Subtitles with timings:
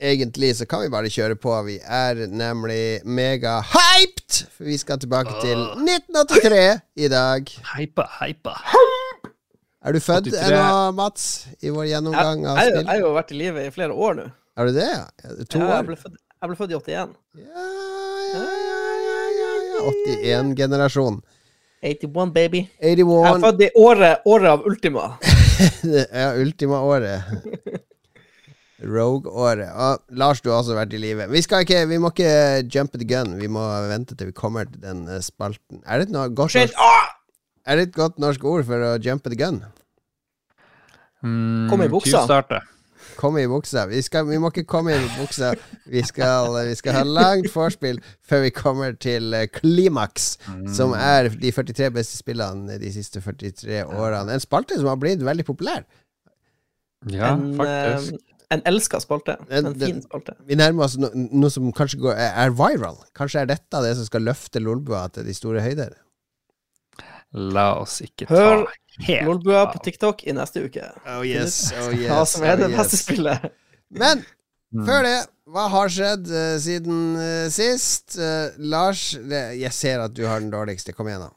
[0.00, 1.52] egentlig så kan vi bare kjøre på.
[1.66, 4.42] Vi er nemlig mega-hyped!
[4.56, 7.50] For vi skal tilbake til 1983 i dag.
[7.76, 8.54] Hypa, hypa.
[9.88, 10.42] Er du født 83.
[10.50, 11.26] ennå, Mats?
[11.62, 12.88] I vår gjennomgang av jeg, jeg spill?
[12.90, 14.26] har jo vært i live i flere år nå.
[14.58, 14.88] Er du det?
[14.90, 15.04] ja?
[15.54, 15.74] To Ja, år?
[15.76, 17.12] jeg, ble født, jeg ble født i 81.
[17.38, 17.66] Ja,
[18.34, 19.90] ja, ja, ja, ja, ja.
[20.26, 21.20] 81-generasjon.
[21.86, 22.64] 81, baby.
[22.82, 25.12] Jeg er født i året, året av Ultima.
[26.14, 27.22] Ja, Ultima-året.
[28.86, 29.70] Rogue-året.
[29.74, 31.26] Og Lars, du har også vært i live.
[31.32, 33.34] Vi, skal ikke, vi må ikke jumpe the gun.
[33.40, 35.82] Vi må vente til vi kommer til den eh, spalten.
[35.84, 37.12] Er det et, noe godt Shit, norsk, ah!
[37.66, 39.62] er det et godt norsk ord for å jumpe the gun?
[41.26, 42.22] Mm, Kom i buksa.
[42.22, 42.62] tyvstarte.
[43.18, 43.88] Komme i buksa.
[43.90, 45.50] Vi, skal, vi må ikke komme i buksa.
[45.90, 50.68] Vi skal, vi skal ha langt vorspiel før vi kommer til klimaks, mm.
[50.76, 54.38] som er de 43 beste spillene de siste 43 årene.
[54.38, 55.82] En spalte som har blitt veldig populær.
[57.10, 58.22] Ja, en, faktisk.
[58.54, 59.36] En elska spalte.
[59.50, 60.34] En det, fin spalte.
[60.48, 62.96] Vi nærmer oss no, noe som kanskje går, er viral.
[63.18, 65.92] Kanskje er dette det som skal løfte Lolbua til de store høyder.
[67.36, 68.64] La oss ikke ta Hør
[69.26, 70.88] Lolbua på TikTok i neste uke.
[71.12, 73.50] Oh yes, oh Hva som er det beste spillet.
[73.92, 74.24] Men
[74.68, 74.84] Mm.
[74.84, 75.18] før det,
[75.48, 78.18] hva har skjedd uh, siden uh, sist?
[78.20, 80.92] Uh, Lars, det, jeg ser at du har den dårligste.
[80.92, 81.32] Kom igjen, da.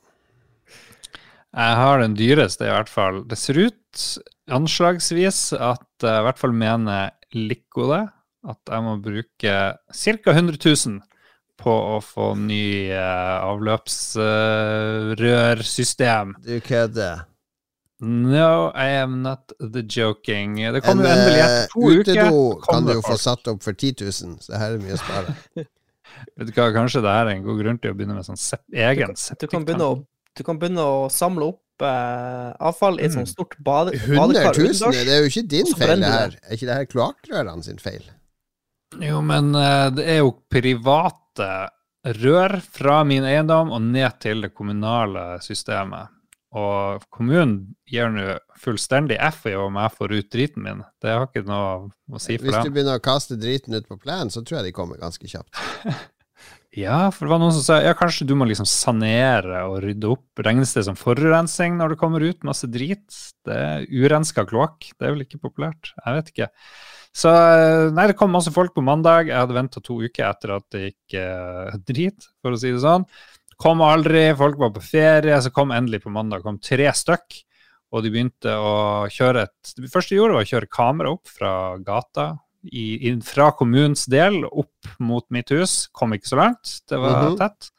[1.51, 3.25] Jeg har den dyreste, i hvert fall.
[3.27, 4.19] Det ser ut
[4.51, 8.05] anslagsvis at jeg i hvert fall mener Lico det.
[8.47, 10.31] At jeg må bruke ca.
[10.31, 11.01] 100 000
[11.61, 16.35] på å få ny uh, avløpsrørsystem.
[16.41, 17.17] Du kødder.
[18.01, 20.55] no, I am not the joking.
[20.73, 21.99] Det kommer En jo endelig eh, etter to uker.
[21.99, 24.97] utedo kan du jo få satt opp for 10 000, så her er det mye
[24.97, 25.27] å spare.
[26.37, 28.41] Vet du hva, Kanskje det her er en god grunn til å begynne med sånn
[28.41, 29.87] sep egen Du kan begynne å,
[30.37, 34.61] du kan begynne å samle opp eh, avfall i et sånt stort bade, 100 badekar
[34.61, 34.95] 000?
[34.95, 36.39] Det er jo ikke din feil, det her.
[36.45, 38.07] Er ikke det her kloakkrørene sin feil?
[39.01, 41.51] Jo, men eh, det er jo private
[42.21, 46.11] rør fra min eiendom og ned til det kommunale systemet.
[46.51, 50.81] Og kommunen gir nå fullstendig F i om jeg får ut driten min.
[50.99, 53.95] Det har ikke noe å si for Hvis du begynner å kaste driten ut på
[54.01, 55.55] plenen, så tror jeg de kommer ganske kjapt.
[56.71, 60.07] Ja, for det var noen som sa ja, kanskje du må liksom sanere og rydde
[60.13, 60.39] opp.
[60.39, 63.03] Regnes det som forurensning når det kommer ut masse drit?
[63.43, 64.87] Det er urenska kloakk.
[64.95, 65.91] Det er vel ikke populært?
[65.99, 66.47] Jeg vet ikke.
[67.11, 69.27] Så eh, nei, det kom masse folk på mandag.
[69.27, 72.83] Jeg hadde venta to uker etter at det gikk eh, drit, for å si det
[72.85, 73.03] sånn.
[73.61, 76.45] Kom aldri, folk var på ferie, så kom endelig på mandag.
[76.45, 77.41] kom tre stykk,
[77.91, 81.35] og de begynte å kjøre et Det første de gjorde, var å kjøre kamera opp
[81.35, 81.51] fra
[81.83, 82.29] gata.
[82.63, 85.87] I, i, fra kommunens del opp mot mitt hus.
[85.93, 87.37] Kom ikke så langt, det var Mhm.
[87.37, 87.71] tett.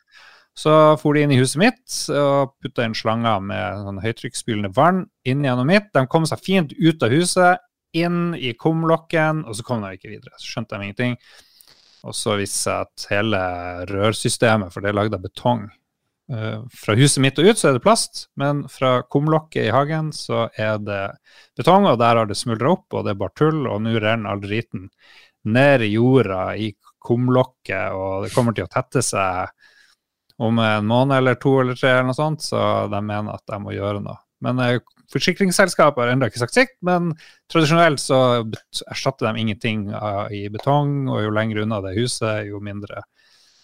[0.55, 5.07] Så for de inn i huset mitt og putta inn slanger med sånn høytrykksspylende vann
[5.25, 5.93] inn gjennom mitt.
[5.95, 7.59] De kom seg fint ut av huset,
[7.95, 10.33] inn i kumlokken, og så kom de ikke videre.
[10.39, 11.17] Så skjønte de ingenting.
[12.05, 15.71] Og så viste det seg at hele rørsystemet, for det er lagd av betong
[16.33, 20.47] Fra huset mitt og ut så er det plast, men fra kumlokket i hagen så
[20.57, 21.03] er det
[21.59, 24.33] betong, og der har det smuldra opp, og det er bare tull, og nå renner
[24.33, 24.87] all driten
[25.53, 26.71] ned i jorda i
[27.03, 29.51] kumlokket, og det kommer til å tette seg
[30.43, 33.59] om en måned eller to eller tre, eller noe sånt, så de mener at de
[33.63, 34.17] må gjøre noe.
[34.43, 34.81] Men eh,
[35.13, 37.13] forsikringsselskapet har ennå ikke sagt sitt, men
[37.53, 38.21] tradisjonelt så
[38.91, 39.91] erstatter de ingenting
[40.35, 43.05] i betong, og jo lenger unna det huset, jo mindre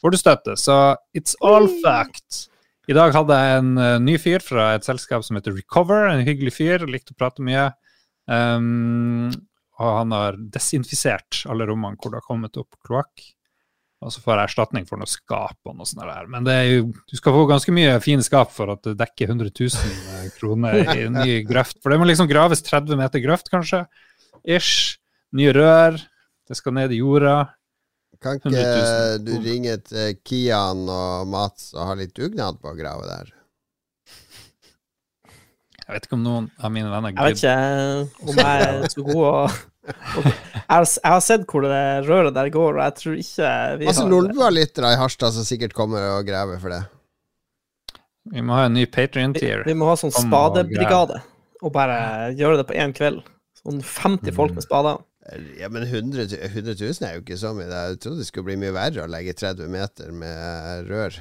[0.00, 0.56] får du støtte.
[0.56, 0.76] Så
[1.16, 2.46] it's all fact.
[2.88, 6.24] I dag hadde jeg en uh, ny fyr fra et selskap som heter Recover, en
[6.24, 7.66] hyggelig fyr, likte å prate mye.
[8.28, 9.28] Um,
[9.78, 13.26] og han har desinfisert alle rommene hvor det har kommet opp kloakk.
[13.98, 16.28] Og så får jeg erstatning for noe skap og noe sånt der.
[16.30, 19.50] Men det jo, du skal få ganske mye fine skap for at det dekker 100
[19.50, 21.80] 000 kroner i en ny grøft.
[21.82, 23.82] For det må liksom graves 30 meter grøft, kanskje.
[24.46, 24.96] Ish.
[25.36, 25.98] Nye rør.
[26.48, 27.40] Det skal ned i jorda.
[28.22, 33.06] Kan ikke du ringe til Kian og Mats og ha litt dugnad på å grave
[33.06, 33.34] der?
[35.88, 39.04] Jeg vet ikke om noen av mine venner Jeg vet ikke om jeg er så
[39.06, 39.32] god å
[39.88, 40.34] jeg,
[40.68, 44.02] har, jeg har sett hvor det røret der går, og jeg tror ikke vi Altså
[44.04, 46.82] har Lolbua-lyttere i Harstad som sikkert kommer og graver for det.
[48.34, 49.62] Vi må ha en ny vi, Patrion-tier.
[49.64, 51.22] vi må ha sånn Kom og spadebrigade,
[51.64, 51.96] og bare
[52.36, 53.22] gjøre det på én kveld.
[53.62, 54.58] Sånn 50 folk Mm.
[54.60, 55.00] med spader.
[55.60, 57.68] Ja, men 100, 000 100 000 er jo ikke så mye.
[57.68, 61.18] Jeg trodde det skulle bli mye verre å legge 30 meter med rør.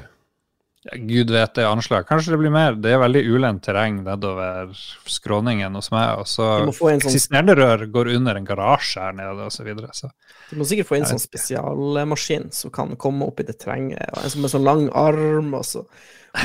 [0.88, 2.06] Ja, Gud vet det er anslag.
[2.08, 2.78] Kanskje det blir mer.
[2.80, 4.70] Det er veldig ulendt terreng nedover
[5.12, 6.22] skråningen hos meg.
[6.22, 9.58] Og så sånn- eksisterende rør går under en garasje her nede, osv.
[9.58, 9.90] så videre.
[9.92, 10.12] Så
[10.50, 14.00] Du må sikkert få inn en sånn spesialmaskin som kan komme opp i det terrenget.
[14.24, 15.84] En som med sånn lang arm, og så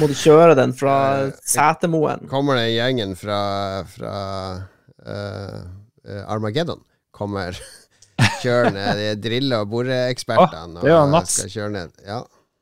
[0.00, 2.26] må du kjøre den fra Setermoen.
[2.32, 4.16] Kommer det gjengen fra, fra
[5.06, 5.60] eh,
[6.08, 6.82] eh, Armageddon?
[7.22, 7.58] Kommer
[8.42, 10.82] kjøre ned de og boreekspertene.
[10.82, 11.38] Og Mats.
[11.38, 11.94] skal kjøre ned.
[12.06, 12.18] Ja.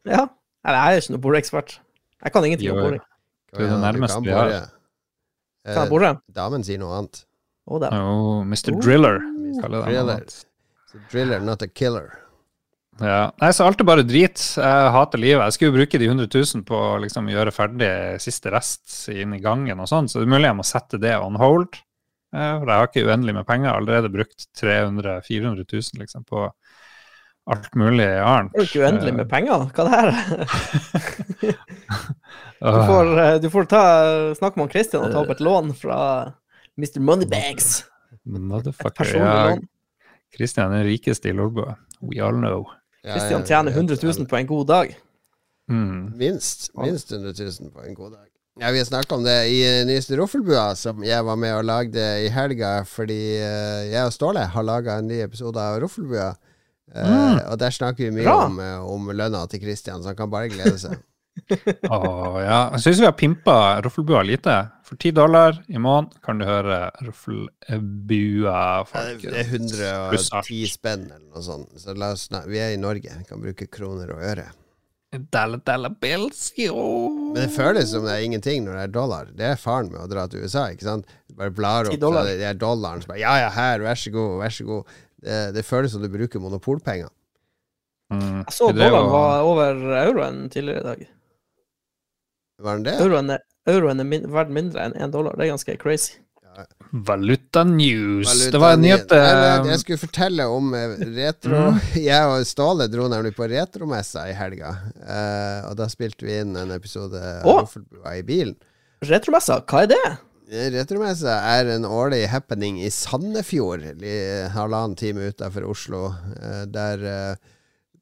[0.08, 0.26] Ja.
[0.64, 1.78] Nei, jeg er ikke noen boreekspert.
[2.20, 3.02] Jeg kan ingenting om boring.
[3.50, 4.52] Du er det nærmeste kan vi har.
[4.54, 6.10] Kan jeg Eh, bore?
[6.32, 7.24] Damen sier noe annet.
[7.68, 7.82] Oh.
[7.82, 8.72] Oh, Mr.
[8.74, 8.80] Oh.
[8.80, 9.68] Driller, Mr.
[9.68, 10.24] Driller.
[11.12, 12.08] driller, not a killer.
[13.00, 13.30] Ja.
[13.40, 14.40] Nei, så alt er bare drit.
[14.56, 15.44] Jeg hater livet.
[15.46, 17.90] Jeg skulle jo bruke de 100 000 på å liksom gjøre ferdig
[18.20, 21.14] siste rest inn i gangen og sånn, så det er mulig jeg må sette det
[21.20, 21.78] on hold.
[22.30, 23.66] Eh, For jeg har ikke uendelig med penger.
[23.66, 26.44] Jeg har allerede brukt 300 000-400 000 liksom, på
[27.50, 28.52] alt mulig annet.
[28.52, 29.64] Det er jo ikke uendelig med penger.
[29.74, 30.18] Hva det her er
[32.60, 33.82] Du får, eh, du får ta,
[34.38, 36.00] snakke med Christian og ta opp et lån fra
[36.78, 37.00] Mr.
[37.00, 37.70] Moneybags.
[38.28, 39.14] Motherfucker.
[39.16, 39.64] Ja, lån.
[40.36, 41.74] Christian er den rikeste i Lolbua.
[42.00, 42.68] We all know.
[43.02, 44.92] Christian tjener jeg 100 000 på en god dag.
[45.70, 46.12] Mm.
[46.20, 46.70] Minst.
[46.76, 48.29] Minst 100 000 på en god dag.
[48.58, 51.64] Ja, Vi har snakka om det i eh, nyeste Roffelbua, som jeg var med og
[51.64, 56.32] lagde i helga, fordi eh, jeg og Ståle har laga en ny episode av Roffelbua.
[56.94, 58.48] Eh, Og der snakker vi mye Bra.
[58.48, 58.58] om,
[58.90, 60.98] om lønna til Christian, så han kan bare glede seg.
[61.94, 62.66] oh, ja.
[62.74, 63.56] Jeg syns vi har pimpa
[63.86, 64.56] Roffelbua lite.
[64.84, 68.58] For ti dollar i måneden kan du høre Roffelbua.
[69.22, 71.70] det er 110 spenn eller noe sånt.
[71.78, 71.94] Så
[72.50, 74.50] vi er i Norge, vi kan bruke kroner og øre.
[75.10, 76.74] Dollar, dollar bills, jo.
[77.34, 79.30] Men det føles som det er ingenting når det er dollar.
[79.34, 81.08] Det er faren med å dra til USA, ikke sant?
[81.26, 82.30] Du bare blar opp dollar.
[82.30, 84.92] det er dollaren, så bare ja, ja, her, vær så god, vær så god.
[85.20, 87.10] Det, det føles som du bruker monopolpenger.
[88.14, 88.44] Mm.
[88.44, 91.02] Jeg så dollaren var over euroen tidligere i dag.
[92.60, 92.94] Var den det?
[93.02, 93.42] Euroen er,
[93.74, 95.34] euroen er min, verdt mindre enn én dollar.
[95.34, 96.20] Det er ganske crazy.
[96.90, 98.26] Valuta news.
[98.26, 101.10] Valuta- det var en nyhet nei, eh, Jeg skulle fortelle om retro.
[101.16, 101.60] retro
[102.08, 104.72] Jeg og Ståle dro nemlig på retromessa i helga.
[104.98, 107.70] Uh, og da spilte vi inn en episode av
[108.16, 108.56] i bilen.
[109.06, 110.02] Retromessa, hva er det?
[110.50, 113.86] Eh, Retromessa er en årlig happening i Sandefjord,
[114.56, 116.08] halvannen time utafor Oslo.
[116.10, 117.56] uh, der uh,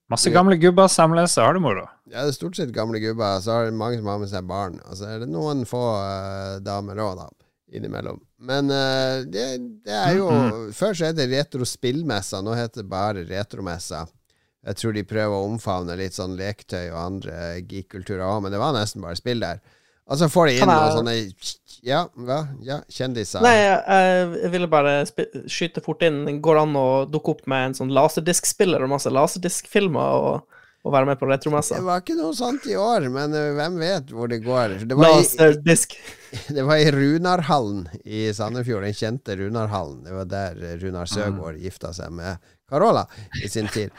[0.09, 1.83] Masse gamle gubber samles og har det moro.
[2.09, 3.43] Ja, det er stort sett gamle gubber.
[3.45, 4.79] Så er det mange som har med seg barn.
[4.89, 7.27] Og så er det noen få eh, damer òg, da.
[7.73, 8.21] Innimellom.
[8.41, 9.47] Men uh, det,
[9.85, 10.29] det er jo
[10.77, 14.07] Før så het det Retro-spillmessa, nå heter det bare Retromessa.
[14.69, 17.35] Jeg tror de prøver å omfavne litt sånn leketøy og andre
[17.69, 19.61] geek-kulturer òg, men det var nesten bare spill der.
[20.09, 21.15] Og så får de inn noen sånne
[21.85, 22.41] Ja, hva?
[22.65, 23.45] Ja, kjendiser.
[23.45, 24.95] Nei, jeg, jeg ville bare
[25.53, 26.23] skyte fort inn.
[26.43, 30.58] Går an å dukke opp med en sånn laserdiskspiller og masse laserdiskfilmer og,
[30.89, 31.77] og være med på retromessa?
[31.77, 34.79] Det var ikke noe sånt i år, men eh, hvem vet hvor det går.
[34.89, 35.77] Det var i,
[36.57, 40.01] Det var i Runarhallen i Sandefjord, den kjente Runarhallen.
[40.07, 43.05] Det var der eh, Runar Søgaard gifta seg med Carola
[43.45, 43.93] i sin tid.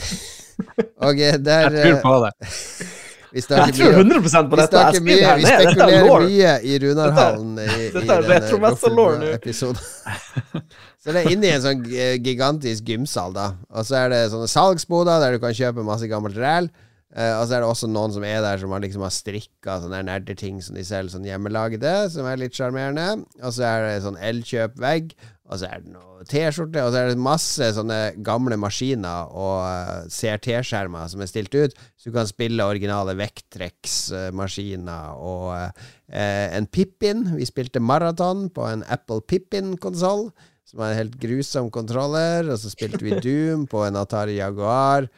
[1.06, 2.34] Og eh, der Jeg tror på det.
[3.30, 4.84] Vi Jeg tror 100 på dette.
[4.96, 5.46] Vi, mye, vi ned.
[5.46, 9.82] Dette spekulerer mye i Runarhallen i, i denne episoden.
[11.00, 13.54] Så det er inni en sånn eh, gigantisk gymsal, da.
[13.72, 16.68] Og så er det sånne salgsboder der du kan kjøpe masse gammelt ræl.
[17.10, 19.80] Uh, og så er det også noen som er der som har liksom har strikka
[19.82, 23.24] sånne nerdeting som de selger sånn hjemmelagde, som er litt sjarmerende.
[23.40, 25.16] Og så er det sånn Elkjøp-vegg,
[25.50, 29.64] og så er det noe T-skjorte, og så er det masse sånne gamle maskiner og
[29.66, 36.68] eh, CRT-skjermer som er stilt ut, så du kan spille originale vekttrekksmaskiner og eh, en
[36.70, 37.24] Pippin.
[37.38, 40.28] Vi spilte maraton på en Apple Pippin-konsoll
[40.70, 45.08] som var en helt grusom kontroller, og så spilte vi Doom på en Atari Jaguar.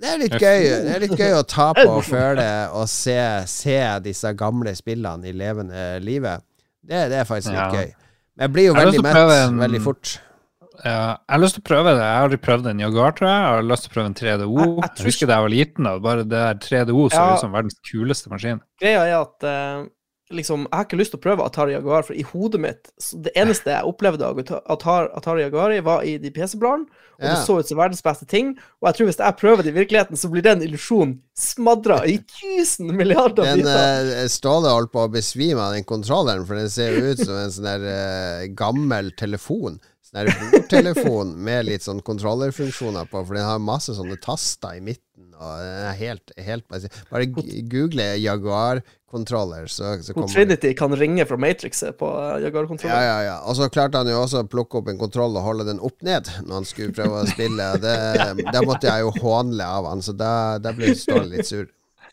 [0.00, 2.46] Det er litt gøy Det er litt gøy å ta på og føle
[2.78, 3.18] og se,
[3.50, 6.42] se disse gamle spillene i levende livet.
[6.80, 7.82] Det, det er faktisk litt Ja.
[7.84, 7.90] gøy.
[8.40, 10.18] Jeg blir jo Jeg veldig mett en- veldig fort.
[10.82, 12.00] Ja, jeg har lyst til å prøve det.
[12.00, 13.36] Jeg har aldri prøvd en Jaguar, tror jeg.
[13.36, 14.58] Jeg har lyst til å prøve en 3DO.
[14.58, 15.98] Jeg- Jeg, jeg husker da jeg var liten, da.
[15.98, 17.34] bare det der 3DO så Ja.
[17.34, 18.60] ut som verdens kuleste maskin.
[18.80, 19.84] Greia er at uh,
[20.32, 23.20] liksom, jeg har ikke lyst til å prøve Atari Jaguar, for i hodet mitt så
[23.22, 26.86] Det eneste jeg opplevde av Atari Jaguar var i de PC-bladene,
[27.20, 27.34] og Ja.
[27.36, 28.54] det så ut som verdens beste ting.
[28.80, 32.16] Og jeg tror hvis jeg prøver det i virkeligheten, så blir den illusjonen smadra i
[32.40, 34.10] tusen milliarder Den biter.
[34.22, 37.50] eh, Ståle holdt på å besvime av den kontrolleren, for den ser ut som en
[37.52, 39.76] sånn der uh, gammel telefon.
[40.00, 44.80] Sånn der bordtelefon med litt sånn kontrollerfunksjoner på, for den har masse sånne taster i
[44.80, 45.04] midten.
[45.40, 46.66] Og helt, helt
[47.08, 50.28] Bare google Jaguar-kontroller, så, så kommer.
[50.28, 53.06] Trinity kan ringe fra Matrixet på eh, Ja, Jaguar-kontrollen.
[53.06, 53.36] ja, ja.
[53.48, 55.96] Og så klarte han jo også å plukke opp en kontroll og holde den opp
[56.04, 57.70] ned når han skulle prøve å spille.
[57.84, 57.96] Det,
[58.52, 61.68] da måtte jeg jo hånle av han, så da, da ble Ståle litt sur.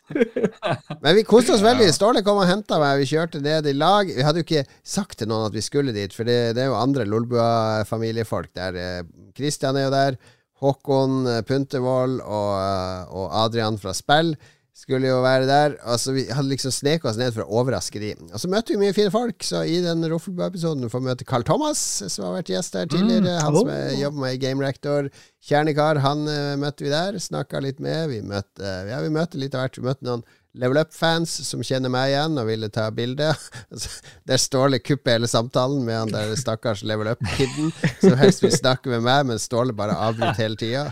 [0.08, 1.90] Men vi koste oss veldig.
[1.92, 4.08] Ståle kom og henta meg, vi kjørte ned i lag.
[4.08, 6.70] Vi hadde jo ikke sagt til noen at vi skulle dit, for det, det er
[6.70, 9.04] jo andre Lolbua-familiefolk der.
[9.36, 10.16] Kristian er jo der.
[10.62, 14.36] Håkon eh, Puntervold og, eh, og Adrian fra Spill.
[14.78, 15.72] skulle jo være der.
[15.82, 18.12] Altså, vi hadde liksom sneket oss ned for å overraske de.
[18.30, 21.42] Og så møtte vi mye fine folk, så i den Roffelbø-episoden får vi møte Carl
[21.42, 23.34] Thomas, som har vært gjest der tidligere.
[23.34, 23.42] Mm.
[23.42, 25.10] Han som jobber med Game Rector.
[25.48, 27.18] Kjernekar, han uh, møtte vi der.
[27.18, 28.06] Snakka litt med.
[28.12, 29.80] Vi møtte, ja, vi møtte litt av hvert.
[29.82, 30.22] Vi møtte noen
[30.56, 33.32] Level Up-fans som kjenner meg igjen og ville ta bilde.
[33.72, 33.90] Altså,
[34.28, 38.90] Der Ståle kupper hele samtalen med han der stakkars Level Up-kiden som helst vil snakke
[38.92, 40.86] med meg, men Ståle bare avbryter hele tida.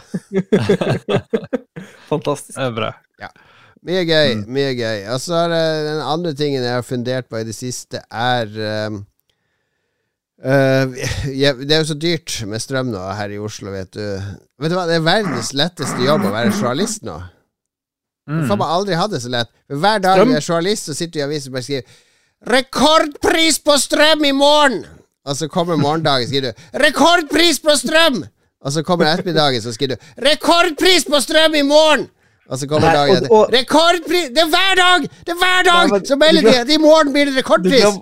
[2.11, 2.57] Fantastisk.
[2.59, 2.93] Det er bra.
[3.87, 4.33] Mye gøy.
[4.51, 7.55] mye gøy Og så er det den andre tingen jeg har fundert på i det
[7.55, 8.51] siste, er
[8.89, 8.99] um,
[10.43, 10.97] uh,
[11.31, 14.03] ja, Det er jo så dyrt med strøm nå her i Oslo, vet du.
[14.59, 17.21] Vet du hva, Det er verdens letteste jobb å være journalist nå.
[18.26, 18.42] Mm.
[18.49, 19.50] Jeg har aldri hatt det så lett.
[19.71, 21.83] Hver dag jeg er journalist, så sitter du i avisen og bare skriver
[22.47, 24.85] 'Rekordpris på strøm i morgen!'
[25.26, 28.25] Og så kommer morgendagen, skriver du 'Rekordpris på strøm!'
[28.64, 32.09] Og så kommer ettermiddagen, så skriver du 'Rekordpris på strøm i morgen!'
[32.50, 33.47] Og så kommer dagen etter.
[33.54, 35.02] 'Rekordpris!' Det er hver dag!
[35.02, 35.88] Det er hver dag!
[35.88, 37.99] Nei, men- så melder de at i morgen blir det rekordpris!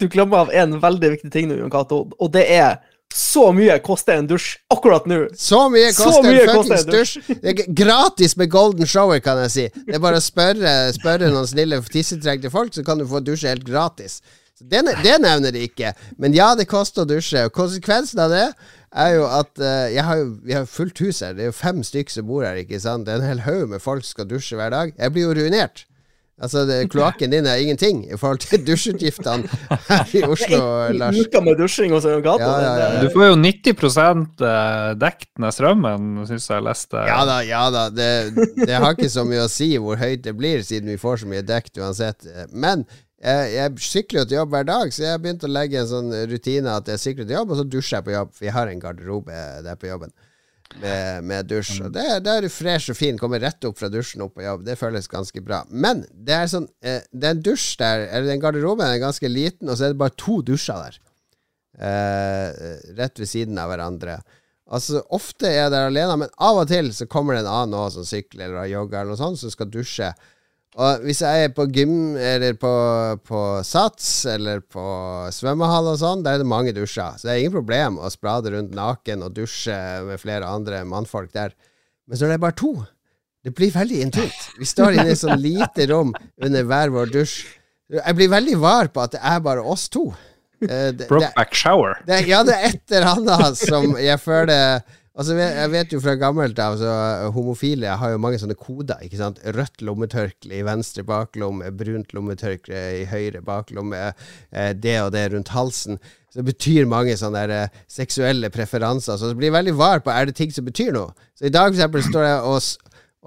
[0.00, 2.76] du glemmer av en veldig viktig ting nå, Jon Cato, og det er
[3.14, 5.20] så mye koster en dusj akkurat nå.
[5.36, 7.14] Så mye Så koster mye en fuckings dusj.
[7.28, 9.64] Det er gratis med golden shower, kan jeg si.
[9.86, 13.50] Det er bare å spørre, spørre noen snille tissetrengte folk, så kan du få dusje
[13.50, 14.20] helt gratis.
[14.58, 15.92] Det, det nevner de ikke.
[16.18, 17.46] Men ja, det koster å dusje.
[17.46, 18.46] Og konsekvensen av det
[18.90, 21.36] er jo at uh, har jo, Vi har fullt hus her.
[21.36, 23.06] Det er jo fem stykker som bor her, ikke sant.
[23.06, 24.92] Det er en hel haug med folk som skal dusje hver dag.
[24.98, 25.87] Jeg blir jo ruinert.
[26.38, 29.48] Altså, Kloakken din er ingenting i forhold til dusjutgiftene
[29.88, 30.60] her i Oslo,
[30.94, 31.18] Lars.
[31.18, 32.38] Uka med dusjing hos Cato.
[32.38, 33.02] Ja, ja, ja, ja.
[33.02, 33.74] Du får jo 90
[34.46, 37.02] eh, dekt med strømmen, syns jeg leste.
[37.10, 37.88] Ja da, ja da.
[37.90, 38.10] Det,
[38.60, 41.32] det har ikke så mye å si hvor høyt det blir, siden vi får så
[41.32, 42.28] mye dekt uansett.
[42.54, 42.86] Men
[43.18, 45.90] jeg, jeg sykler jo til jobb hver dag, så jeg har begynt å legge en
[45.90, 48.34] sånn rutine at jeg sykler til jobb, og så dusjer jeg på jobb.
[48.46, 50.14] Jeg har en garderobe der på jobben
[50.82, 51.80] med, med dusj.
[51.86, 54.64] Og det er du fresh og fin, kommer rett opp fra dusjen opp på jobb.
[54.66, 55.62] Det føles ganske bra.
[55.70, 59.30] Men det er sånn eh, Det er en dusj der, eller den garderoben er ganske
[59.30, 60.98] liten, og så er det bare to dusjer der.
[61.78, 62.66] Eh,
[62.98, 64.18] rett ved siden av hverandre.
[64.68, 67.78] Altså Ofte er jeg der alene, men av og til så kommer det en annen
[67.78, 70.10] også, som sykler eller har jogga, eller noe sånt, som skal dusje.
[70.78, 72.70] Og hvis jeg er på gym eller på,
[73.26, 74.84] på Sats eller på
[75.34, 77.16] svømmehall og sånn, der er det mange dusjer.
[77.18, 79.74] Så det er ingen problem å sprade rundt naken og dusje
[80.06, 81.56] med flere andre mannfolk der.
[82.06, 82.76] Men så er det bare to.
[83.42, 84.38] Det blir veldig intimt.
[84.58, 86.14] Vi står inne i et sånn lite rom
[86.46, 87.40] under hver vår dusj.
[87.98, 90.12] Jeg blir veldig var på at det er bare oss to.
[90.62, 92.00] Eh, Brokeback shower.
[92.06, 94.82] det, ja, det er et eller annet som jeg føler
[95.18, 99.18] Altså, jeg- vet jo fra gammelt av, altså, homofile har jo mange sånne koder, ikke
[99.18, 99.40] sant.
[99.42, 104.14] Rødt lommetørkle i venstre baklomme, brunt lommetørkle i høyre baklomme,
[104.52, 105.98] eh, det og det rundt halsen.
[106.30, 109.18] Så det betyr mange sånne der, eh, seksuelle preferanser.
[109.18, 111.12] Så det blir veldig var på er det ting som betyr noe.
[111.34, 112.62] Så i dag, for eksempel, står jeg og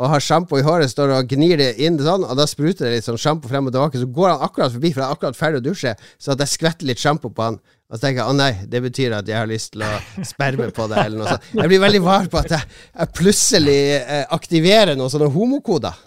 [0.02, 2.94] og har sjampo i håret, står og gnir det inn sånn, og da spruter det
[2.96, 5.38] litt sånn sjampo frem og tilbake, så går han akkurat forbi, for han er akkurat
[5.38, 7.60] ferdig å dusje, så at jeg skvetter litt sjampo på han.
[7.92, 9.90] Og så tenker jeg å nei, det betyr at jeg har lyst til å
[10.32, 11.50] sperme på deg, eller noe sånt.
[11.60, 15.98] Jeg blir veldig var på at jeg, jeg plutselig eh, aktiverer noen sånne homokoder.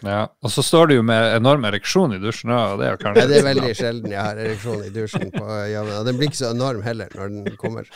[0.00, 0.22] Ja.
[0.40, 3.00] Og så står du jo med enorm ereksjon i dusjen òg, og det er jo
[3.02, 6.16] kanskje Ja, det er veldig sjelden jeg har ereksjon i dusjen på jobben, og den
[6.16, 7.90] blir ikke så enorm heller når den kommer.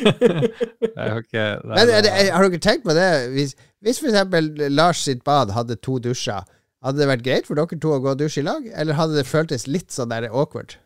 [0.00, 3.08] Ikke Men det, har dere tenkt på det?
[3.34, 6.46] Hvis, hvis eksempel Lars sitt bad hadde to dusjer,
[6.86, 9.18] hadde det vært greit for dere to å gå og dusje i lag, eller hadde
[9.18, 10.78] det føltes litt sånn der awkward?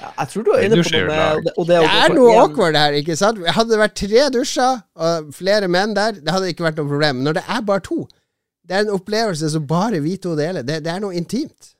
[0.00, 2.40] Ja, jeg tror du er inne på noe med og det Det er noe en-
[2.42, 3.38] awkward her, ikke sant?
[3.56, 7.16] Hadde det vært tre dusjer og flere menn der, det hadde ikke vært noe problem.
[7.20, 8.02] Men når det er bare to,
[8.66, 10.62] det er en opplevelse som bare vi to deler.
[10.66, 11.72] Det, det er noe intimt.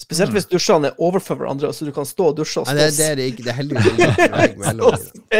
[0.00, 2.78] Spesielt hvis dusjene er overfor hverandre, så du kan stå og dusje og Ja, stå
[2.80, 3.42] det, det er det ikke.
[3.44, 5.20] Det er heldigvis ikke.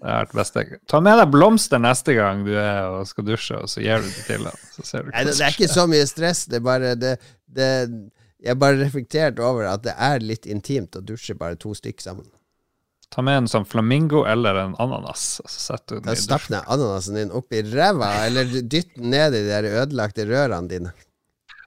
[0.00, 0.62] Det er det beste.
[0.88, 4.08] Ta med deg blomster neste gang du er og skal dusje, og så gir du
[4.08, 4.56] det til ham.
[4.74, 6.46] Så ser du Nei, det, det er ikke så mye stress.
[6.48, 7.12] Det er bare det,
[7.52, 7.68] det,
[8.40, 12.28] Jeg bare reflektert over at det er litt intimt å dusje bare to stykker sammen.
[13.10, 16.18] Ta med en sånn flamingo eller en ananas, og så setter du den Da.
[16.18, 20.28] Stapp ned ananasen din opp i ræva, eller dytt den ned i de der ødelagte
[20.28, 20.92] rørene dine.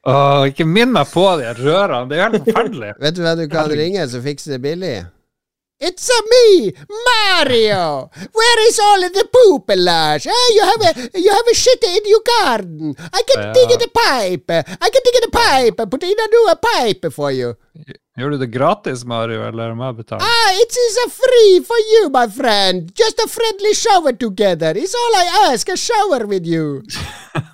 [0.08, 2.94] Åh, ikke minn meg på de rørene, det er helt forferdelig.
[3.03, 4.96] Vet du hvem du kan ringe så fikser det billig?
[5.88, 6.72] It's a me,
[7.08, 8.10] Mario!
[8.40, 10.25] Where is all the poop, Lars?
[10.25, 10.92] Eh, you have a
[11.25, 12.96] you have a shit in your garden.
[13.12, 13.52] I can Ja.
[13.58, 14.50] dig in the pipe.
[14.86, 15.90] I can dig in a pipe.
[15.92, 17.56] Put in a new pipe for you.
[18.18, 20.22] Gjør du det gratis, Mario, eller må jeg betale?
[20.22, 22.92] Ah, it is a free for you, my friend.
[23.02, 24.72] Just a friendly shower together.
[24.78, 25.68] It's all I ask.
[25.70, 26.84] A shower with you.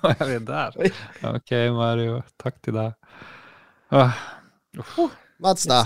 [0.04, 0.76] Er vi der?
[0.78, 0.90] Oi.
[1.34, 2.20] Ok, Mario.
[2.44, 2.92] Takk til deg.
[3.92, 4.12] Åh,
[5.40, 5.80] Mats, da?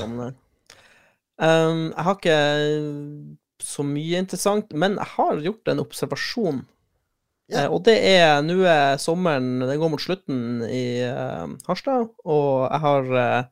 [1.41, 1.49] Eh.
[1.49, 2.39] Um, jeg har ikke
[3.65, 6.65] så mye interessant, men jeg har gjort en observasjon
[7.53, 7.67] Ja.
[7.67, 12.71] Uh, og det er Nå er sommeren Den går mot slutten i uh, Harstad, og
[12.71, 13.43] jeg har uh,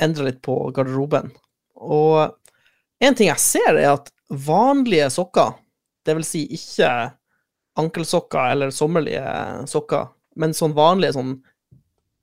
[0.00, 1.30] endra litt på garderoben.
[1.80, 2.34] Og
[3.00, 5.54] en ting jeg ser, er at vanlige sokker,
[6.04, 6.90] det vil si ikke
[7.80, 9.24] ankelsokker eller sommerlige
[9.70, 10.08] sokker,
[10.40, 11.34] men sånn vanlige sånn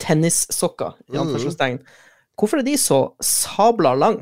[0.01, 1.79] tennissokker, i Mm.
[2.38, 4.22] Hvorfor er de så sabla lang?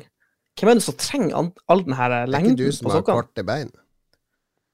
[0.55, 3.23] Hvem er det som trenger all den her Det er ikke du som har sokkene?
[3.25, 3.73] korte bein.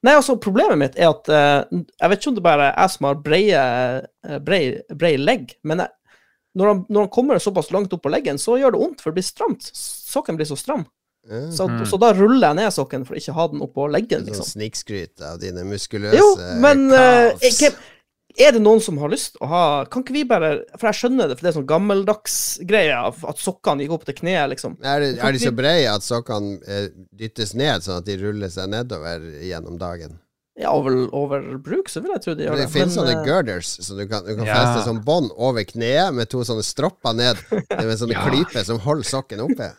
[0.02, 2.94] Nei, altså, problemet mitt er at uh, Jeg vet ikke om det bare er jeg
[2.94, 3.66] som har breie,
[4.26, 5.94] eh, brei, legg, men jeg,
[6.58, 9.12] når, han, når han kommer såpass langt opp på leggen, så gjør det vondt, for
[9.12, 9.70] det blir stramt.
[9.72, 10.82] Sokken blir så stram.
[11.30, 11.52] Mm.
[11.54, 14.32] Så, så da ruller jeg ned sokken for å ikke ha den oppå leggen, Sånn
[14.32, 14.48] liksom.
[14.56, 16.32] snikskryt av dine muskuløse Jo,
[16.64, 17.46] men eh,
[18.38, 19.62] er det noen som har lyst å ha
[19.92, 23.84] Kan ikke vi bare For jeg skjønner det, for det er sånn gammeldagsgreie at sokkene
[23.84, 24.76] gikk opp til kneet, liksom.
[24.82, 28.48] Er, det, er de så brede at sokkene eh, dyttes ned, sånn at de ruller
[28.52, 30.18] seg nedover gjennom dagen?
[30.60, 32.72] Ja, over, over bruk, så vil jeg tro de gjør det det.
[32.74, 34.58] finnes sånne eh, girders, så du kan, du kan Ja.
[34.60, 37.40] feste sånn bånd over kneet med to sånne stropper ned,
[37.72, 38.26] med sånne Ja.
[38.28, 39.70] klyper som holder sokken oppe.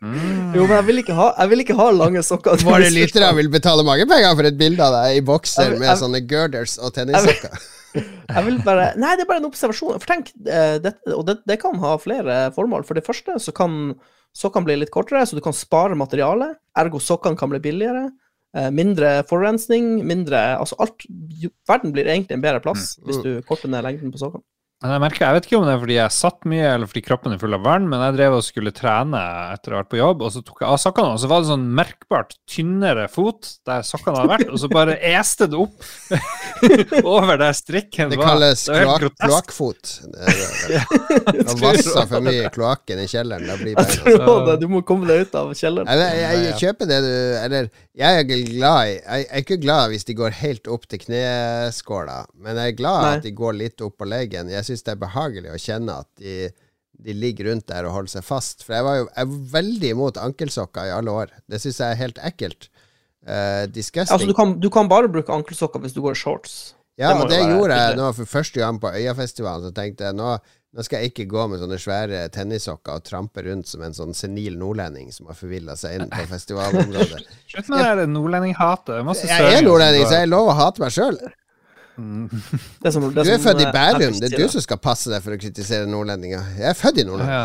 [0.00, 0.54] Mm.
[0.56, 2.62] Jo, men jeg vil ikke ha, jeg vil ikke ha lange sokker.
[2.64, 5.88] Våre lyttere vil betale mange penger for et bilde av deg i bokser Jeg- med
[5.90, 7.58] jeg- sånne girders og tennissokker.
[7.94, 9.98] Jeg vil bare Nei, det er bare en observasjon.
[9.98, 12.84] For tenk, eh, det, og det, det kan ha flere formål.
[12.86, 13.94] For det første så kan
[14.36, 16.52] sokkene bli litt kortere, så du kan spare materiale.
[16.78, 18.08] Ergo sokkene kan bli billigere.
[18.54, 21.04] Eh, mindre forurensning, mindre Altså alt
[21.70, 23.04] Verden blir egentlig en bedre plass Mm.
[23.06, 24.42] hvis du korter ned lengden på sokkene.
[24.80, 27.00] Men jeg merker, jeg vet ikke om det er fordi jeg satt mye, eller fordi
[27.04, 29.18] kroppen er full av vann, men jeg drev og skulle trene
[29.52, 31.42] etter å ha vært på jobb, og så tok jeg av sokkene, og så var
[31.44, 35.84] det sånn merkbart tynnere fot der sokkene hadde vært, og så bare este det opp
[37.18, 38.30] over der strikken Det var.
[38.32, 39.92] kalles Det kalles kloakkfot.
[41.44, 43.44] Og vassa for mye i kloakken i kjelleren.
[43.50, 45.92] Da blir Jeg tror det, du må komme deg ut av kjelleren.
[45.92, 47.68] jeg, jeg, jeg kjøper det du Eller,
[48.00, 52.18] jeg er glad i Jeg er ikke glad hvis de går helt opp til kneskåla,
[52.40, 53.14] men jeg er glad Nei.
[53.18, 54.48] at de går litt opp på leggen.
[54.52, 56.50] Jeg syns det er behagelig å kjenne at de,
[57.04, 58.64] de ligger rundt der og holder seg fast.
[58.66, 61.34] For jeg var jo jeg var veldig imot ankelsokker i alle år.
[61.50, 62.70] Det syns jeg er helt ekkelt.
[63.20, 64.14] Uh, disgusting.
[64.16, 66.60] Altså, du kan, du kan bare bruke ankelsokker hvis du går i shorts.
[67.00, 69.68] Ja, Det og det gjorde jeg nå for første gang på Øyafestivalen.
[69.68, 70.34] Så tenkte jeg nå,
[70.76, 74.12] nå skal jeg ikke gå med sånne svære tennissokker og trampe rundt som en sånn
[74.16, 77.22] senil nordlending som har forvilla seg inn på festivalområdet.
[77.54, 79.00] Slutt med det nordlendinghatet.
[79.24, 81.20] Jeg er nordlending, så jeg er lov å hate meg sjøl.
[82.00, 82.28] Mm.
[82.82, 84.18] Det som, det Du er som, født i eh, Bærum.
[84.20, 86.46] Det er du som skal passe deg for å kritisere nordlendinger.
[86.58, 87.40] Jeg er født i Nord-Norge.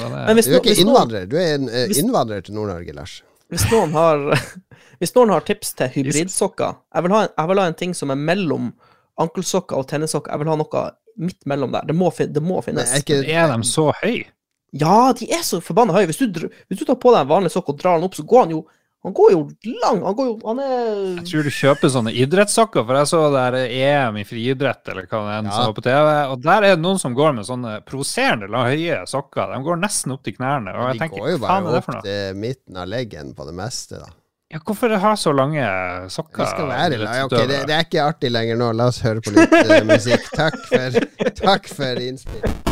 [0.00, 1.26] Ja, hvis, Du er ikke innvandrer.
[1.30, 3.20] Du er en eh, hvis- innvandrer til Nord-Norge, Lars.
[3.50, 4.26] hvis, noen har,
[5.02, 7.94] hvis noen har tips til hybridsokker jeg vil, ha en, jeg vil ha en ting
[7.98, 8.72] som er mellom
[9.20, 10.32] ankelsokker og tennissokker.
[10.34, 10.84] Jeg vil ha noe
[11.20, 11.86] midt mellom der.
[11.88, 12.90] Det må, det må finnes.
[12.94, 14.26] er ikke Er de så høye?
[14.72, 16.06] Ja, de er så forbanna høye.
[16.06, 18.22] Hvis du, hvis du tar på deg en vanlig sokk og drar den opp, så
[18.26, 18.60] går han jo
[19.02, 19.40] Han går jo
[19.80, 20.02] lang.
[20.04, 23.56] Han går jo Han er Jeg tror du kjøper sånne idrettssokker, for jeg så der
[23.64, 25.54] EM i friidrett, eller hva det er Ja.
[25.56, 29.02] som var på TV, og der er det noen som går med sånne provoserende høye
[29.08, 29.54] sokker.
[29.54, 30.76] De går nesten opp til knærne.
[30.76, 32.76] Og jeg De tenker, går jo hva faen er bare det for opp til midten
[32.76, 34.12] av leggen på det meste, da.
[34.50, 35.62] Ja, hvorfor ha så lange
[36.10, 36.44] sokker?
[36.44, 38.72] Skal være ja, okay, det, det er ikke artig lenger nå.
[38.74, 40.26] La oss høre på litt uh, musikk.
[40.34, 40.98] Takk for,
[41.44, 42.69] takk for innspill.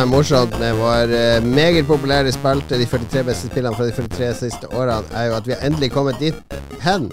[0.00, 3.92] Som er morsomt med vår eh, meget populære spalte, de 43 beste spillene fra de
[3.92, 7.10] 43 siste årene, er jo at vi har endelig kommet dit hen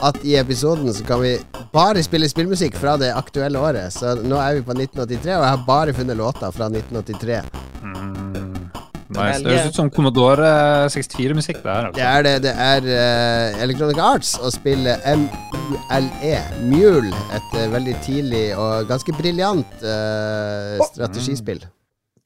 [0.00, 1.34] at i episoden så kan vi
[1.74, 3.92] bare spille spillmusikk fra det aktuelle året.
[3.92, 7.42] Så nå er vi på 1983, og jeg har bare funnet låter fra 1983.
[7.82, 8.72] Mm,
[9.18, 9.44] nice.
[9.44, 10.48] Det høres ut som Commodore
[10.96, 11.94] 64-musikk, det altså.
[12.00, 12.34] Det er det.
[12.48, 19.20] Det er uh, Electronic Arts å spille MULE, Mule, et uh, veldig tidlig og ganske
[19.20, 21.66] briljant uh, strategispill.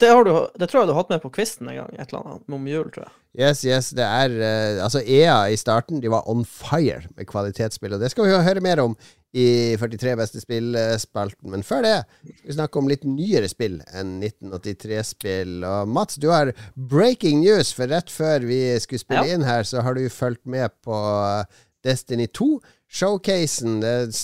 [0.01, 1.93] Det, har du, det tror jeg du har hatt med på quizen en gang.
[1.99, 3.15] Et eller annet om jul, tror jeg.
[3.39, 7.95] Yes, yes, det er uh, Altså, EA i starten, de var on fire med kvalitetsspill,
[7.95, 8.97] og det skal vi jo høre mer om
[9.37, 11.51] i 43 beste spill-spalten.
[11.53, 15.59] Men før det skal vi snakke om litt nyere spill enn 1983-spill.
[15.69, 19.35] Og Mats, du har breaking news, for rett før vi skulle spille Ja.
[19.37, 21.45] inn her, så har du fulgt med på eh,
[21.85, 22.49] Destiny 2.
[22.89, 23.81] Showcasen.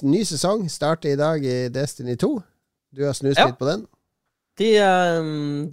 [0.09, 2.33] Ny sesong starter i dag i Destiny 2.
[2.97, 3.47] Du har snust Ja.
[3.53, 3.85] litt på den?
[4.59, 5.21] De, eh,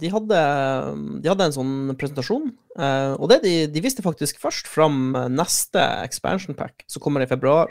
[0.00, 0.40] de, hadde,
[1.22, 5.84] de hadde en sånn presentasjon, eh, og det de, de viste faktisk først fram neste
[6.02, 7.70] expansion pack, som kommer i februar.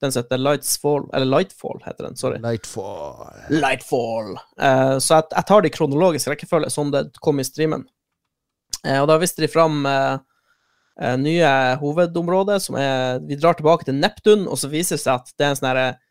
[0.00, 2.16] Den som heter Lightsfall, eller Lightfall, heter den.
[2.20, 2.38] Sorry.
[2.44, 3.30] Lightfall.
[3.48, 4.34] Lightfall.
[4.60, 7.86] Eh, så jeg, jeg tar det i kronologisk rekkefølge, som det kom i streamen.
[8.84, 10.18] Eh, og da viste de fram eh,
[11.00, 15.22] eh, nye hovedområder, som er Vi drar tilbake til Neptun, og så viser det seg
[15.22, 16.02] at det er en sånn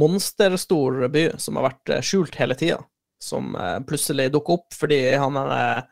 [0.00, 2.80] monsterstor by som har vært eh, skjult hele tida,
[3.20, 5.82] som eh, plutselig dukker opp fordi han er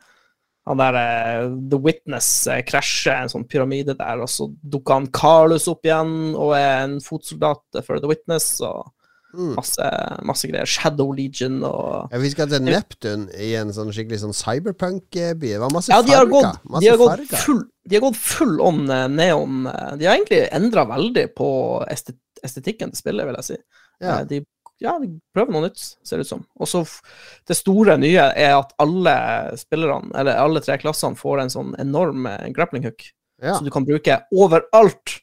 [0.69, 5.07] han der eh, The Witness eh, krasjer en sånn pyramide der, og så dukker han
[5.15, 8.89] Carlos opp igjen og er en fotsoldat for The Witness, og
[9.29, 9.51] Mm.
[9.59, 9.87] masse,
[10.25, 10.65] masse greier.
[10.65, 15.51] Shadow Legion og Ja, vi skal til Neptun i en sånn skikkelig sånn cyberpunk-by.
[15.51, 16.31] Det var masse Ja, de har farger.
[16.33, 17.37] gått, Masse de har gått farger.
[17.43, 18.79] full De har gått full on
[19.15, 19.63] neon.
[19.99, 21.49] De har egentlig endra veldig på
[21.93, 23.57] estet estetikken til spillet, vil jeg si.
[24.01, 24.23] Ja.
[24.23, 24.41] De,
[24.81, 26.43] ja, vi prøver noe nytt, ser det ut som.
[26.59, 26.83] Og så
[27.47, 29.13] Det store nye er at alle
[29.59, 33.03] spillerne, eller alle tre klassene, får en sånn enorm eh, grappling hook,
[33.41, 33.55] Ja.
[33.55, 35.19] som du kan bruke overalt.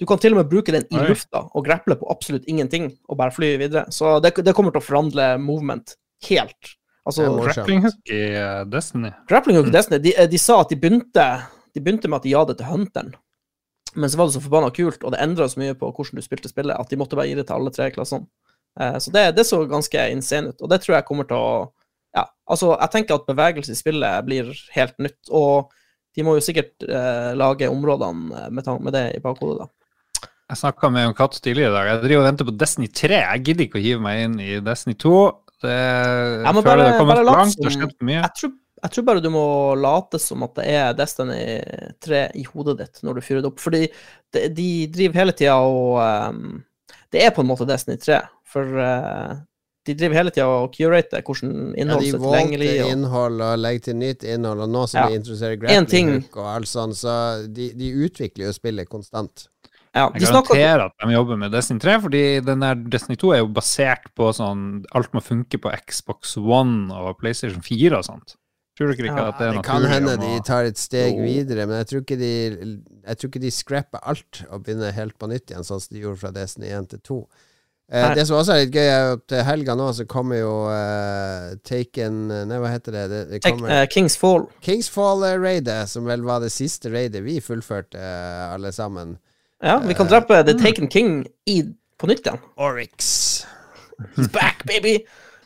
[0.00, 1.08] Du kan til og med bruke den i Oi.
[1.10, 3.86] lufta og grapple på absolutt ingenting, og bare fly videre.
[3.92, 5.96] Så det, det kommer til å forandre movement
[6.28, 6.76] helt.
[7.04, 7.26] Altså.
[7.44, 9.10] Grappling hook i eh, Destiny.
[9.28, 11.26] Grappling Hook i Destiny, de, de sa at de begynte,
[11.74, 13.12] de begynte med at de ga det til Hunteren.
[13.96, 16.22] Men så var det så forbanna kult, og det endra så mye på hvordan du
[16.22, 18.28] spilte spillet, at de måtte bare gi det til alle tre klassene.
[18.78, 21.52] Eh, så det, det så ganske insane ut, og det tror jeg kommer til å
[22.10, 25.70] Ja, altså, jeg tenker at bevegelse i spillet blir helt nytt, og
[26.18, 29.70] de må jo sikkert eh, lage områdene med, med det i bakhodet, da.
[30.50, 31.88] Jeg snakka med en katt tidligere i dag.
[31.92, 33.20] Jeg driver og venter på Destiny 3.
[33.20, 35.12] Jeg gidder ikke å hive meg inn i Destiny 2.
[35.62, 37.54] Det, jeg Ja, føler det har lat langt.
[37.54, 38.22] Det har skjedd for mye.
[38.24, 39.44] Jeg tror, jeg tror bare du må
[39.78, 41.44] late som at det er Destiny
[42.02, 43.62] 3 i hodet ditt når du fyrer det opp.
[43.62, 46.58] Fordi de, de driver hele tida og um,
[47.14, 48.18] Det er på en måte Destiny 3,
[48.52, 49.36] for uh,
[49.88, 52.72] de driver hele tida og curater hvordan Ja, innhold de som er valgte tilgjengelig.
[52.84, 55.06] Og, innhold og legger til nytt innhold, og nå som Ja.
[55.08, 57.14] de introduserer En ting- grappling hook og alt sånt, så
[57.48, 59.46] de, de utvikler jo spillet konstant.
[59.94, 63.16] ja, Jeg de snakker garanterer at de jobber med Destiny 3, fordi den der Destiny
[63.16, 67.96] 2 er jo basert på sånn Alt må funke på Xbox One og PlayStation 4
[67.98, 68.36] og sånt.
[68.78, 71.24] Tror dere ikke Ja, at det er Det kan hende de tar et steg Jo.
[71.24, 72.32] videre, men jeg tror ikke de
[73.08, 76.00] Jeg tror ikke de scrapper alt og begynner helt på nytt igjen, sånn som de
[76.04, 77.26] gjorde fra Destiny 1 til 2.
[77.90, 80.52] Eh, det som også er litt gøy, er at til helga nå så kommer jo
[80.70, 83.04] uh, Taken Nei, hva heter det?
[83.10, 84.44] det, det Tek- kommer, eh, Kings Fall.
[84.62, 89.16] Kingsfall-raidet, som vel var det siste raidet vi fullførte, uh, alle sammen.
[89.62, 91.62] Ja, vi kan Eh, drepe The Taken King i,
[91.98, 92.38] på nytt igjen.
[92.56, 93.44] Oryx.
[94.16, 94.94] He's back, baby!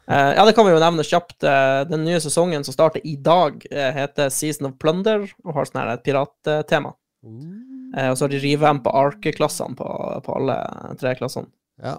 [0.07, 1.43] Eh, ja, det kan vi jo nevne kjapt.
[1.49, 5.65] Eh, den nye sesongen som starter i dag, eh, heter Season of Plunder og har
[5.65, 6.93] sånn her et pirattema.
[7.97, 9.89] Eh, og så har de revampa Arke-klassene på,
[10.27, 10.59] på alle
[11.01, 11.49] tre klassene.
[11.83, 11.97] Ja.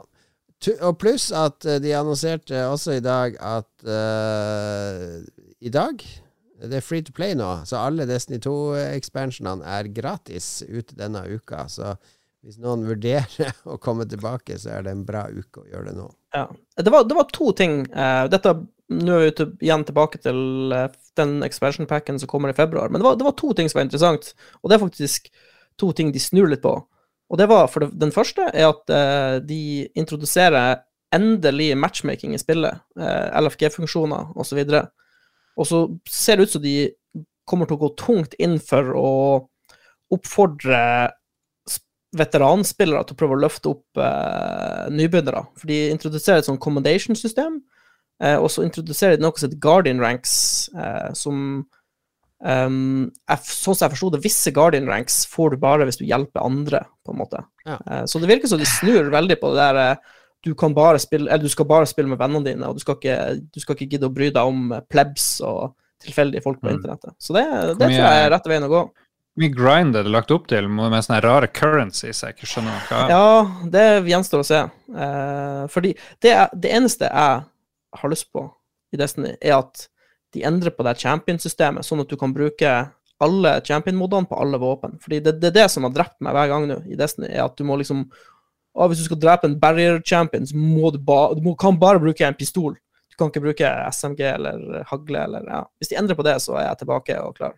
[0.82, 5.20] Og pluss at eh, de annonserte også i dag at uh,
[5.62, 6.04] I dag
[6.66, 11.66] Det er free to play nå, så alle Destiny 2-expansionene er gratis ut denne uka.
[11.70, 11.92] Så
[12.46, 15.98] hvis noen vurderer å komme tilbake, så er det en bra uke å gjøre det
[16.00, 16.08] nå.
[16.34, 16.48] Ja.
[16.80, 17.84] Det, var, det var to ting.
[17.92, 20.70] Uh, dette Nå er vi igjen tilbake til
[21.18, 22.92] den expansion packen som kommer i februar.
[22.94, 24.28] Men det var, det var to ting som var interessant,
[24.62, 25.32] og det er faktisk
[25.82, 26.76] to ting de snur litt på.
[27.32, 30.84] Og det var for Den første er at eh, de introduserer
[31.16, 32.82] endelig matchmaking i spillet.
[33.00, 34.62] eh, LFG-funksjoner osv.
[35.56, 36.78] Og så ser det ut som de
[37.48, 39.12] kommer til å gå tungt inn for å
[40.14, 41.12] oppfordre
[42.16, 45.46] veteranspillere til å prøve å løfte opp eh, nybegynnere.
[45.60, 47.60] For de introduserer et sånt commendation-system,
[48.24, 50.36] eh, og så introduserer de noe som heter Guardian Ranks,
[50.76, 51.66] eh, som
[52.44, 56.06] ehm, jeg, Sånn som jeg forsto det, visse Guardian Ranks får du bare hvis du
[56.08, 57.46] hjelper andre, på en måte.
[57.68, 57.80] Ja.
[57.86, 60.14] Uh, så det virker som de snur veldig på det der uh,
[60.46, 63.00] du kan bare spille, eller du skal bare spille med vennene dine, og du skal
[63.00, 63.18] ikke,
[63.50, 66.76] du skal ikke gidde å bry deg om eh, plebs og tilfeldige folk på Mm.
[66.76, 67.16] internettet.
[67.18, 67.46] Så det,
[67.80, 68.82] det mye, tror jeg er rette veien å gå.
[68.86, 72.78] Hvor mye grind er det lagt opp til med sånne rare currencies jeg ikke skjønner
[72.78, 73.10] noe av?
[73.16, 74.62] Ja, det gjenstår å se.
[74.94, 77.42] Uh, fordi det, det eneste jeg
[78.04, 78.46] har lyst på
[78.94, 79.88] i Destiny, er at
[80.36, 82.76] de endrer på det champion-systemet, sånn at du kan bruke
[83.24, 84.98] alle champion-modene på alle våpen.
[85.02, 87.46] Fordi det, det er det som har drept meg hver gang nå i Destiny, er
[87.46, 88.06] at du må liksom
[88.76, 92.02] å, Hvis du skal drepe en barrier-champion, så må du, ba, du må, kan bare
[92.04, 92.74] bruke en pistol.
[93.08, 95.62] Du kan ikke bruke SMG eller hagle eller ja.
[95.80, 97.54] Hvis de endrer på det, så er jeg tilbake og klar.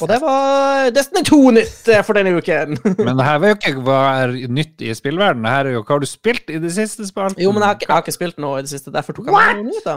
[0.00, 2.76] Og det var Destiny 2-nytt eh, for denne uken.
[3.06, 5.44] Men det her var jo ikke være nytt i spillverdenen.
[5.46, 7.40] Det her er jo hva har du spilt i det siste spillet?
[7.40, 9.28] Jo, men jeg har, ikke, jeg har ikke spilt noe i det siste, derfor tok
[9.28, 9.90] jeg meg noe nytt.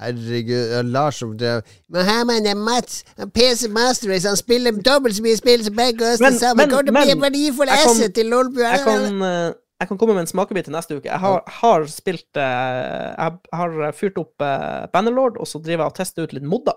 [0.00, 5.16] Herregud, Lars som drev Men Herman er Mats, han PC Master Race, han spiller dobbelt
[5.16, 6.56] så mye spill som begge oss til sammen.
[6.56, 8.60] men- Kommer til å bli en verdifull jeg kan- asset til Lolbu.
[8.60, 11.04] Jeg kan, eh, jeg kan komme med en smakebit til neste uke.
[11.08, 15.92] Jeg har, har spilt eh, Jeg har fyrt opp uh, Bannerlord, og så driver jeg
[15.92, 16.76] og tester ut litt modder.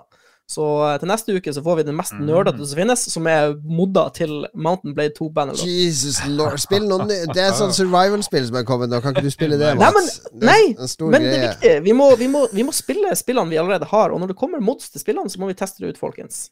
[0.50, 2.24] Så eh, til neste uke så får vi den mest Mm.
[2.26, 5.68] nerdete som finnes, som er modda til Mountain Blade 2 Bannerlord.
[5.70, 6.58] Jesus lord.
[6.58, 7.30] Spill noe nytt.
[7.38, 8.98] Det er sånn survival-spill som er kommet nå.
[9.04, 10.20] Kan ikke du spille det, Nei, men- Mats?
[10.34, 11.76] Det er Nei, en stor Men det er viktig.
[11.86, 14.60] Vi må, vi, må, vi må spille spillene vi allerede har, og når det kommer
[14.60, 16.50] mods til spillene, så må vi teste det ut, folkens.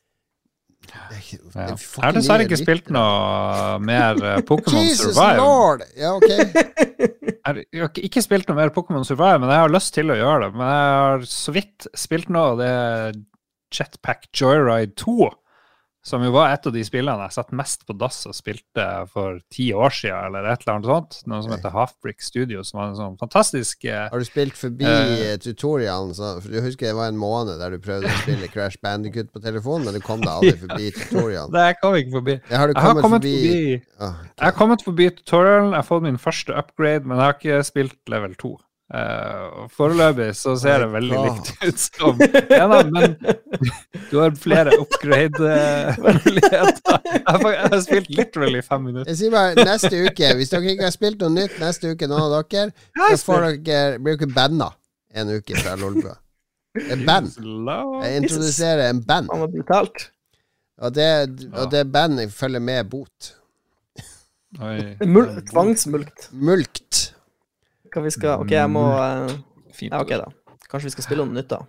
[0.88, 5.16] det er ikke- det er Jeg har dessverre ikke spilt noe mer eh, Pokémon Jesus
[5.16, 5.38] Survive.
[5.42, 5.82] lord!
[5.98, 6.30] Ja, ok.
[7.48, 10.16] Jeg har ikke- ikke spilt noe mer Pokémon Survive, men jeg har lyst til å
[10.20, 10.54] gjøre det.
[10.54, 13.14] Men jeg har så vidt spilt noe, det er
[13.74, 15.32] Jetpack Joyride 2.
[16.08, 19.42] Som jo var et av de spillene jeg satt mest på dass og spilte for
[19.52, 21.18] ti år siden, eller et eller annet sånt.
[21.28, 24.88] Noe som heter Halfbrick Studio, som var en sånn fantastisk eh, Har du spilt forbi
[24.88, 26.14] uh, tutorialen?
[26.16, 29.34] Så, for du husker det var en måned der du prøvde å spille Crash Bandicut
[29.34, 31.60] på telefonen, men du kom deg aldri forbi tutorialen.
[31.82, 32.38] Kom jeg ikke forbi.
[32.38, 34.32] Jeg har du Jeg har kommet, forbi, forbi, oh, okay.
[34.32, 37.60] Jeg har kommet forbi tutorialen, jeg har fått min første upgrade, men jeg har ikke
[37.68, 38.56] spilt level 2.
[38.88, 43.18] Uh, foreløpig så ser det veldig likt ut som ja, da, men
[44.08, 46.96] du har flere upgrade-muligheter.
[47.04, 49.10] jeg, jeg har spilt literally fem minutter.
[49.12, 52.24] Jeg sier bare neste uke, hvis dere ikke har spilt noe nytt neste uke, noen
[52.30, 54.70] av dere, så får dere, blir dere banna
[55.20, 56.16] en uke fra Lolbua.
[56.78, 57.28] En band.
[58.06, 59.28] Jeg introduserer en band,
[60.78, 61.10] og det,
[61.52, 63.34] og det bandet følger med bot.
[64.64, 64.96] Oi.
[65.04, 66.32] Mul tvangsmulkt.
[66.32, 66.87] Mulkt.
[67.94, 69.34] Hva vi skal Ok, jeg må eh,
[69.88, 70.30] Ja, ok, da.
[70.68, 71.62] Kanskje vi skal spille noe nytt, da.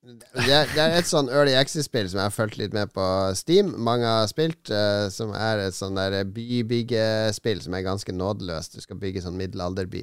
[0.00, 3.04] Det er, det er et sånn Early Access-spill som jeg har fulgt litt med på
[3.38, 3.74] Steam.
[3.84, 8.74] Mange har spilt, Uh, som er et sånn der bybyggespill som er ganske nådeløst.
[8.78, 10.02] Du skal bygge sånn middelalderby.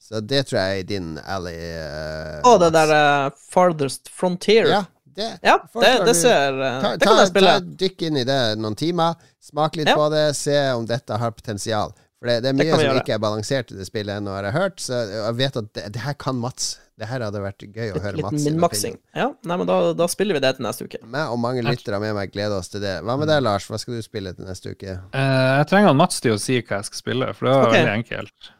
[0.00, 1.54] Så det tror jeg er i din alley.
[1.76, 4.66] Uh, Å, det der uh, Farthest Frontier.
[4.68, 5.30] Ja, det.
[5.44, 7.54] Ja, det, det ser uh, Ta, Det kan jeg spille.
[7.60, 9.14] ta Dykk inn i det noen timer.
[9.44, 9.96] Smak litt Ja.
[9.96, 10.26] på det.
[10.36, 11.94] Se om dette har potensial.
[12.24, 13.00] For det, det er mye det som gjøre.
[13.02, 14.78] ikke er balansert i det spillet ennå, har jeg hørt.
[14.80, 16.70] Så jeg vet at det, det her kan Mats.
[16.96, 18.38] Det her hadde vært gøy å høre Mats.
[18.38, 18.94] Litt minmaksing.
[19.12, 21.02] Ja, nei, men da, da spiller vi det til neste uke.
[21.04, 22.94] Meg og mange lyttere med meg gleder oss til det.
[23.04, 23.66] Hva med deg, Lars?
[23.68, 24.94] Hva skal du spille til neste uke?
[25.12, 25.20] Uh,
[25.58, 27.76] jeg trenger han Mats til å si hva jeg skal spille, for det var okay.
[27.82, 28.50] veldig enkelt.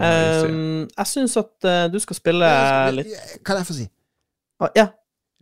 [0.00, 0.56] Um,
[0.88, 2.48] jeg syns at uh, du skal spille
[2.96, 3.12] litt
[3.46, 3.84] Kan jeg få si?
[4.64, 4.88] Ah, Ja.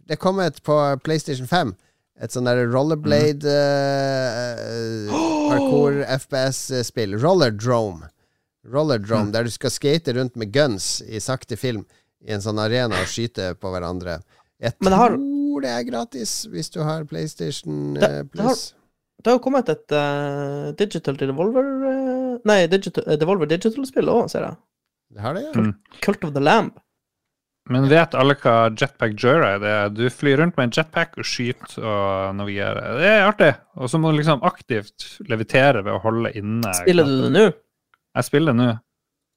[0.02, 0.74] Det er kommet på
[1.06, 1.76] PlayStation 5.
[2.22, 5.08] Et sånn der rollerblade eh,
[5.50, 7.16] parkour FPS-spill.
[7.22, 8.08] Rollerdrome.
[8.72, 9.32] Rollerdrome, Mm.
[9.34, 11.82] der du skal skate rundt med guns i sakte film
[12.22, 14.20] i en sånn arena og skyte på hverandre.
[14.62, 15.16] Jeg tror har-
[15.62, 18.74] det er gratis hvis du har PlayStation Det- det har- Plus.
[19.22, 24.56] Det har jo kommet et uh, Digital Devolver Nei, digital, Devolver Digital-spill òg, ser jeg.
[25.12, 25.52] Det har det, ja.
[25.60, 25.74] Mm.
[26.00, 26.72] Cult of the Lamb.
[27.70, 29.90] Men vet alle hva jetpack joyride er?
[29.94, 32.96] Du flyr rundt med en jetpack og skyter og navigerer.
[32.98, 33.52] Det er artig.
[33.78, 37.44] Og så må du liksom aktivt levitere ved å holde inne Spiller du det nå?
[38.18, 38.68] Jeg spiller nå.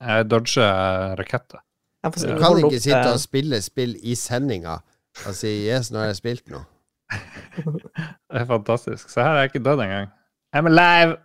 [0.05, 1.61] Jeg dodger raketter.
[2.05, 4.79] Du kan ikke sitte eh, og spille spill i sendinga
[5.25, 6.65] og si 'yes, nå har jeg spilt noe'.
[8.29, 9.09] Det er fantastisk.
[9.09, 10.11] Så her er jeg ikke dødd engang.
[10.55, 11.15] I'm alive!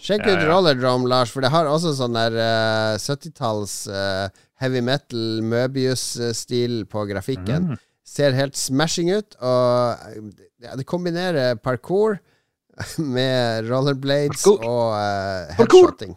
[0.00, 0.48] Sjekk Ja, ut ja.
[0.48, 4.28] Rollerdrome, Lars, for det har også sånn der uh, 70-talls eh,
[4.60, 7.70] heavy metal Möbius-stil på grafikken.
[7.72, 7.78] Mm.
[8.06, 12.18] Ser helt smashing ut, og ja, det kombinerer parkour
[13.16, 14.66] med rollerblades Parkour.
[14.66, 16.16] og uh, headshotting.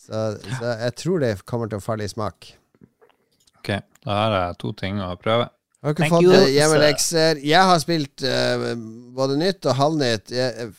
[0.00, 0.24] Så,
[0.58, 2.54] så jeg tror det kommer til å falle i smak.
[3.60, 3.74] OK,
[4.06, 5.50] da har jeg to ting å prøve.
[5.80, 6.54] Har ikke Thank fått you.
[6.56, 7.40] hjemmelekser?
[7.44, 8.72] Jeg har spilt uh,
[9.16, 10.32] både nytt og halvnytt.
[10.34, 10.72] Jeg,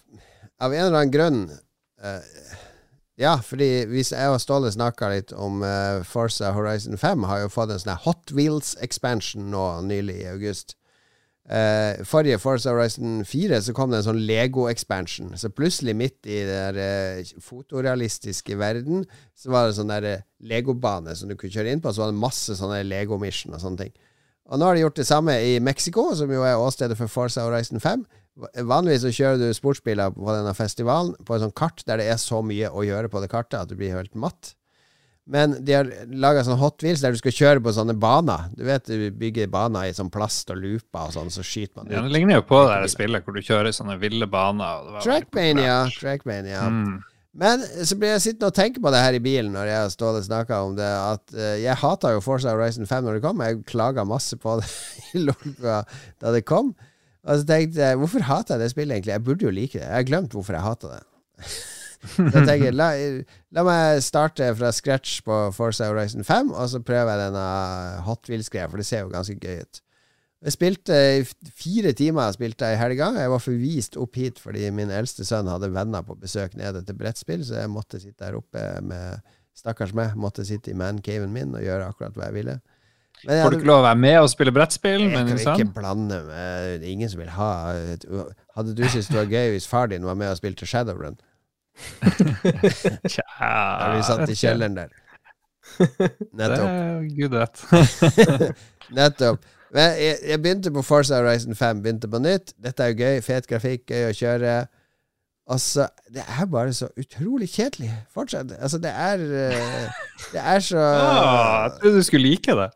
[0.61, 2.50] av en eller annen grunn eh,
[3.21, 7.51] Ja, fordi hvis jeg og Ståle snakka litt om uh, Forza Horizon 5, har jo
[7.53, 10.73] fått en sånn Hot Wheels expansion nå nylig i august.
[11.45, 15.35] Uh, forrige Forza Horizon 4 så kom det en sånn Lego-expansion.
[15.37, 19.05] Så plutselig, midt i den der, eh, fotorealistiske verden,
[19.37, 19.93] så var det sånn
[20.41, 21.93] Lego-bane som du kunne kjøre inn på.
[21.93, 23.93] Så var det masse sånne Lego-mission og sånne ting.
[24.49, 27.45] Og nå har de gjort det samme i Mexico, som jo er åstedet for Forza
[27.45, 28.07] Horizon 5.
[28.39, 32.19] Vanligvis så kjører du sportsbiler på denne festivalen på et sånt kart der det er
[32.21, 34.53] så mye å gjøre på det kartet at du blir helt matt.
[35.31, 38.49] Men de har laga sånn Hot Wheels der du skal kjøre på sånne baner.
[38.57, 41.91] Du vet du bygger baner i sånn plast og looper og sånn, så skyter man
[41.91, 42.09] Ja, ut.
[42.09, 44.97] det ligner jo på det der spillet hvor du kjører sånne ville baner.
[45.05, 45.77] Trackmania.
[45.99, 46.65] Trackmania.
[46.67, 46.99] Mm.
[47.31, 49.93] Men så blir jeg sittende og tenke på det her i bilen når jeg og
[49.93, 53.43] Ståle snakka om det, at uh, jeg hata jo Forza Horizon 5 når det kom.
[53.45, 54.67] Jeg klaga masse på det
[55.21, 56.73] i da det kom.
[57.21, 59.13] Og så tenkte jeg, hvorfor hater jeg det spillet egentlig?
[59.13, 59.85] Jeg burde jo like det.
[59.85, 61.03] Jeg har glemt hvorfor jeg hater det.
[62.15, 62.89] så jeg tenker, la,
[63.53, 67.45] la meg starte fra scratch på Forza Horizon 5, og så prøver jeg denne
[68.07, 69.81] Hot Wheels-greia, for det ser jo ganske gøy ut.
[70.41, 73.11] Jeg spilte i fire timer spilte jeg i helga.
[73.21, 76.97] Jeg var forvist opp hit fordi min eldste sønn hadde venner på besøk nede til
[76.97, 79.21] brettspill, så jeg måtte sitte der oppe med
[79.53, 80.15] Stakkars meg.
[80.17, 82.57] Måtte sitte i mancaven min og gjøre akkurat hva jeg ville.
[83.27, 86.17] Men Får du ikke lov å være med og spille brettspill jeg kan ikke blande
[86.25, 87.49] med ingen som vil ha
[88.55, 91.19] Hadde du syntes det var gøy hvis far din var med og spilte Shadowrun?
[93.11, 94.91] Tja, Da vi satt i kjelleren der.
[96.37, 97.07] Nettopp.
[97.15, 97.63] gud vet.
[98.97, 99.45] Nettopp.
[99.71, 102.51] Men jeg, jeg begynte på Forza Horizon 5, begynte på nytt.
[102.59, 103.21] Dette er jo gøy.
[103.23, 104.55] Fet grafikk, gøy å kjøre.
[105.51, 108.51] Altså, det er bare så utrolig kjedelig fortsatt.
[108.59, 109.87] Altså, det er eh,
[110.33, 112.69] Det er så Jeg jeg trodde du skulle like det.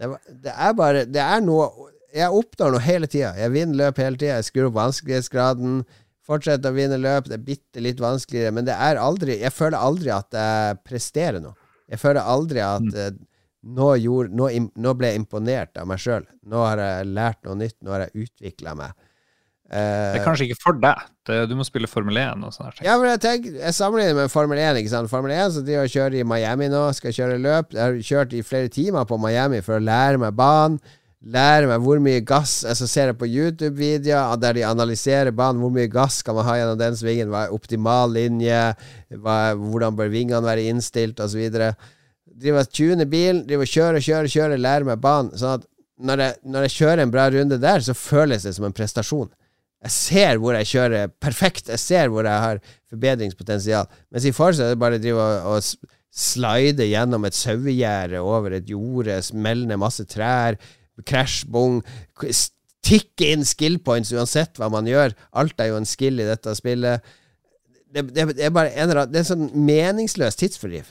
[0.00, 0.10] Det,
[0.44, 1.68] det er bare Det er noe
[2.14, 3.34] Jeg oppnår noe hele tida.
[3.38, 4.38] Jeg vinner løp hele tida.
[4.40, 5.82] Jeg skrur opp vanskelighetsgraden.
[6.26, 7.28] Fortsetter å vinne løp.
[7.30, 11.42] Det er bitte litt vanskeligere, men det er aldri Jeg føler aldri at jeg presterer
[11.44, 11.54] noe.
[11.90, 13.20] Jeg føler aldri at mm.
[13.76, 16.26] nå, gjorde, nå, nå ble jeg imponert av meg sjøl.
[16.46, 17.78] Nå har jeg lært noe nytt.
[17.82, 18.94] Nå har jeg utvikla meg.
[19.70, 20.98] Eh, Det er kanskje ikke for deg.
[21.48, 22.72] Du må spille Formel 1 og sånn.
[22.82, 24.80] ja, men jeg tenker Jeg sammenligner med Formel 1.
[24.80, 25.10] Ikke sant?
[25.12, 27.70] Formel 1 så jeg og kjører i Miami nå, skal kjøre løp.
[27.76, 30.80] Jeg har kjørt i flere timer på Miami for å lære meg banen.
[31.20, 35.60] Lære meg hvor mye gass Altså ser jeg på YouTube-videoer der de analyserer banen.
[35.62, 37.28] Hvor mye gass skal man ha gjennom den svingen?
[37.30, 38.74] Hva er optimal linje?
[39.20, 41.20] Hva hvordan bør vingene være innstilt?
[41.20, 41.46] Osv.
[42.40, 45.30] Driver og tuner bilen, driver og kjører, kjører, kjører, lærer meg banen.
[45.36, 45.66] Sånn at
[46.00, 49.28] når jeg, når jeg kjører en bra runde der, så føles det som en prestasjon.
[49.80, 51.70] Jeg ser hvor jeg kjører perfekt.
[51.72, 52.60] Jeg ser hvor jeg har
[52.92, 53.88] forbedringspotensial.
[54.12, 58.66] Mens i Forza er det bare å drive og, slide gjennom et sauegjerde over et
[58.66, 60.56] jorde, smelle ned masse trær,
[61.06, 61.78] krasj, bong,
[62.82, 65.14] tikke inn skill points uansett hva man gjør.
[65.38, 67.06] Alt er jo en skill i dette spillet.
[67.94, 70.90] Det, det, det er bare en eller annen Det er sånn meningsløs tidsfordriv.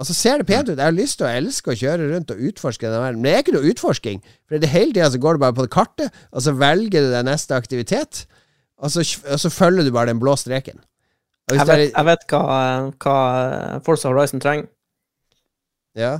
[0.00, 0.78] Og så ser det pent ut.
[0.78, 3.32] Jeg har lyst til å elske å kjøre rundt og utforske den verden, men det
[3.36, 4.22] er ikke noe utforsking.
[4.48, 7.26] For det hele tida så går du bare på kartet, og så velger du deg
[7.28, 8.22] neste aktivitet,
[8.80, 10.80] og så, og så følger du bare den blå streken.
[11.50, 12.40] Jeg vet, jeg vet hva,
[13.02, 13.14] hva
[13.84, 14.68] Forza Horizon trenger.
[15.98, 16.18] ja.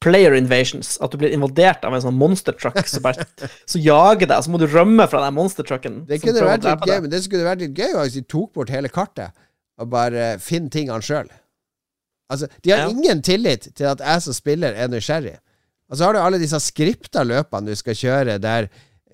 [0.00, 0.94] Player invasions.
[1.04, 3.26] At du blir invadert av en sånn monstertruck som bare
[3.68, 5.98] så jager deg, så må du rømme fra den monstertrucken.
[6.08, 8.72] Det kunne vært litt gøy, men det skulle vært litt gøy hvis de tok bort
[8.72, 9.36] hele kartet
[9.76, 11.28] og bare finner tingene sjøl.
[12.30, 12.88] Altså, de har Ja.
[12.92, 15.38] ingen tillit til at jeg som spiller er nysgjerrig.
[15.90, 18.68] Og så har du alle disse skripta løpene du skal kjøre, der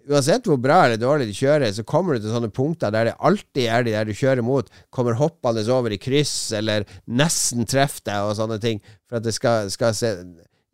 [0.06, 3.14] uansett hvor bra eller dårlig du kjører, så kommer du til sånne punkter der det
[3.18, 8.04] alltid er de der du kjører mot, kommer hoppende over i kryss, eller nesten treffer
[8.06, 10.12] deg, og sånne ting, for at det skal, skal se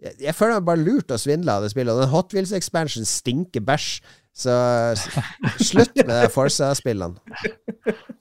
[0.02, 2.52] jeg, jeg føler meg bare lurt og svindla av det spillet, og den Hot Wheels
[2.56, 4.00] Expansion stinker bæsj.
[4.32, 4.52] Så
[5.60, 7.20] slutt med de Forsa-spillene.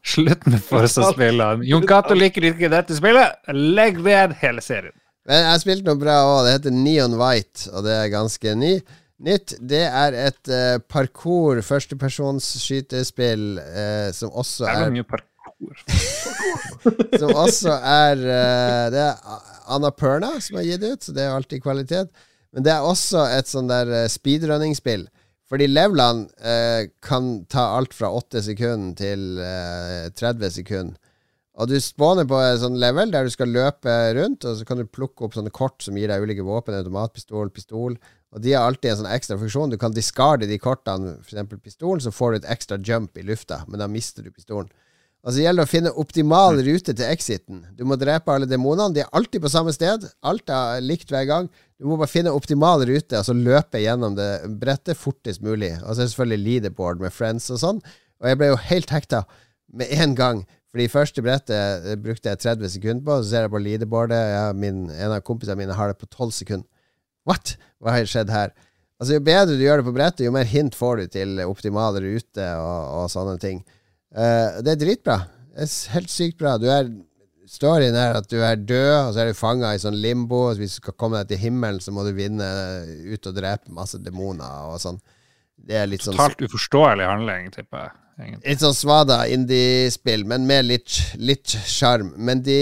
[0.03, 1.63] Slutt med Forza-spillene.
[1.67, 3.37] Jon Cato liker ikke dette spillet.
[3.55, 4.95] Legg ned hele serien.
[5.29, 6.41] Men jeg har spilt noe bra òg.
[6.45, 8.73] Det heter Neon White, og det er ganske ny.
[9.21, 9.53] Nytt.
[9.61, 15.27] Det er et uh, parkour, førstepersons skytespill, eh, som også er er mye parkour.
[17.21, 21.61] Som også er uh, Det er Annapurna som har gitt ut, så det er alltid
[21.61, 22.09] kvalitet.
[22.51, 25.05] Men det er også et sånn der eh, speedrunning-spill.
[25.51, 30.99] Fordi levelene eh, kan ta alt fra 8 sekunder til eh, 30 sekunder.
[31.59, 34.79] Og du spawner på en sånn level der du skal løpe rundt, og så kan
[34.79, 37.97] du plukke opp sånne kort som gir deg ulike våpen, automatpistol, pistol.
[38.31, 39.73] Og de har alltid en sånn ekstra funksjon.
[39.73, 41.51] Du kan discarde de kortene, f.eks.
[41.59, 44.71] pistolen, så får du et ekstra jump i lufta, men da mister du pistolen.
[45.21, 47.65] Og så gjelder det å finne optimal rute til exiten.
[47.77, 48.95] Du må drepe alle demonene.
[48.95, 50.07] De er alltid på samme sted.
[50.25, 51.51] Alt er likt hver gang.
[51.81, 54.29] Du må bare finne optimal rute, og så løpe gjennom det
[54.61, 55.71] brettet fortest mulig.
[55.81, 57.79] Og så er det selvfølgelig leaderboard med friends og sånn.
[58.21, 59.23] Og jeg ble jo helt hekta
[59.73, 60.43] med en gang.
[60.69, 64.21] Fordi første brettet eh, brukte jeg 30 sekunder på, så ser jeg på leaderboardet.
[64.51, 66.67] og en av kompisene mine har det på 12 sekunder.
[67.25, 67.55] What?
[67.81, 68.53] Hva har skjedd her?
[69.01, 71.97] Altså Jo bedre du gjør det på brettet, jo mer hint får du til optimal
[71.97, 73.63] rute og, og sånne ting.
[74.13, 75.17] Uh, det er dritbra.
[75.49, 76.59] Det er helt sykt bra.
[76.61, 76.91] Du er
[77.51, 80.45] Storyen er at du er død, og så er du fanga i sånn limbo.
[80.51, 82.47] Og hvis du skal komme deg til himmelen, så må du vinne
[83.11, 85.01] ut og drepe masse demoner og sånn.
[85.61, 87.91] Det er litt sånn Totalt uforståelig handling, tipper jeg.
[88.23, 88.53] egentlig.
[88.53, 92.13] Litt sånn svada indie-spill, men med litt litt sjarm.
[92.17, 92.55] Men de,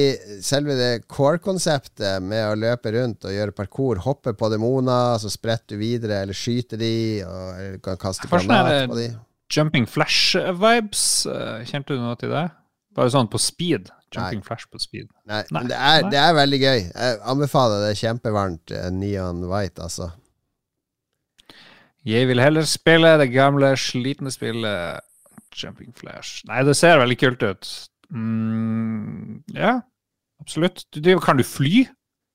[0.44, 5.78] selve det core-konseptet med å løpe rundt og gjøre parkour, hoppe på demoner, så spretter
[5.78, 6.92] du videre, eller skyter de,
[7.30, 9.08] og eller kan kaste sånn granat på de.
[9.54, 12.50] Jumping Flash-vibes, eh, kjente du noe til det?
[12.98, 13.94] Bare sånn på speed.
[14.16, 15.08] Jumping Flash på speed.
[15.30, 15.60] Nei, Nei.
[15.62, 16.80] men det er, det er veldig gøy.
[16.90, 18.72] Jeg anbefaler det kjempevarmt.
[18.74, 20.10] eh, Neon White, altså.
[22.08, 25.04] Jeg vil heller spille det gamle, slitne spillet
[25.60, 26.44] Jumping Flash.
[26.50, 27.72] Nei, det ser veldig kult ut.
[28.10, 29.80] Mm, ja,
[30.42, 30.86] absolutt.
[30.94, 31.86] Du, du, kan du fly?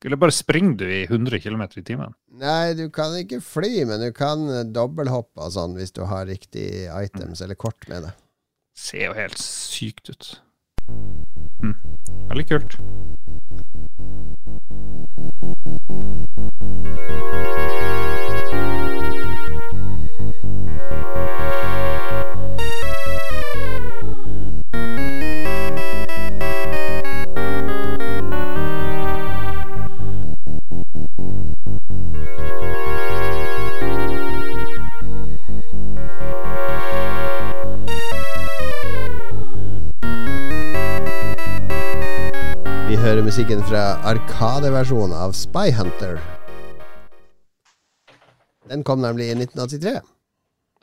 [0.05, 2.11] Eller bare springer du i 100 km i timen?
[2.37, 6.27] Nei, du kan ikke fly, men du kan eh, dobbelthoppe og sånn hvis du har
[6.29, 8.13] riktig items eller kort med det.
[8.77, 10.29] Ser jo helt sykt ut.
[11.63, 11.75] Mm.
[12.29, 12.79] Veldig kult.
[43.05, 46.17] Høre musikken fra Arkadeversjonen av Spy Hunter.
[48.71, 49.93] Den kom nemlig i 1983.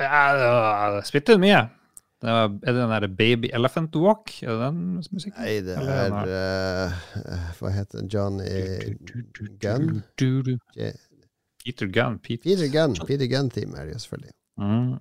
[0.03, 1.63] Ja, det spilte mye.
[2.22, 4.36] Det var, er det den der Baby Elephant Walk?
[4.43, 5.34] Er det den musikken?
[5.39, 8.11] Nei, det er eh, Hva heter den?
[8.13, 8.53] Johnny
[9.63, 10.03] Gunn?
[11.65, 12.19] Peter Gunn.
[12.22, 12.45] Peter.
[12.45, 12.99] Peter Gunn.
[13.07, 14.36] Peter Gunn-team er det jo selvfølgelig.
[14.61, 14.93] Mm.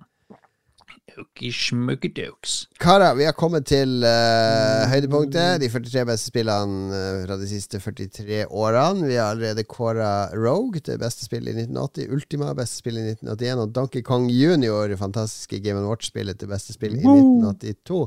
[1.11, 2.53] Okey-smokey-dokes.
[2.79, 5.59] Karer, vi har kommet til uh, høydepunktet.
[5.61, 9.09] De 43 beste spillene eh, fra de siste 43 årene.
[9.09, 13.63] Vi har allerede kåra Rogue til beste spill i 1980, Ultima beste spill i 1981
[13.65, 18.01] og Donkey Kong Junior, fantastiske Game Watch-spillet til beste spill i 1982.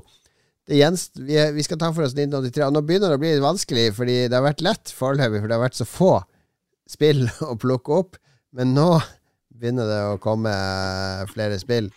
[0.64, 3.34] Det gjenst, vi, vi skal ta for oss 1983, og nå begynner det å bli
[3.34, 6.14] litt vanskelig, fordi det har vært lett foreløpig, for det har vært så få
[6.88, 8.18] spill å plukke opp.
[8.54, 8.88] Men nå
[9.54, 11.90] begynner det å komme eh, flere spill.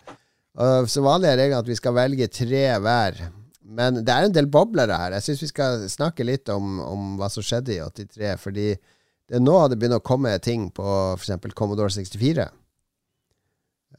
[0.58, 3.20] Og så vanlig er regelen at vi skal velge tre hver.
[3.78, 5.16] Men det er en del boblere her.
[5.18, 8.32] Jeg syns vi skal snakke litt om, om hva som skjedde i 83.
[8.42, 8.70] Fordi
[9.28, 10.88] det er nå det begynner å komme ting på
[11.20, 11.36] f.eks.
[11.58, 12.48] Commodore 64.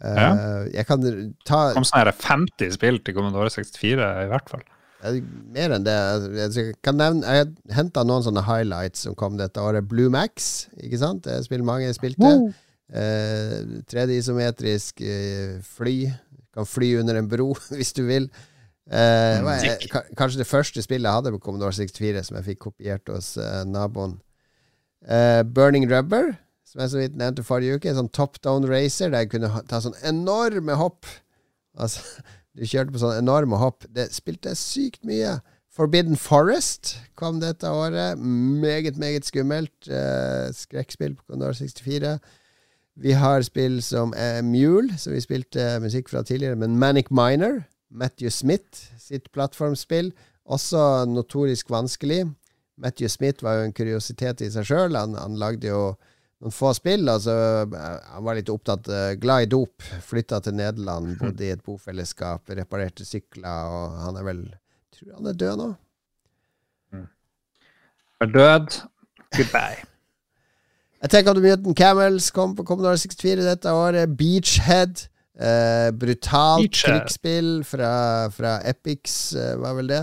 [0.00, 0.32] Eh, Ja.
[0.72, 1.02] Jeg kan
[1.46, 4.62] ta kom sånn her 50 spill til Commodore 64, i hvert fall.
[5.04, 5.18] eh,
[5.54, 5.96] mer enn det.
[6.54, 9.86] Jeg kan nevne Jeg henta noen sånne highlights som kom dette året.
[9.90, 11.22] Blue Max, ikke sant?
[11.28, 12.32] Det spill mange spilte.
[12.88, 13.58] Eh,
[13.90, 15.98] 3D-isometrisk eh, fly.
[16.58, 18.28] Kan fly under en bro hvis du vil.
[18.88, 19.86] Eh, eh,
[20.16, 23.62] kanskje det første spillet jeg hadde på Commodore 64, som jeg fikk kopiert hos eh,
[23.68, 24.16] naboen.
[25.04, 26.32] Eh, Burning Rubber,
[26.66, 27.90] som jeg så vidt nevnte forrige uke.
[27.90, 31.06] En sånn top down racer der jeg kunne ta sånn enorme hopp.
[31.78, 32.02] Altså,
[32.56, 33.86] du kjørte på sånne enorme hopp.
[33.92, 35.38] Det spilte jeg sykt mye.
[35.78, 38.18] Forbidden Forest kom dette året.
[38.18, 39.76] Meget, meget skummelt.
[39.86, 42.16] Eh, skrekkspill på Commodore 64.
[42.98, 47.62] Vi har spill som eh, Mule, som vi spilte musikk fra tidligere, men Manic Miner,
[47.88, 50.10] Matthew Smith sitt plattformspill,
[50.44, 52.24] også notorisk vanskelig.
[52.78, 54.96] Matthew Smith var jo en kuriositet i seg sjøl.
[54.98, 55.82] Han, han lagde jo
[56.42, 57.08] noen få spill.
[57.10, 57.34] Altså,
[57.66, 59.84] eh, han var litt opptatt, eh, glad i dop.
[60.06, 64.48] Flytta til Nederland, bodde i et bofellesskap, reparerte sykler, og han er vel
[64.98, 65.66] Tror han er død nå.
[68.18, 68.80] Er død.
[69.36, 69.86] Goodbye.
[71.00, 74.16] Attack of the Mutant Camels kom på Commodore 64 dette året.
[74.18, 75.06] Beachhead.
[75.38, 77.04] Uh, brutalt Beachhead.
[77.04, 77.92] krigsspill fra,
[78.34, 80.00] fra Epics, uh, var vel det.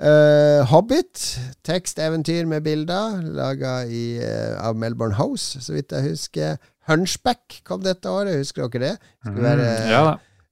[0.00, 1.38] Uh, Hobbit.
[1.64, 6.56] Teksteventyr med bilder, laga eh, av Melbourne House, så vidt jeg husker.
[6.88, 8.94] Hunchback kom dette året, husker dere det?
[9.24, 10.06] Skulle være Mm, ja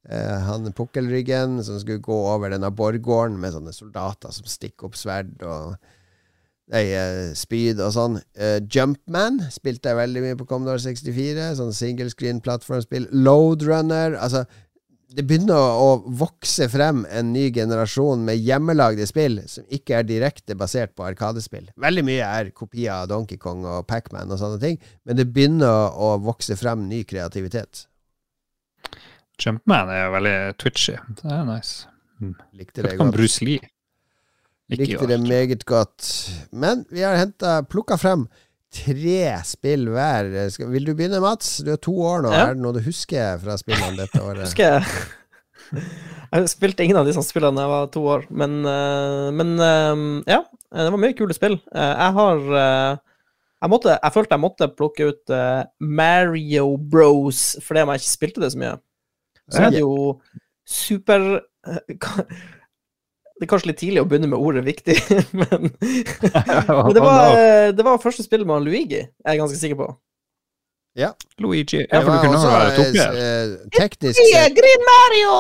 [0.09, 4.99] eh, han pukkelryggen som skulle gå over denne borggården med sånne soldater som stikker opp
[4.99, 5.77] sverd og
[6.71, 8.19] Nei, uh, Speed og sånn.
[8.39, 11.55] Uh, Jumpman spilte jeg veldig mye på Commodore 64.
[11.59, 13.09] Sånn single screen plattformspill.
[13.13, 14.15] Loadrunner.
[14.23, 14.45] Altså,
[15.13, 20.09] det begynner å, å vokse frem en ny generasjon med hjemmelagde spill som ikke er
[20.09, 21.69] direkte basert på arkadespill.
[21.83, 25.93] Veldig mye er kopier av Donkey Kong og Pacman og sånne ting, men det begynner
[25.93, 27.87] å vokse frem ny kreativitet.
[29.43, 30.97] Jumpman er veldig twitchy.
[31.21, 31.89] Det er nice.
[32.55, 33.17] Likte Vet det godt.
[33.17, 33.72] Bruce Lee.
[34.79, 36.07] Likte det meget godt.
[36.53, 38.27] Men vi har henta plukka frem
[38.73, 40.31] tre spill hver.
[40.73, 41.59] Vil du begynne, Mats?
[41.65, 42.33] Du er to år nå.
[42.33, 42.47] Ja.
[42.49, 44.47] Er det noe du husker fra spillene dette året?
[44.47, 45.83] Husker jeg
[46.33, 50.03] Jeg spilte ingen av disse spillene da jeg var to år, men, eh, men eh,
[50.33, 50.39] ja.
[50.73, 51.59] Det var mye kule spill.
[51.73, 55.33] Eh, Jeg har jeg, måtte, jeg følte jeg måtte plukke ut
[55.85, 58.73] Mario Bros fordi om jeg ikke spilte det så mye.
[59.53, 59.93] Så er det jo
[60.67, 61.29] super
[63.41, 64.99] Det er kanskje litt tidlig å begynne med ordet 'viktig',
[65.41, 69.79] men, men det, var, eh, det var første spillet med Luigi, jeg er ganske sikker
[69.81, 69.89] på.
[70.95, 71.13] Ja.
[71.41, 71.81] Luigi.
[71.89, 75.37] Ja, for du kunne også, jo være eh, teknisk, sett, Green Mario!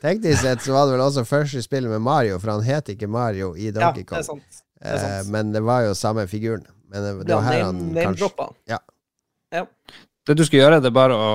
[0.00, 3.08] teknisk sett så var det vel også første spill med Mario, for han het ikke
[3.10, 4.24] Mario i Ja, Donkey det er Kong.
[4.24, 4.62] sant.
[4.80, 5.30] Det er Eh, sant.
[5.34, 6.64] men det var jo samme figuren.
[6.88, 8.30] Men det, det var her han kanskje
[8.70, 8.78] ja.
[9.52, 9.64] ja.
[10.26, 11.30] Det du skal gjøre, det er bare å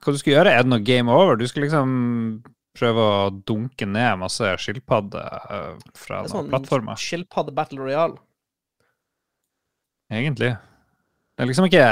[0.00, 1.36] Hva du skal gjøre, er det noe game over?
[1.36, 2.42] Du skal liksom
[2.76, 7.00] prøve å dunke ned masse skilpadder eh, fra er sånn plattformer.
[7.00, 8.20] skilpadde battle royale.
[10.12, 10.52] Egentlig.
[11.36, 11.84] Det er liksom ikke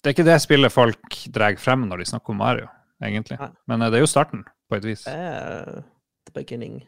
[0.00, 2.68] Det er ikke det spillet folk drar frem når de snakker om Mario,
[3.04, 3.36] egentlig.
[3.40, 3.50] Nei.
[3.68, 5.04] Men eh, det er jo starten, på et vis.
[5.04, 5.82] Det er
[6.28, 6.80] the beginning.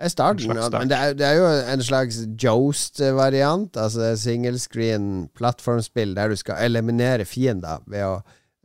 [0.00, 0.80] Jeg starter, En start.
[0.80, 3.76] men det er, det er jo en slags Joast-variant.
[3.78, 8.16] Altså er single screen plattformspill der du skal eliminere fiender ved, å,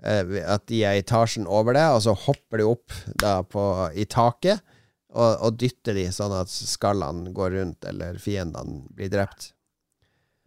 [0.04, 4.62] at de er etasjen over det, og så hopper de opp da på, i taket
[5.10, 9.52] og, og dytter de sånn at skallene går rundt, eller fiendene blir drept.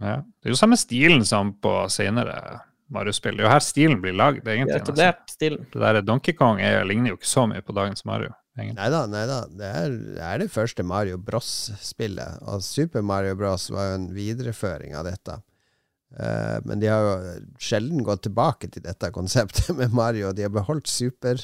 [0.02, 0.20] Ja.
[0.22, 2.36] Det er jo samme stilen som på senere
[2.92, 3.36] Mario-spill.
[3.38, 4.78] Det er jo her stilen blir lagd, egentlig.
[4.82, 5.66] etablert stilen.
[5.72, 8.34] Det der Donkey Kong er, ligner jo ikke så mye på dagens Mario.
[8.58, 9.38] Nei da, nei da.
[9.48, 12.42] Det er, det er det første Mario Bros-spillet.
[12.44, 15.38] Og Super Mario Bros var jo en videreføring av dette.
[16.20, 17.32] Eh, men de har jo
[17.62, 20.32] sjelden gått tilbake til dette konseptet med Mario.
[20.36, 21.40] De har beholdt Super.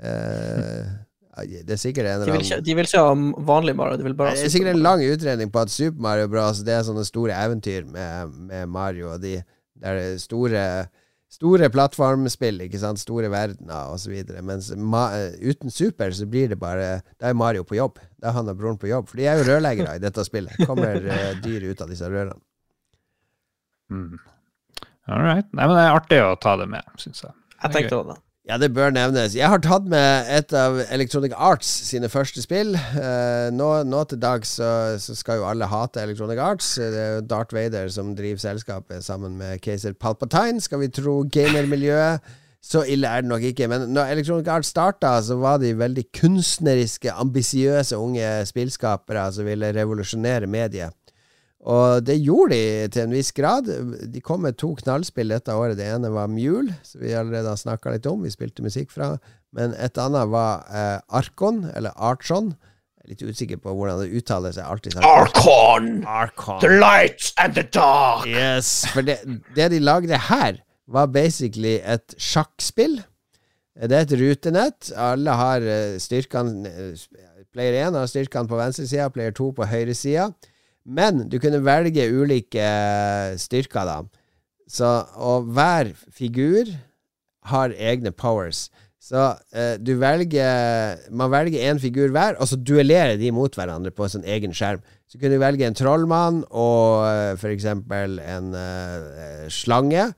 [0.00, 0.92] eh,
[1.32, 3.12] det er sikkert en eller annen de vil ikke ha
[3.48, 6.28] vanlig Mario, de vil bare Det er sikkert en lang utredning på at Super Mario
[6.28, 6.60] Bros.
[6.66, 9.14] Det er sånne store eventyr med, med Mario.
[9.22, 9.38] De,
[9.80, 10.66] det er store
[11.32, 13.00] Store plattformspill, ikke sant?
[13.00, 14.12] store verdener osv.
[14.44, 15.06] Mens ma
[15.40, 18.02] uten Super så blir det bare Da er Mario på jobb.
[18.20, 19.08] Da er han og broren på jobb.
[19.08, 20.52] For de er jo rørleggere i dette spillet.
[20.68, 22.36] Kommer uh, dyr ut av disse rørene.
[23.92, 24.18] Mm.
[25.10, 25.48] All right.
[25.52, 27.34] Nei, men det er artig å ta det med, syns jeg.
[27.62, 28.20] Jeg tenkte også det.
[28.50, 29.36] Ja, det bør nevnes.
[29.38, 32.74] Jeg har tatt med et av Electronic Arts sine første spill.
[32.74, 36.72] Eh, nå, nå til dags så, så skal jo alle hate Electronic Arts.
[36.74, 41.20] Det er jo Darth Vader som driver selskapet sammen med keiser Palpatine, skal vi tro
[41.22, 42.34] gamermiljøet.
[42.62, 43.68] Så ille er det nok ikke.
[43.70, 49.70] Men når Electronic Arts starta, så var de veldig kunstneriske, ambisiøse unge spillskapere som ville
[49.78, 50.94] revolusjonere mediet.
[51.62, 53.68] Og det gjorde de til en viss grad.
[54.10, 55.76] De kom med to knallspill dette året.
[55.78, 58.24] Det ene var Mule, som vi allerede har snakka litt om.
[58.26, 59.12] Vi spilte musikk fra.
[59.54, 62.50] Men et annet var eh, Arkon, eller Archon.
[62.98, 64.58] Jeg er litt usikker på hvordan det uttales.
[64.58, 66.02] Arkon!
[66.06, 66.58] Archon.
[66.64, 68.26] The lights and the dark!
[68.26, 68.82] Yes.
[68.90, 69.20] For det,
[69.54, 72.98] det de lagde her, var basically et sjakkspill.
[73.78, 74.90] Det er et rutenett.
[74.98, 77.04] Alle har eh, styrkene eh,
[77.52, 80.30] Player 1 har styrkene på venstresida, player 2 på høyresida.
[80.86, 84.00] Men du kunne velge ulike eh, styrker, da.
[84.68, 84.88] Så,
[85.20, 86.70] og hver figur
[87.50, 88.68] har egne powers.
[89.02, 93.90] Så eh, du velger Man velger én figur hver, og så duellerer de mot hverandre
[93.90, 94.82] på sin egen skjerm.
[95.10, 97.40] Så kunne du velge en trollmann og f.eks.
[97.42, 100.12] for eksempel en eh, slange.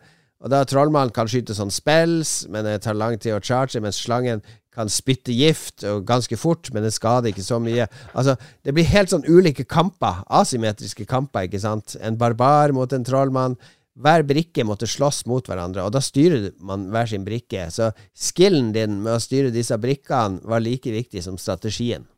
[0.44, 4.02] Og da Trollmannen kan skyte sånn spells, men det tar lang tid å charge, mens
[4.04, 4.42] slangen
[4.74, 7.86] kan spytte gift og ganske fort, men det skader ikke så mye.
[8.12, 10.24] Altså, det blir helt sånn ulike kamper.
[10.34, 11.96] Asymmetriske kamper, ikke sant.
[12.02, 13.56] En barbar mot en trollmann.
[13.94, 17.68] Hver brikke måtte slåss mot hverandre, og da styrer man hver sin brikke.
[17.70, 22.08] Så skillen din med å styre disse brikkene var like viktig som strategien.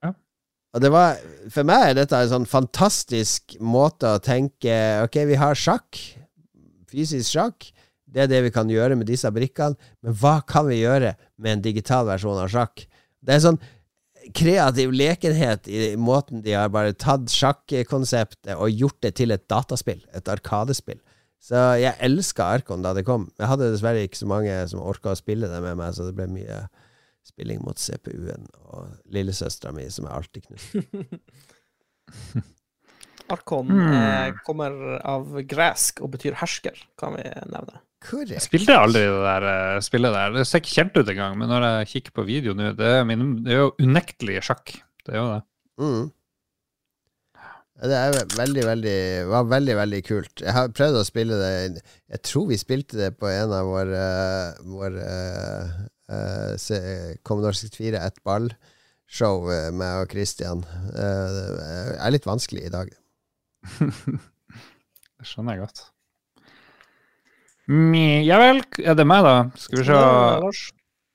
[0.00, 0.14] Ja.
[0.72, 1.20] Og det var
[1.52, 4.72] For meg er dette en sånn fantastisk måte å tenke
[5.04, 6.00] Ok, vi har sjakk.
[6.88, 7.68] Fysisk sjakk.
[8.10, 9.78] Det er det vi kan gjøre med disse brikkene.
[10.02, 12.86] Men hva kan vi gjøre med en digital versjon av sjakk?
[13.22, 13.60] Det er sånn
[14.36, 20.02] kreativ lekenhet i måten de har bare tatt sjakkonseptet og gjort det til et dataspill.
[20.16, 20.98] Et arkadespill.
[21.40, 23.30] Så jeg elska Arkon da det kom.
[23.40, 26.12] Jeg hadde dessverre ikke så mange som orka å spille det med meg, så det
[26.18, 26.58] ble mye
[27.24, 28.44] spilling mot CPU-en
[28.74, 30.74] og lillesøstera mi, som er alltid knust.
[33.30, 33.92] Arkon Hmm.
[33.94, 34.74] eh, kommer
[35.06, 37.78] av gresk og betyr hersker, kan vi nevne.
[38.00, 38.46] Jeg Korrekt.
[38.46, 40.32] spilte aldri det der uh, spillet der.
[40.38, 42.94] Det ser ikke kjent ut engang, men når jeg kikker på video nå, det,
[43.44, 44.72] det er jo unektelig sjakk.
[45.04, 45.42] Det er jo det.
[45.80, 46.08] Mm.
[47.80, 48.96] Det er veldig, veldig
[49.30, 50.42] var veldig, veldig kult.
[50.44, 54.08] Jeg har prøvd å spille det Jeg tror vi spilte det på en av våre,
[54.68, 55.06] våre
[56.08, 60.64] uh, Commodore 64 ett ball-show med og Christian.
[60.88, 62.92] Uh, det er litt vanskelig i dag.
[65.20, 65.80] Det skjønner jeg godt.
[67.70, 69.34] Mi- Ja vel, er det meg, da?
[69.54, 69.94] Skal vi se.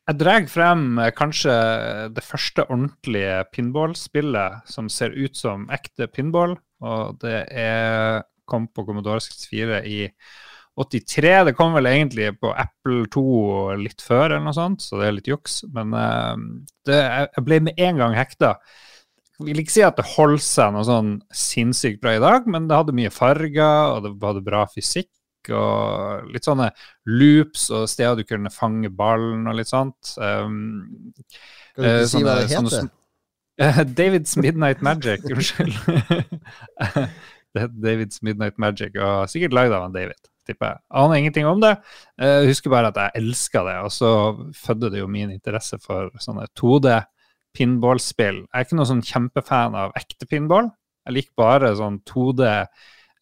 [0.06, 1.54] Jeg drar frem eh, kanskje
[2.14, 6.54] det første ordentlige pinballspillet som ser ut som ekte pinball,
[6.86, 10.00] og det er, kom på Commodore 64 i
[10.78, 11.46] 83.
[11.50, 13.26] Det kom vel egentlig på Apple 2
[13.82, 15.64] litt før, eller noe sånt, så det er litt juks.
[15.74, 16.36] Men eh,
[16.86, 17.02] det,
[17.36, 18.54] jeg ble med en gang hekta.
[19.40, 22.70] Jeg vil ikke si at det holdt seg noe sånn sinnssykt bra i dag, men
[22.70, 25.10] det hadde mye farger, og det hadde bra fysikk
[25.54, 26.70] og litt sånne
[27.06, 30.16] loops og steder du kunne fange ballen og litt sånt.
[30.18, 31.14] Um,
[31.76, 32.90] Kan du Eh, ikke si hva det heter?
[33.60, 35.76] Eh, Davids Midnight Magic, unnskyld.
[37.56, 40.82] det heter Davids Midnight Magic, og sikkert lagd av han David, tipper jeg.
[41.02, 41.76] Aner ingenting om det.
[42.20, 44.12] Eh, Jeg husker bare at jeg elska det, og så
[44.66, 46.98] fødde det jo min interesse for sånne 2D
[47.56, 48.42] pinballspill.
[48.44, 50.68] Jeg er ikke noen sånn kjempefan av ekte pinball.
[51.06, 52.48] Jeg liker bare sånn 2D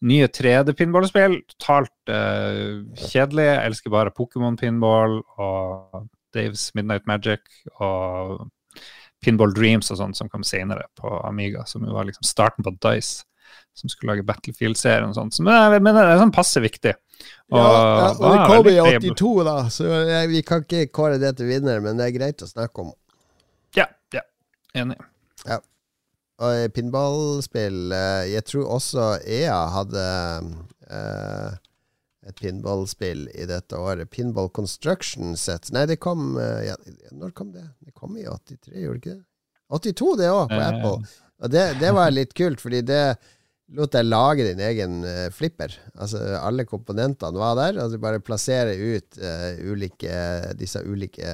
[0.04, 1.38] nye 3D-pinballspill.
[1.54, 3.46] Totalt uh, kjedelig.
[3.48, 7.44] Jeg elsker bare Pokémon pinball og Daves Midnight Magic
[7.78, 8.48] og
[9.24, 12.74] Pinball Dreams og sånt som kom senere på Amiga, som jo var liksom starten på
[12.84, 13.24] Dice,
[13.74, 15.36] som skulle lage Battlefield-serien og sånt.
[15.36, 16.92] Så, men mener det er sånn passe viktig.
[17.54, 18.76] Og, ja, ja, og var kom i
[19.14, 22.44] 82, da, så jeg, vi kan ikke kåre det til vinner, men det er greit
[22.44, 22.92] å snakke om.
[23.78, 24.24] Ja, ja.
[24.76, 24.98] Enig.
[25.46, 25.60] I
[26.74, 30.06] pinballspill eh, Jeg tror også EA hadde
[30.90, 31.60] eh,
[32.24, 34.10] et pinballspill i dette året.
[34.10, 35.70] Pinball Construction Set.
[35.76, 36.78] Nei, det kom eh, ja,
[37.12, 37.68] Når kom det?
[37.84, 39.24] Det kom i 83, gjorde det ikke det?
[39.74, 40.60] 82, det òg, på.
[40.60, 41.22] Apple.
[41.44, 43.04] Og det, det var litt kult, fordi det
[43.74, 45.74] lot deg lage din egen eh, flipper.
[45.94, 50.14] Altså Alle komponentene var der, og du bare plasserer ut uh, ulike,
[50.58, 51.32] disse ulike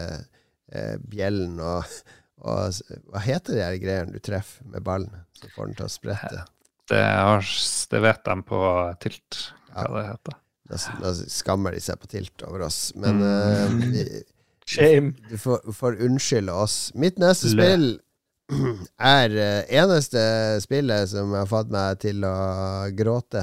[0.70, 2.00] uh, bjellene og,
[2.40, 2.80] og
[3.12, 5.12] Hva heter de her greiene du treffer med ballen?
[5.36, 6.44] Så får den til å sprette.
[6.90, 7.46] Det, har,
[7.90, 8.60] det vet de på
[9.00, 9.40] Tilt,
[9.74, 9.88] hva Ja.
[9.96, 10.38] det heter.
[10.70, 12.92] Da, da skammer de seg på tilt over oss.
[12.94, 13.80] Men Mm.
[13.82, 14.22] uh, vi-
[14.70, 15.12] Shame.
[15.28, 16.92] du får, får unnskylde oss.
[16.94, 17.64] Mitt neste Le.
[17.64, 17.86] spill
[18.98, 20.20] er eh, eneste
[20.62, 22.34] spillet som har fått meg til å
[22.94, 23.42] gråte.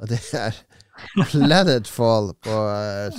[0.00, 0.56] Og det er
[1.30, 3.10] Planetfall på uh,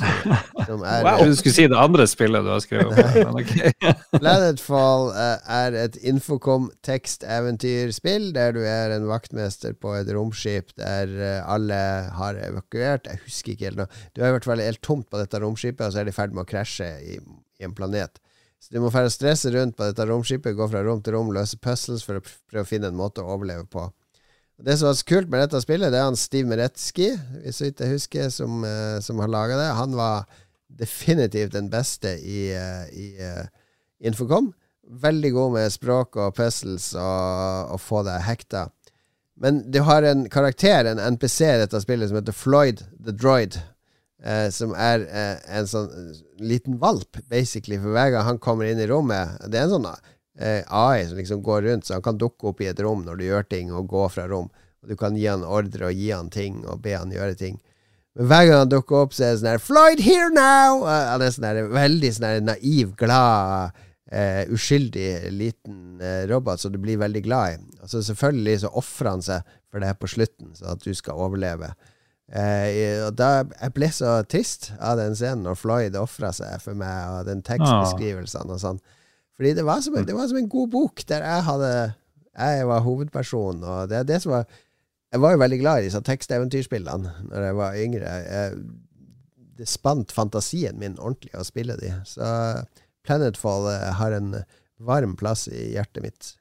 [0.68, 1.24] som, er Wow.
[1.28, 3.42] Du skulle si det andre spillet du har skrevet opp.
[3.42, 3.74] Okay.
[4.22, 11.12] Planetfall uh, er et Infocom teksteventyrspill der du er en vaktmester på et romskip der
[11.12, 11.82] uh, alle
[12.18, 13.10] har evakuert.
[13.10, 13.88] Jeg husker ikke helt nå.
[14.16, 16.20] Du er i hvert fall helt tomt på dette romskipet, og så er de i
[16.20, 17.18] ferd med å krasje i,
[17.62, 18.22] i en planet.
[18.62, 22.06] Så du må stresse rundt på dette romskipet, gå fra rom til rom, løse puzzles
[22.06, 23.88] for å prøve å finne en måte å overleve på.
[24.62, 27.08] Og Det som var så kult med dette spillet, det er han Steve Meretski,
[27.50, 29.74] så vidt jeg husker, som, eh, som har laga det.
[29.74, 30.28] Han var
[30.70, 33.48] definitivt den beste i, eh, i eh,
[34.06, 34.52] Infocom.
[34.86, 38.68] Veldig god med språk og puzzles og å få deg hekta.
[39.36, 43.58] Men du har en karakter, en NPC i dette spillet, som heter Floyd the Droid.
[44.22, 45.90] Eh, som er eh, en sånn
[46.38, 47.82] liten valp, basically.
[47.82, 49.88] For hver gang han kommer inn i rommet Det er en sånn
[50.42, 53.20] eh, AI som liksom går rundt, så han kan dukke opp i et rom når
[53.20, 54.50] du gjør ting, og gå fra rom.
[54.82, 57.60] Og du kan gi han ordre og gi han ting, og be han gjøre ting.
[58.18, 60.84] Men hver gang han dukker opp, så er det sånn her Floyd here now!
[60.84, 63.78] Han er sånn her veldig sånn her naiv, glad,
[64.12, 67.62] uh, uskyldig liten uh, robot som du blir veldig glad i.
[67.80, 70.92] Og så selvfølgelig så ofrer han seg for det her på slutten, så at du
[70.98, 71.72] skal overleve.
[72.32, 76.76] Uh, og da Jeg ble så trist av den scenen når Floyd ofra seg for
[76.76, 78.84] meg, og den tekstbeskrivelsen og sånn.
[79.38, 81.72] Fordi det var, som en, det var som en god bok, der jeg hadde
[82.32, 84.46] Jeg var hovedpersonen, og det er det som var
[85.12, 88.14] Jeg var jo veldig glad i disse teksteventyrspillene Når jeg var yngre.
[88.26, 88.62] Jeg,
[89.62, 91.92] det spant fantasien min ordentlig å spille de.
[92.08, 92.26] Så
[93.06, 94.36] Planetfall eh, har en
[94.82, 96.32] varm plass i hjertet mitt.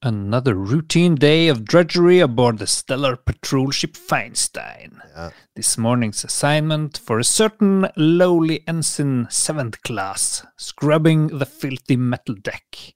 [0.00, 5.00] Another routine day of drudgery aboard the stellar patrol ship Feinstein.
[5.16, 5.30] Yeah.
[5.56, 12.94] This morning's assignment for a certain lowly ensign seventh class, scrubbing the filthy metal deck.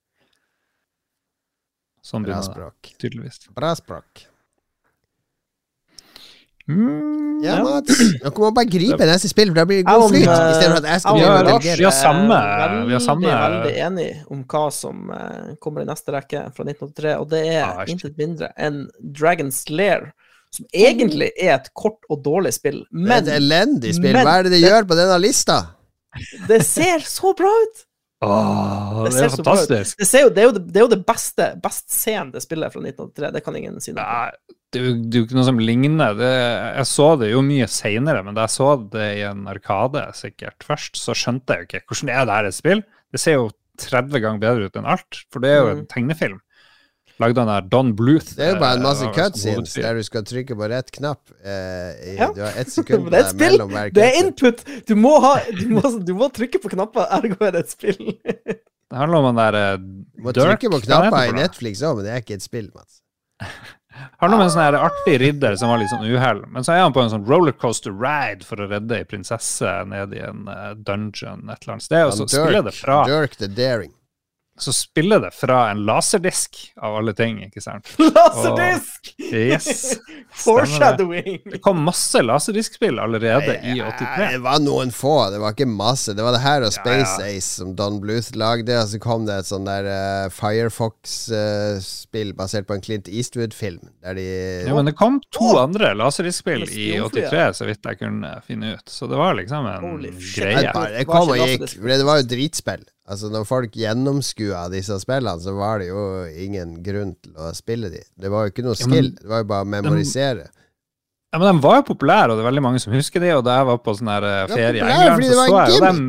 [2.03, 2.95] Sånn Bra språk.
[2.99, 3.49] tydeligvis.
[3.55, 4.29] Bra språk.
[6.69, 7.63] Mm, Ja, Ja.
[7.65, 7.99] Mats.
[8.23, 10.23] Dere må bare gripe neste spill, for da blir det Jeg god om, flyt.
[10.23, 15.55] eh, vi har samme- er vi har samme- veldig, enige enig om hva som eh,
[15.61, 20.13] kommer i neste rekke fra 1983, og det er Ah, intet mindre enn Dragon's Lair,
[20.53, 24.13] som egentlig er et kort og dårlig spill, Det er men et elendig spill.
[24.13, 25.67] men- Hva er det det gjør på denne lista?
[26.47, 27.85] det ser så bra ut!
[28.23, 29.99] Åh, Det det er fantastisk.
[29.99, 33.43] Det, jo, det, er jo det, er jo det beste, bestseende spillet fra 1983, det
[33.45, 34.43] kan ingen si noe om.
[34.73, 34.87] Det er
[35.19, 36.21] jo ikke noe som ligner.
[36.23, 40.65] Jeg så det jo mye seinere, men da jeg så det i en arkade sikkert
[40.65, 42.81] først, så skjønte jeg jo ikke hvordan er det her et spill.
[43.13, 43.51] Det ser jo
[43.83, 45.89] 30 ganger bedre ut enn alt, for det er jo en Mm.
[45.93, 46.41] tegnefilm.
[47.23, 48.33] Lagd den der Don Bluth.
[48.37, 51.21] Det er jo bare en eh, masse cutscenes der du skal trykke på rett knapp.
[51.45, 51.53] Eh,
[52.13, 52.33] i, Ja.
[52.35, 53.57] Du har ett sekund Det er et spill!
[53.57, 54.65] mellom hver Det er input!
[54.89, 58.03] Du må, ha, du må, du må trykke på knapper, ergo er det et spill.
[58.93, 61.37] Det handler om den der eh, Du må Dirk, trykke på knapper i?
[61.39, 63.01] Netflix òg, men det er ikke et spill, Mats.
[64.23, 66.95] handler om en sånn artig ridder som var litt sånn uhell, men så er han
[66.95, 71.49] på en sånn rollercoaster ride for å redde ei prinsesse ned i en eh, dungeon
[71.49, 73.93] et eller annet sted, og så Han spiller det fra Dirk the Daring.
[74.59, 77.89] Så spiller det fra en laserdisk, av alle ting, ikke sant?
[77.99, 79.15] Laserdisk!
[79.33, 79.95] Yes.
[80.45, 81.39] Foreshadowing!
[81.55, 84.27] Det kom masse laserdiskspill allerede i Ja, 83.
[84.35, 86.13] Det var noen få, det var ikke masse.
[86.13, 87.39] Det var det her og Space Ja, ja.
[87.39, 92.69] Ace som Don Bluth lagde, og så kom det et sånn der uh, Firefox-spill basert
[92.69, 94.29] på en Clint Eastwood-film, der de
[94.69, 95.63] Ja, men det kom to oh!
[95.65, 98.85] andre laserdiskspill i 83, så vidt jeg kunne finne ut.
[98.85, 100.69] Så det var liksom en greie.
[100.69, 101.71] Det Det kom og gikk.
[101.81, 102.85] det var jo dritspill.
[103.09, 106.03] Altså Når folk gjennomskua disse spillene, så var det jo
[106.45, 108.03] ingen grunn til å spille de.
[108.15, 110.47] Det var jo ikke noe Ja, men- skill, det var jo bare å memorisere.
[111.33, 113.33] Ja, men De var jo populære, og det er veldig mange som husker de.
[113.35, 115.75] Og da jeg var på sånn her eh, Det ferie i England, så så jeg
[115.75, 116.09] jo dem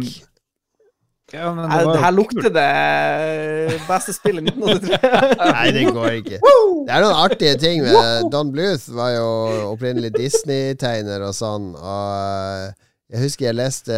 [1.34, 5.48] ja, men det Her, var her lukter det beste spillet i 1983.
[5.56, 6.38] Nei, det går ikke.
[6.38, 9.26] Det er noen artige ting med Don Bluth var jo
[9.72, 13.98] opprinnelig Disney-tegner og sånn, og eh, jeg husker jeg leste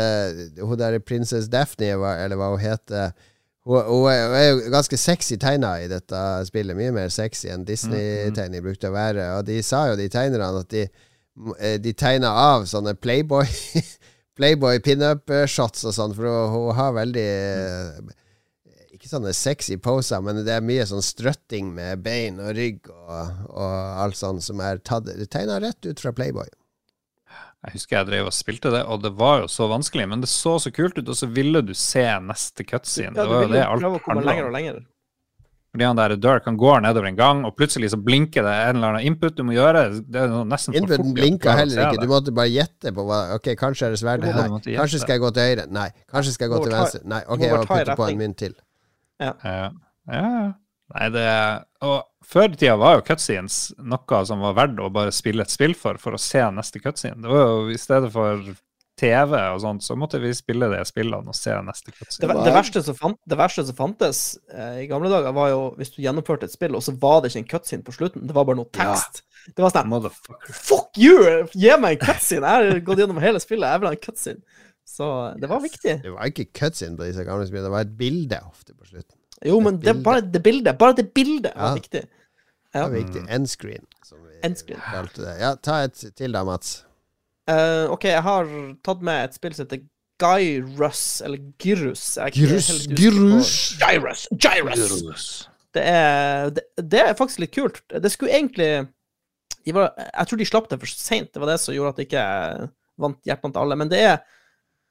[0.60, 3.14] hun der Princess Daphne, eller hva hun heter.
[3.66, 8.66] Hun, hun er jo ganske sexy tegna i dette spillet, mye mer sexy enn Disney-tegning
[8.66, 9.30] brukte å være.
[9.40, 10.84] Og de sa jo, de tegnerne, at de
[11.58, 13.48] eh, de tegna av sånne Playboy
[14.38, 18.14] Playboy pinup-shots og sånn, for hun, hun har veldig eh,
[18.98, 23.42] Ikke sånne sexy poser, men det er mye sånn strøtting med bein og rygg og,
[23.48, 26.52] og alt sånt som er tatt tegna rett ut fra Playboy.
[27.66, 30.30] Jeg husker jeg drev og spilte det, og det var jo så vanskelig, men det
[30.30, 33.16] så så kult ut, og så ville du se neste cutscene.
[33.16, 34.36] Ja, det du var jo det alt handla
[34.76, 34.84] om.
[35.76, 38.78] Fordi han der Dirk han går nedover en gang, og plutselig så blinker det en
[38.78, 39.82] eller annen input du må gjøre.
[40.08, 42.06] Det er nesten Inputen for fort blinka heller ikke.
[42.06, 44.76] Du måtte bare gjette på hva Ok, kanskje er det sverdet gjette.
[44.78, 45.66] Kanskje skal jeg gå til høyre?
[45.76, 45.90] Nei.
[46.14, 47.02] Kanskje skal jeg gå til venstre?
[47.12, 47.20] Nei.
[47.28, 48.56] Ok, jeg må putte på en mynt til.
[49.20, 49.68] Ja, ja.
[50.14, 50.32] ja.
[50.96, 51.28] Nei, det
[51.84, 55.54] Og før i tida var jo cutscenes noe som var verdt å bare spille et
[55.54, 57.22] spill for, for å se neste cutscene.
[57.24, 58.42] Det var jo i stedet for
[58.96, 62.30] TV og sånt, så måtte vi spille de spillene og se neste cutscene.
[62.30, 64.22] Det, det, verste som fant, det verste som fantes
[64.54, 67.34] eh, i gamle dager, var jo hvis du gjennomførte et spill, og så var det
[67.34, 68.24] ikke en cutscene på slutten.
[68.30, 69.26] Det var bare noe tekst.
[69.52, 70.56] Det var sånn Motherfucker.
[70.56, 71.18] Fuck you!
[71.54, 72.56] Gi meg en cutscene!
[72.56, 74.64] Jeg har gått gjennom hele spillet, jeg vil ha en cutscene.
[74.86, 75.12] Så
[75.42, 76.00] det var viktig.
[76.06, 79.20] Det var ikke cutscene på disse gamle spillene, det var et bilde ofte på slutten.
[79.44, 81.76] Jo, men det, bare det bildet Bare det bildet var Ja.
[81.76, 82.06] viktig.
[82.76, 83.22] Det er viktig.
[83.32, 84.82] Endscreen, som vi Endscreen.
[84.92, 85.36] kalte det.
[85.40, 86.74] Ja, ta et til da, Mats.
[87.48, 88.50] Eh, OK, jeg har
[88.84, 89.84] tatt med et spill som heter
[90.20, 92.04] Gyrus, eller Gyrus.
[92.18, 93.54] Jeg er ikke Gyrus, helt usikker på- Gyrus.
[93.80, 94.28] Gyrus!
[94.46, 95.28] Gyrus!
[95.76, 97.82] Det er, det, det er faktisk litt kult.
[97.92, 98.70] Det skulle egentlig
[99.66, 101.32] de var, Jeg tror de slapp det for seint.
[101.34, 102.26] Det var det som gjorde at det ikke
[103.02, 103.76] vant hjertene til alle.
[103.82, 104.18] Men det er,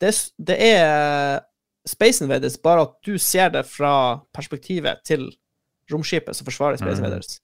[0.02, 0.18] det er,
[0.50, 1.40] det er
[1.88, 3.94] Space Invaders, bare at du ser det fra
[4.34, 5.28] perspektivet til
[5.92, 7.04] romskipet som forsvarer Space Mhm.
[7.04, 7.40] Invaders.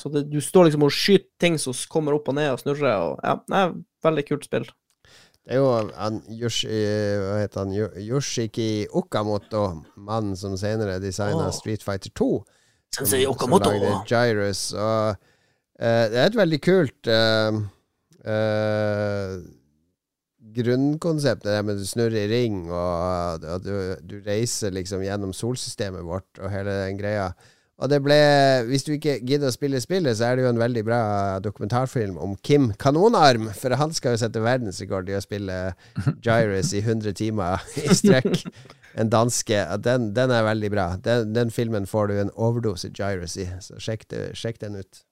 [0.00, 2.96] Så det, du står liksom og skyter ting som kommer opp og ned og snurrer.
[2.96, 4.68] Og, ja, det er veldig kult spill.
[5.46, 6.68] Det er jo han, Yoshi,
[7.22, 7.74] hva heter han?
[8.02, 11.52] Yoshiki Okamoto, mannen som senere designa.
[11.54, 12.30] Street Fighter 2.
[12.96, 14.72] Som, som lagde Gyrus.
[14.74, 17.60] Og uh, det er et veldig kult uh,
[18.26, 19.38] uh,
[20.56, 25.34] grunnkonsept, det der med du snurrer i ring, og at du, du reiser liksom gjennom
[25.36, 27.30] solsystemet vårt og hele den greia.
[27.76, 28.16] Og det ble
[28.70, 31.00] Hvis du ikke gidder å spille spillet, så er det jo en veldig bra
[31.44, 35.58] dokumentarfilm om Kim Kanonarm, for han skal jo sette verdensrekord i å spille
[36.24, 38.46] Gyrus i 100 timer i strekk.
[38.96, 39.58] En danske.
[39.84, 40.86] Den, den er veldig bra.
[41.04, 45.02] Den, den filmen får du en overdose Gyrus i, så sjekk, det, sjekk den ut.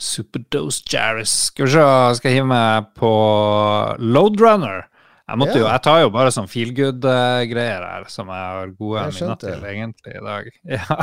[0.00, 1.30] Superdose Gyrus.
[1.52, 1.84] Skal vi se,
[2.18, 3.12] skal jeg hive meg på
[4.02, 4.89] Loadrunner.
[5.30, 9.04] Jeg, måtte jo, jeg tar jo bare sånn feel good-greier her, som jeg har gode
[9.04, 10.50] Jeg minner til egentlig i dag.
[10.76, 10.96] Ja.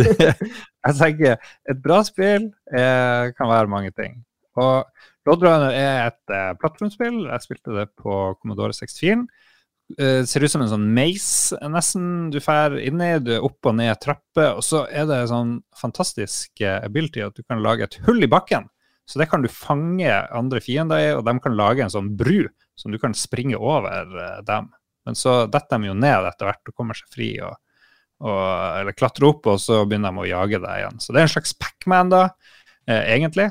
[0.00, 4.22] det, jeg tenker, et bra spill eh, kan være mange ting.
[4.60, 4.88] Og
[5.28, 7.26] Loadrunner er et eh, plattformspill.
[7.28, 9.26] Jeg spilte det på Commodore 64.
[9.98, 12.30] Eh, ser ut som en sånn maze, nesten.
[12.32, 16.64] Du drar inni, du er opp og ned trapper, og så er det sånn fantastisk
[16.64, 18.70] eh, ability at du kan lage et hull i bakken.
[19.10, 22.44] Så det kan du fange andre fiender i, og de kan lage en sånn bru
[22.80, 24.70] som du kan springe over eh, dem.
[25.06, 27.56] Men så detter de jo ned etter hvert og kommer seg fri, og,
[28.24, 28.42] og,
[28.80, 31.00] eller klatrer opp, og så begynner de å jage deg igjen.
[31.02, 32.26] Så det er en slags Pac-Man, da,
[32.88, 33.50] eh, egentlig.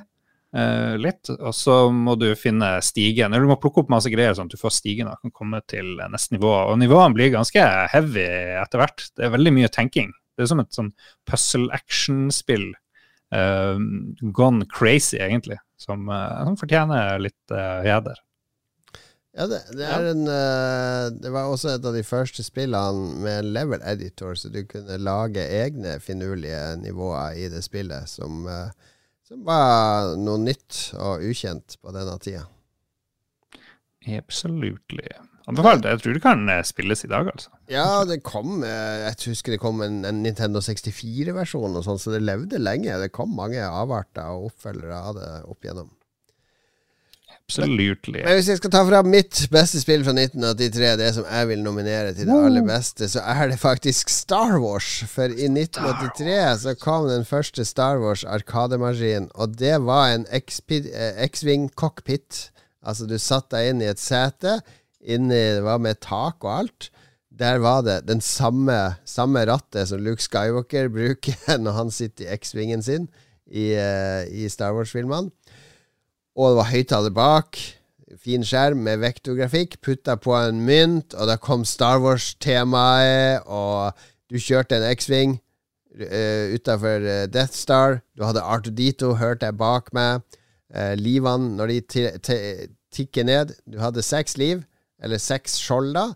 [0.49, 3.29] Uh, litt, og så må du finne stigen.
[3.29, 5.61] Eller du må plukke opp masse greier, sånn at du får stigen og kan komme
[5.69, 6.53] til neste nivå.
[6.71, 8.25] Og nivåene blir ganske heavy
[8.57, 9.05] etter hvert.
[9.13, 10.09] Det er veldig mye tenking.
[10.33, 10.93] Det er som et sånn
[11.29, 12.71] puzzle action-spill.
[13.29, 13.77] Uh,
[14.33, 15.59] gone crazy, egentlig.
[15.77, 18.17] Som, uh, som fortjener litt heder.
[19.37, 23.51] Ja, det, det er en eh, Det var også et av de første spillene med
[23.53, 28.71] level editor, så du kunne lage egne finurlige nivåer i det spillet, som, eh,
[29.27, 32.47] som var noe nytt og ukjent på denne tida.
[34.09, 35.05] Absolutely.
[35.49, 35.85] Anbefalt.
[35.85, 37.53] Jeg tror det kan eh, spilles i dag, altså.
[37.69, 42.25] Ja, det kom Jeg husker det kom en, en Nintendo 64-versjon, og sånn, så det
[42.25, 42.97] levde lenge.
[42.97, 45.93] Det kom mange avarter og oppfølgere av det opp igjennom.
[47.49, 48.21] Absolutely.
[48.21, 51.63] Men hvis jeg skal ta fram mitt beste spill fra 1983, det som jeg vil
[51.65, 54.89] nominere til det aller beste, så er det faktisk Star Wars.
[55.09, 61.25] For i 1983 så kom den første Star Wars arkademaskinen, og det var en eh,
[61.25, 62.51] X-Wing cockpit.
[62.85, 64.59] Altså, du satt deg inn i et sete,
[65.01, 66.91] inni, det var med tak og alt.
[67.39, 72.37] Der var det den samme, samme rattet som Luke Skywalker bruker når han sitter i
[72.37, 73.09] X-Wingen sin
[73.49, 75.33] i, eh, i Star Wars-filmene.
[76.39, 77.59] Og det var høyttaler bak.
[78.19, 79.75] Fin skjerm med vektorgrafikk.
[79.83, 83.91] Putta på en mynt, og da kom Star Wars-temaet, og
[84.31, 85.35] du kjørte en X-Wing
[85.99, 87.99] uh, utafor Death Star.
[88.15, 90.23] Du hadde Artudito, hørte jeg bak meg.
[90.71, 94.63] Uh, livene, når de ti- ti- tikker ned Du hadde seks liv,
[95.03, 96.07] eller seks skjold, da.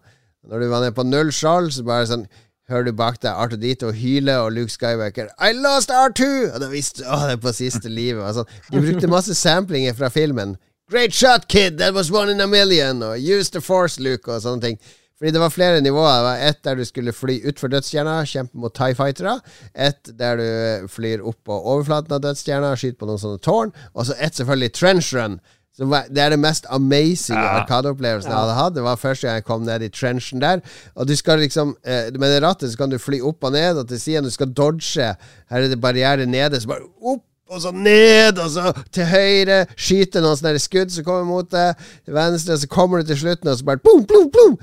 [0.47, 2.25] Når du var nede på null skjold, så bare sånn
[2.71, 6.29] hører du bak deg R2D2 hyle, og Luke Skywalker I lost R2!
[6.53, 8.23] Og da visste du å, det er på siste livet.
[8.23, 10.57] Altså, de brukte masse samplinger fra filmen.
[10.91, 11.77] Great shot, kid!
[11.79, 13.03] That was one in a million!
[13.03, 14.83] Og use the force, Luke, og sånne ting.
[15.19, 16.15] Fordi det var flere nivåer.
[16.17, 19.37] Det var ett der du skulle fly utfor dødsstjerna, kjempe mot Tie Fightere.
[19.71, 23.71] Ett der du flyr opp på overflaten av dødsstjerna, skyter på noen sånne tårn.
[23.93, 25.37] Og så ett selvfølgelig trench run.
[25.73, 27.59] Så det er det mest amazing ja.
[27.63, 28.75] arkadeopplevelsen jeg hadde hatt.
[28.75, 30.61] Det var første gang jeg kom ned i trenchen der.
[30.93, 33.81] Og du skal liksom eh, Med det rattet så kan du fly opp og ned
[33.81, 34.27] og til siden.
[34.27, 35.15] Du skal dodge.
[35.49, 39.65] Her er det barriere nede, så bare opp og så ned, og så til høyre.
[39.75, 41.79] Skyte noen sånne skudd som kommer mot deg.
[42.05, 44.57] Til venstre, og så kommer du til slutten, og så bare boom, boom, boom!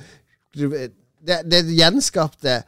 [0.55, 2.63] Det, det gjenskapte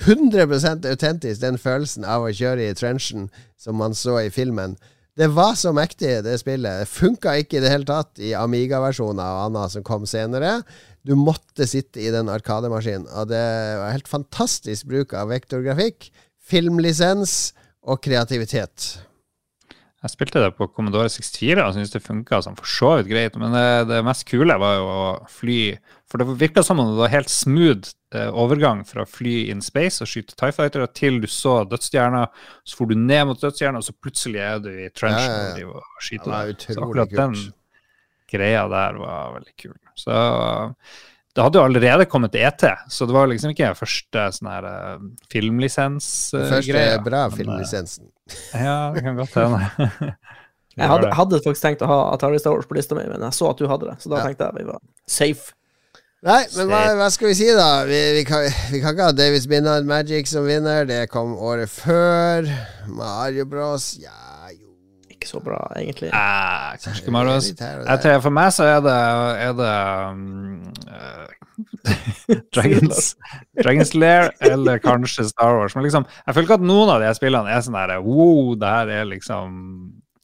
[0.00, 3.28] 100% autentisk den følelsen av å kjøre i trenchen
[3.60, 4.78] som man så i filmen.
[5.18, 6.84] Det var så mektig, det spillet.
[6.84, 10.60] Det funka ikke i det hele tatt i Amiga-versjoner og annet som kom senere.
[11.06, 13.44] Du måtte sitte i den arkademaskinen, og det
[13.80, 16.10] var helt fantastisk bruk av vektorgrafikk,
[16.50, 17.52] filmlisens
[17.82, 19.00] og kreativitet.
[20.00, 23.34] Jeg spilte det på Commodore 64 og syntes det funka sånn for så vidt greit,
[23.40, 25.60] men det, det, mest kule var jo å fly
[26.08, 30.08] For det virka som om det var helt smooth overgang fra fly in space og
[30.10, 32.24] skyte Tie Fighter til du så dødsstjerna,
[32.66, 35.60] så får du ned mot dødsstjerna, og så plutselig er du i trenchen ja, ja,
[35.62, 35.70] ja.
[35.70, 36.66] og skyter det.
[36.66, 37.20] Så akkurat kult.
[37.20, 37.38] den
[38.30, 39.78] greia der var veldig kul.
[39.98, 40.18] Så
[41.30, 44.66] det hadde jo allerede kommet til ET, så det var liksom ikke første sånn her
[44.66, 46.42] uh, filmlisens-greie.
[46.42, 48.10] Uh, første greia, bra men, filmlisensen.
[48.66, 49.60] ja, det kan godt hende.
[50.74, 53.38] jeg hadde, hadde, faktisk tenkt å ha Atari Star Wars på lista mi, men jeg
[53.38, 54.26] så at du hadde det, så da ja.
[54.26, 55.54] tenkte jeg vi var safe.
[56.20, 57.86] Nei, men hva, hva, skal vi si, da?
[57.88, 60.84] Vi, vi, kan, vi kan, ikke ha Davids Midnight Magic som vinner.
[60.84, 62.44] Det kom året før.
[62.92, 63.94] Mario Bros.
[64.02, 64.50] Ja,
[65.08, 66.10] ikke så bra, egentlig.
[66.12, 67.48] Eh, kanskje ikke Bros.
[67.56, 68.98] Jeg tror For meg så er det,
[69.46, 69.72] er det
[70.10, 73.14] um, uh, Dragons,
[73.62, 75.72] Dragons Lair eller kanskje Star Wars.
[75.72, 78.76] Men liksom, jeg føler ikke at noen av de spillene er sånn der wow, det
[78.76, 79.56] her er liksom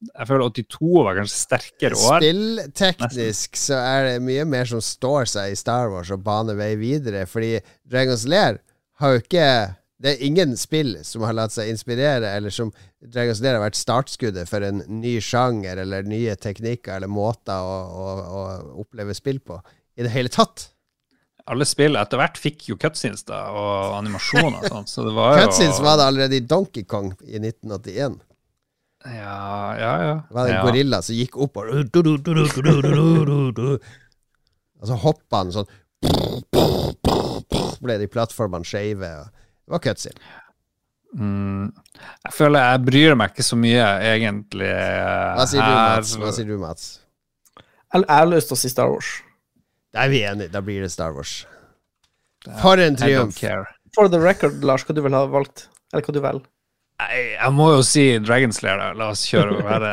[0.05, 2.21] jeg føler 82 var kanskje sterkere år.
[2.21, 6.75] Spillteknisk så er det mye mer som står seg i Star Wars og baner vei
[6.81, 7.57] videre, fordi
[7.89, 8.61] Dragons Lair
[9.01, 9.49] har jo ikke
[9.97, 12.69] det er ingen spill som har latt seg inspirere, eller som
[13.01, 17.79] Dragons Lair har vært startskuddet for en ny sjanger eller nye teknikker eller måter å,
[17.89, 18.43] å, å
[18.85, 19.57] oppleve spill på,
[19.97, 20.69] i det hele tatt.
[21.49, 24.93] Alle spill etter hvert fikk jo cutscenes da, og animasjoner og sånt.
[24.93, 28.19] Så det var jo Cutscenes var det allerede i Donkey Kong i 1981.
[29.07, 30.15] Ja, ja, ja.
[30.29, 30.63] Det var en ja.
[30.67, 31.71] gorilla som gikk opp og
[34.77, 35.71] Og så hoppa han sånn
[37.87, 39.09] Ble de plattformene skeive.
[39.67, 40.21] Det var cutscene.
[41.17, 41.71] Mm,
[42.27, 44.73] jeg føler jeg bryr meg ikke så mye, egentlig.
[45.39, 46.15] Hva sier du, Mats?
[46.21, 46.89] Hva sier du, Mats?
[47.95, 49.13] Jeg, har lyst til å si Star Wars.
[49.95, 50.53] Da er vi enige.
[50.53, 51.39] Da blir det Star Wars.
[52.61, 53.39] For en triumf.
[53.97, 55.69] For the record, Lars, hva du vil ha valgt?
[55.93, 56.45] Eller hva du velger?
[56.97, 58.93] Jeg, jeg må jo si Dragonslayer, da.
[58.97, 59.91] La oss kjøre og være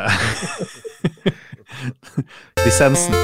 [2.64, 3.18] Dissensen.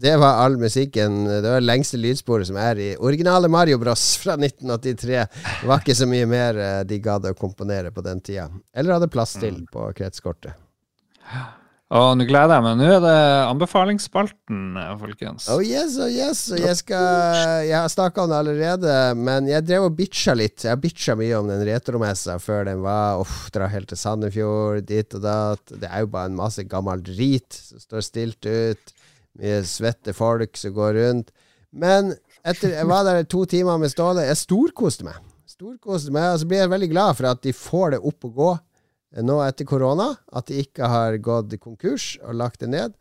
[0.00, 1.24] Det var all musikken.
[1.26, 5.18] Det var det lengste lydsporet som er i originale Mario Bros fra 1983.
[5.42, 8.46] Det var ikke så mye mer eh, de gadd å komponere på den tida.
[8.72, 9.66] Eller hadde plass til mm.
[9.74, 10.54] på kretskortet.
[11.90, 12.76] Og nå gleder jeg meg.
[12.78, 13.14] Nå er det
[13.48, 15.48] anbefalingsspalten, eh, folkens.
[15.50, 16.44] Oh yes, oh yes.
[16.54, 20.68] Jeg, skal, jeg har snakka om det allerede, men jeg drev og bitcha litt.
[20.68, 25.18] Jeg bitcha mye om den retromessa før den var Uff, dra helt til Sandefjord, dit
[25.18, 25.74] og datt.
[25.74, 28.94] Det er jo bare en masse gammel drit som står stilt ut.
[29.42, 31.34] Mye svette folk som går rundt.
[31.74, 32.14] Men
[32.46, 34.28] etter, jeg var der to timer med Ståle.
[34.30, 35.18] Jeg storkoste meg.
[35.50, 38.38] Storkoste meg, Og så blir jeg veldig glad for at de får det opp og
[38.38, 38.50] gå
[39.18, 40.12] nå etter korona.
[40.32, 42.98] At de ikke har gått konkurs og lagt det ned.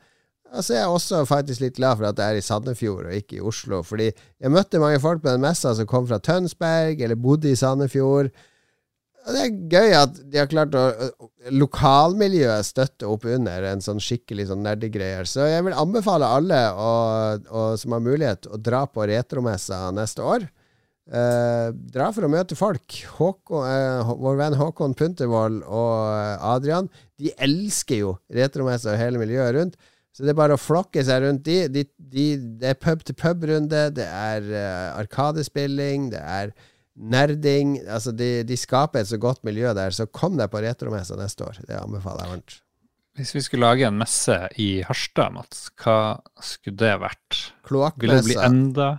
[0.50, 3.38] Så er jeg også faktisk litt glad for at det er i Sandefjord og ikke
[3.38, 3.84] i Oslo.
[3.86, 7.60] Fordi jeg møtte mange folk på den messa som kom fra Tønsberg eller bodde i
[7.60, 8.32] Sandefjord.
[9.28, 10.86] Og Det er gøy at de har klart å
[11.54, 15.28] Lokalmiljøet støtte opp under en sånn skikkelig sånn nerdegreier.
[15.30, 16.94] Så jeg vil anbefale alle å,
[17.38, 20.48] å, som har mulighet, å dra på retromessa neste år.
[21.10, 23.00] Eh, dra for å møte folk.
[23.18, 29.56] Håkon, eh, vår venn Håkon Puntervold og Adrian De elsker jo retromessa og hele miljøet
[29.58, 29.80] rundt.
[30.14, 31.64] Så det er bare å flokke seg rundt de.
[31.72, 32.26] de, de
[32.62, 36.54] det er pub-til-pub-runde, det er uh, arkadespilling, det er
[37.00, 37.78] nerding.
[37.88, 41.46] Altså, de, de, skaper et så godt miljø der, så kom deg på retromessa neste
[41.48, 41.62] år.
[41.68, 42.58] Det anbefaler jeg varmt.
[43.20, 47.40] Hvis vi skulle lage en messe i Harstad, Mats, hva skulle det vært?
[47.68, 48.04] Kloakkmessa.
[48.04, 48.90] Ville det bli enda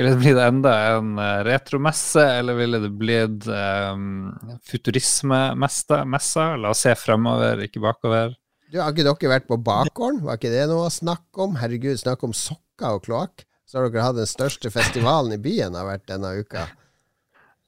[0.00, 1.10] Ville det blitt enda en
[1.44, 4.30] retromesse, eller ville det blitt um,
[4.64, 6.54] futurismemessa?
[6.56, 8.32] La oss se fremover, ikke bakover.
[8.70, 10.22] Du, Har ikke dere vært på bakgården?
[10.24, 11.56] Var ikke det noe å snakke om?
[11.58, 13.44] Herregud, snakk om sokker og kloakk.
[13.66, 16.64] Så har dere hatt den største festivalen i byen har vært denne uka.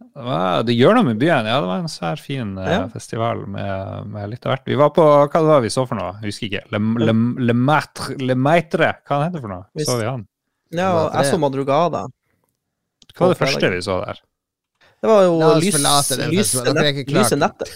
[0.03, 1.47] Det, var, det gjør noe med byen.
[1.47, 2.81] Ja, det var en svær, fin uh, ja.
[2.91, 4.67] festival med, med, litt av hvert.
[4.71, 6.17] Vi var på Hva det var vi så for noe?
[6.23, 6.65] Jeg husker ikke.
[6.75, 7.15] Le, le,
[7.51, 8.95] le, maitre, le Maitre.
[9.03, 9.85] Hva heter det for noe?
[9.87, 10.27] Så vi han?
[10.73, 12.07] Ja, jeg så Madrugada.
[13.13, 14.23] Hva var det første vi så der?
[15.03, 17.73] Det var jo lys, lyse nettet.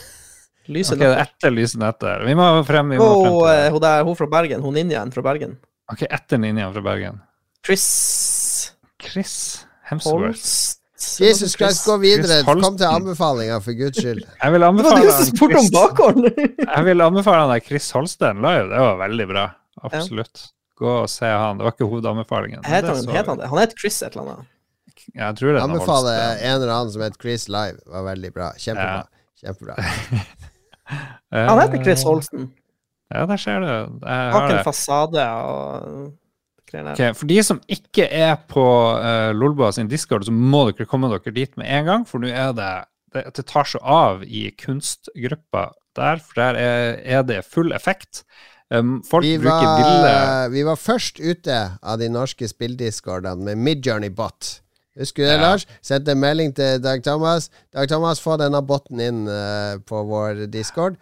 [0.66, 1.26] Lyse okay, nettet.
[1.26, 2.22] Etter lyse nettet.
[2.26, 2.94] Vi må frem.
[2.94, 4.62] Vi må frem til eh, hun, der, hun fra Bergen.
[4.62, 5.56] Hun ninjaen fra Bergen.
[5.90, 7.20] Ok, etter ninjaen fra Bergen.
[7.66, 7.86] Chris
[9.02, 9.36] Chris
[9.90, 10.76] Hemsworth.
[10.96, 12.40] Jesus Christ, gå videre.
[12.46, 14.22] Kom til anbefalinger, for guds skyld.
[14.42, 18.68] Jeg vil anbefale Jeg vil anbefale deg Chris Holsten live.
[18.72, 19.46] Det var veldig bra.
[19.86, 20.50] Absolutt.
[20.76, 21.58] Gå og se han.
[21.58, 22.64] Det var ikke hovedanbefalingen.
[22.64, 24.52] Het han, het han, han het Chris et eller annet.
[25.14, 27.78] Jeg tror det Anbefaler en eller annen som het Chris live.
[27.86, 28.50] Var veldig bra.
[28.58, 29.02] Kjempebra.
[29.06, 29.32] Ja.
[29.42, 29.76] Kjempebra.
[31.50, 32.50] han heter Chris Holsten.
[33.14, 33.98] Ja, der ser du.
[34.02, 36.14] Bak en fasade og
[36.66, 38.64] Okay, for de som ikke er på
[38.98, 42.06] uh, Lolbua sin discord, så må dere komme dere dit med en gang.
[42.08, 42.72] For nå er det
[43.14, 48.24] det, det tar seg av i kunstgruppa der, for der er, er det full effekt.
[48.68, 50.14] Um, folk vi bruker var, ville
[50.56, 54.56] Vi var først ute av de norske spilldiscordene med Midjourney Bot.
[54.96, 55.42] Husker du det, ja.
[55.42, 55.66] Lars?
[55.84, 57.50] Sendte en melding til Dag Thomas.
[57.74, 60.96] Dag Thomas, få denne botten inn uh, på vår discord.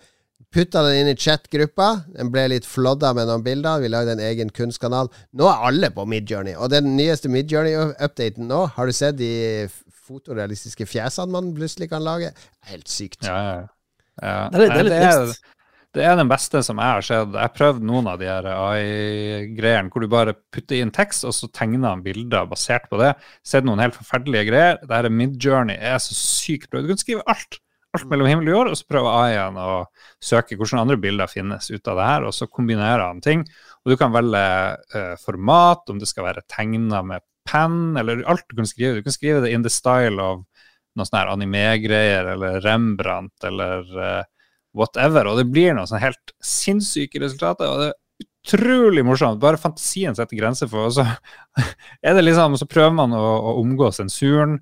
[0.55, 1.89] Putta den inn i chat-gruppa.
[2.15, 3.81] Den ble litt flodda med noen bilder.
[3.83, 5.11] Vi lagde en egen kunstkanal.
[5.35, 6.55] Nå er alle på Midjourney.
[6.55, 9.33] Og den nyeste Midjourney-updaten nå, har du sett de
[10.05, 12.31] fotorealistiske fjesene man plutselig kan lage?
[12.71, 13.25] Helt sykt.
[13.27, 13.65] Ja, ja.
[14.23, 14.37] ja.
[14.53, 15.35] Det, er, det, er litt er,
[15.95, 17.35] det, er, den beste som jeg har sett.
[17.35, 21.35] Jeg har prøvd noen av de her AI-greiene hvor du bare putter inn tekst, og
[21.37, 23.13] så tegner han bilder basert på det.
[23.47, 24.81] Sett noen helt forferdelige greier.
[24.83, 26.83] Det her Midjourney er så sykt bra.
[26.83, 27.61] Du kan skrive alt
[27.95, 29.69] alt mellom himmel og jord, og så prøver AI-en å
[30.23, 33.45] søke hvilke andre bilder finnes ut av det her, og så kombinerer han ting.
[33.85, 34.43] Og du kan velge
[34.97, 38.99] uh, format, om det skal være tegna med penn, eller alt du kan skrive.
[38.99, 40.43] Du kan skrive det in the style of
[40.95, 44.23] noe sånn her anime-greier, eller Rembrandt, eller uh,
[44.77, 45.31] whatever.
[45.31, 47.71] Og det blir noen sånn helt sinnssyke resultater.
[47.71, 48.01] og det er
[48.45, 49.41] utrolig morsomt.
[49.43, 51.07] Bare fantasien setter grenser for Og så
[52.05, 54.61] er det liksom, så prøver man å, å omgå sensuren.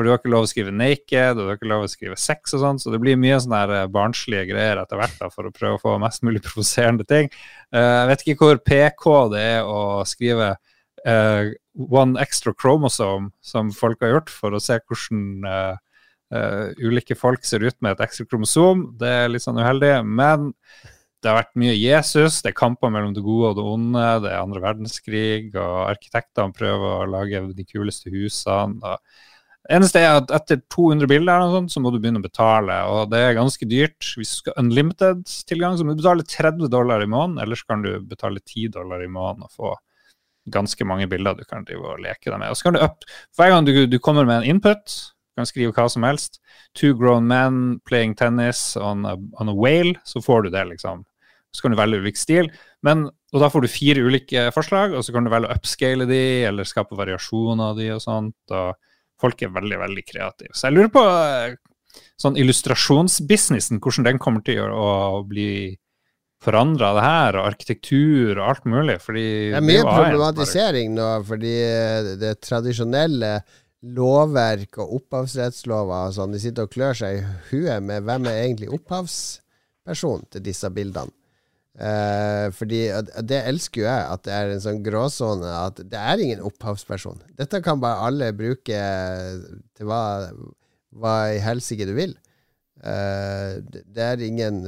[0.00, 2.14] For du har ikke lov å skrive naked, og du har ikke lov å skrive
[2.16, 5.44] sex og sånn, så det blir mye sånne eh, barnslige greier etter hvert da, for
[5.44, 7.28] å prøve å få mest mulig provoserende ting.
[7.68, 10.54] Uh, jeg vet ikke hvor PK det er å skrive
[11.04, 15.76] uh, one extra chromosome, som folk har gjort, for å se hvordan uh,
[16.30, 18.90] ulike folk ser ut med et ekstra kromosom.
[19.00, 19.96] Det er litt sånn uheldig.
[20.06, 20.52] Men
[21.20, 24.30] det har vært mye Jesus, det er kamper mellom det gode og det onde, det
[24.30, 28.80] er andre verdenskrig, og arkitektene prøver å lage de kuleste husene.
[28.80, 33.12] og eneste er at etter 200 bilder sånt, så må du begynne å betale, og
[33.12, 34.00] det er ganske dyrt.
[34.16, 37.84] Hvis du skal unlimited tilgang, så må du betale 30 dollar i måneden, ellers kan
[37.84, 39.76] du betale 10 dollar i måneden og få
[40.50, 42.50] ganske mange bilder du kan drive og leke deg med.
[42.50, 43.04] Og så kan du up,
[43.36, 44.96] Hver gang du, du kommer med en input,
[45.38, 46.40] kan skrive hva som helst,
[46.78, 51.06] two grown men playing tennis on a, on a whale, så får du det, liksom.
[51.50, 52.50] Så kan du velge ulik stil.
[52.86, 56.06] Men, og da får du fire ulike forslag, og så kan du velge å upscale
[56.06, 58.38] de, eller skape variasjoner av de og sånt.
[58.54, 58.78] og
[59.20, 60.54] folk er veldig, veldig kreative.
[60.56, 61.54] Så jeg lurer på eh,
[62.20, 65.76] sånn illustrasjonsbusinessen, hvordan den kommer til å bli
[66.40, 68.96] forandra, det her, og arkitektur og alt mulig.
[69.04, 71.56] Fordi det er mye det problematisering nå, fordi
[72.22, 73.34] det tradisjonelle
[73.80, 78.42] lovverk og opphavsrettslover og sånn, de sitter og klør seg i huet med hvem er
[78.42, 81.14] egentlig opphavsperson til disse bildene.
[81.80, 82.80] Uh, fordi
[83.24, 87.22] Det elsker jo jeg, at det er en sånn gråsone at det er ingen opphavsperson.
[87.38, 88.80] Dette kan bare alle bruke
[89.78, 90.02] til hva,
[90.92, 92.12] hva i helsike du vil.
[92.84, 94.60] Uh, det er ingen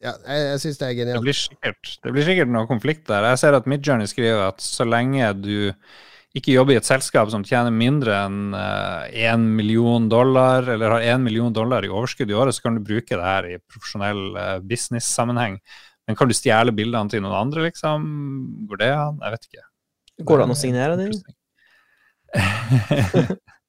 [0.00, 1.18] ja, Jeg, jeg syns det er genialt.
[1.18, 3.26] Det blir, sikkert, det blir sikkert noe konflikt der.
[3.32, 5.72] Jeg ser at Midjourney skriver at så lenge du
[6.36, 11.06] ikke jobber i et selskap som tjener mindre enn én uh, million dollar, eller har
[11.14, 14.22] én million dollar i overskudd i året, så kan du bruke det her i profesjonell
[14.36, 15.58] uh, business-sammenheng.
[16.06, 18.06] Men kan du stjele bildene til noen andre, liksom?
[18.70, 19.18] Går det an?
[19.24, 19.66] Jeg vet ikke.
[20.26, 21.12] Går det an å signere dem?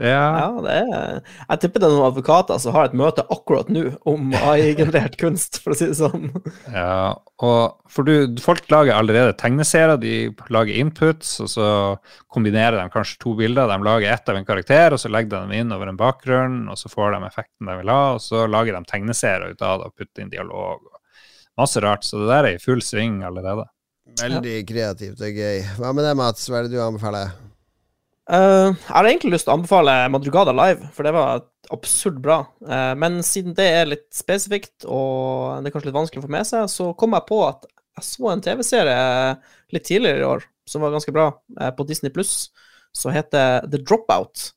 [0.00, 0.20] ja.
[0.40, 3.82] ja, det er Jeg tipper det er noen advokater som har et møte akkurat nå
[4.08, 6.30] om AI-generert kunst, for å si det sånn.
[6.72, 7.12] Ja,
[7.44, 11.68] og for du, folk lager allerede tegneserier, de lager inputs, og så
[12.32, 13.68] kombinerer de kanskje to bilder.
[13.68, 16.64] De lager ett av en karakter, og så legger de dem inn over en bakgrunn,
[16.72, 19.82] og så får de effekten de vil ha, og så lager de tegneserier ut av
[19.82, 20.88] det og putter inn dialog
[21.60, 22.04] masse rart.
[22.08, 23.68] Så det der er i full sving allerede.
[24.20, 25.62] Veldig kreativt og gøy.
[25.78, 26.48] Hva med det, Mats?
[26.48, 27.32] Hva er det du anbefaler?
[28.30, 31.42] Eh, jeg har egentlig lyst til å anbefale Madrugada live, for det var
[31.74, 32.42] absurd bra.
[32.62, 36.34] Uh, men siden det er litt spesifikt, og det er kanskje litt vanskelig å få
[36.34, 37.66] med seg, så kom jeg på at
[37.98, 38.96] jeg så en TV-serie
[39.74, 42.50] litt tidligere i år som var ganske bra, uh, på Disney pluss,
[42.94, 44.52] som heter The Dropout.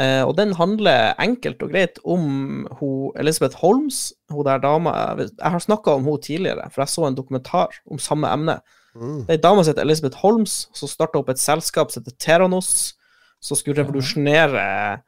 [0.00, 5.60] Og den handler enkelt og greit om hun Elizabeth Holmes, hun der dama Jeg har
[5.60, 8.54] snakka om hun tidligere, for jeg så en dokumentar om samme emne.
[8.94, 9.26] Mm.
[9.26, 12.16] Det er ei dame som heter Elizabeth Holmes, som starta opp et selskap som heter
[12.18, 12.72] Teranos,
[13.40, 15.00] som skulle revolusjonere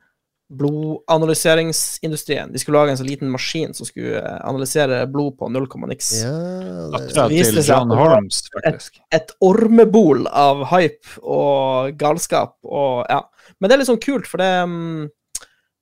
[0.53, 2.53] blodanalyseringsindustrien.
[2.53, 6.13] De skulle lage en sånn liten maskin som skulle eh, analysere blod på 0, niks.
[6.21, 9.01] Ja, det, Dattera viste til seg Holmes, faktisk.
[9.15, 13.23] Et ormebol av hype og galskap og ja.
[13.59, 14.53] Men det er litt sånn kult, for det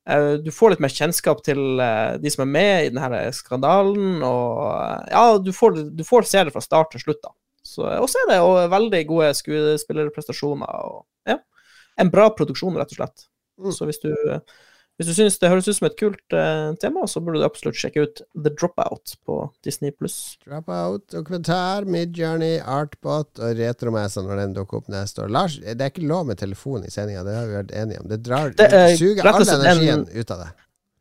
[0.07, 4.23] eh, Du får litt mer kjennskap til eh, de som er med i denne skandalen,
[4.23, 4.47] og
[5.11, 7.35] ja, du får, du får se det fra start til slutt, da.
[7.71, 11.37] Så, og så er det og veldig gode skuespillerprestasjoner og ja.
[12.01, 13.25] En bra produksjon, rett og slett.
[13.61, 13.71] Mm.
[13.75, 14.09] Så hvis du,
[14.97, 17.77] hvis du syns det høres ut som et kult eh, tema, så burde du absolutt
[17.77, 20.37] sjekke ut The Dropout på Disney pluss.
[20.47, 25.29] Dropout, dokumentar, Midjourney, Artbot og Retromessa når den dukker opp neste år.
[25.35, 28.09] Lars, det er ikke lov med telefon i sendinga, det har vi vært enige om.
[28.11, 30.49] Det, drar, Det er suger all energien en- ut av det.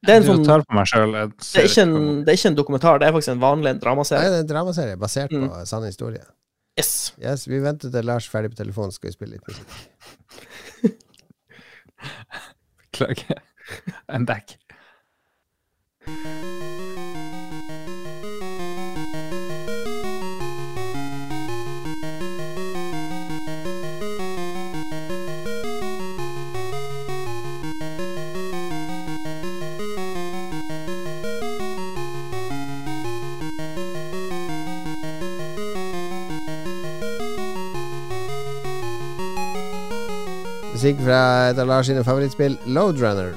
[0.00, 0.44] Det er en sånn
[0.88, 3.74] selv, det er, ikke en, det er ikke en dokumentar, det er faktisk en vanlig
[3.74, 4.30] Nei, dramaserie.
[4.32, 5.42] det er en dramaserie basert Mm.
[5.52, 6.22] på sann historie.
[6.80, 7.14] Yes.
[7.20, 9.68] Yes, Vi venter til Lars er ferdig på telefonen, skal vi spille litt musikk.
[12.80, 13.42] Beklager.
[14.08, 14.56] I'm back.
[40.80, 41.16] Musikk fra
[41.50, 43.34] et av Lars sine favorittspill, Loadrunner.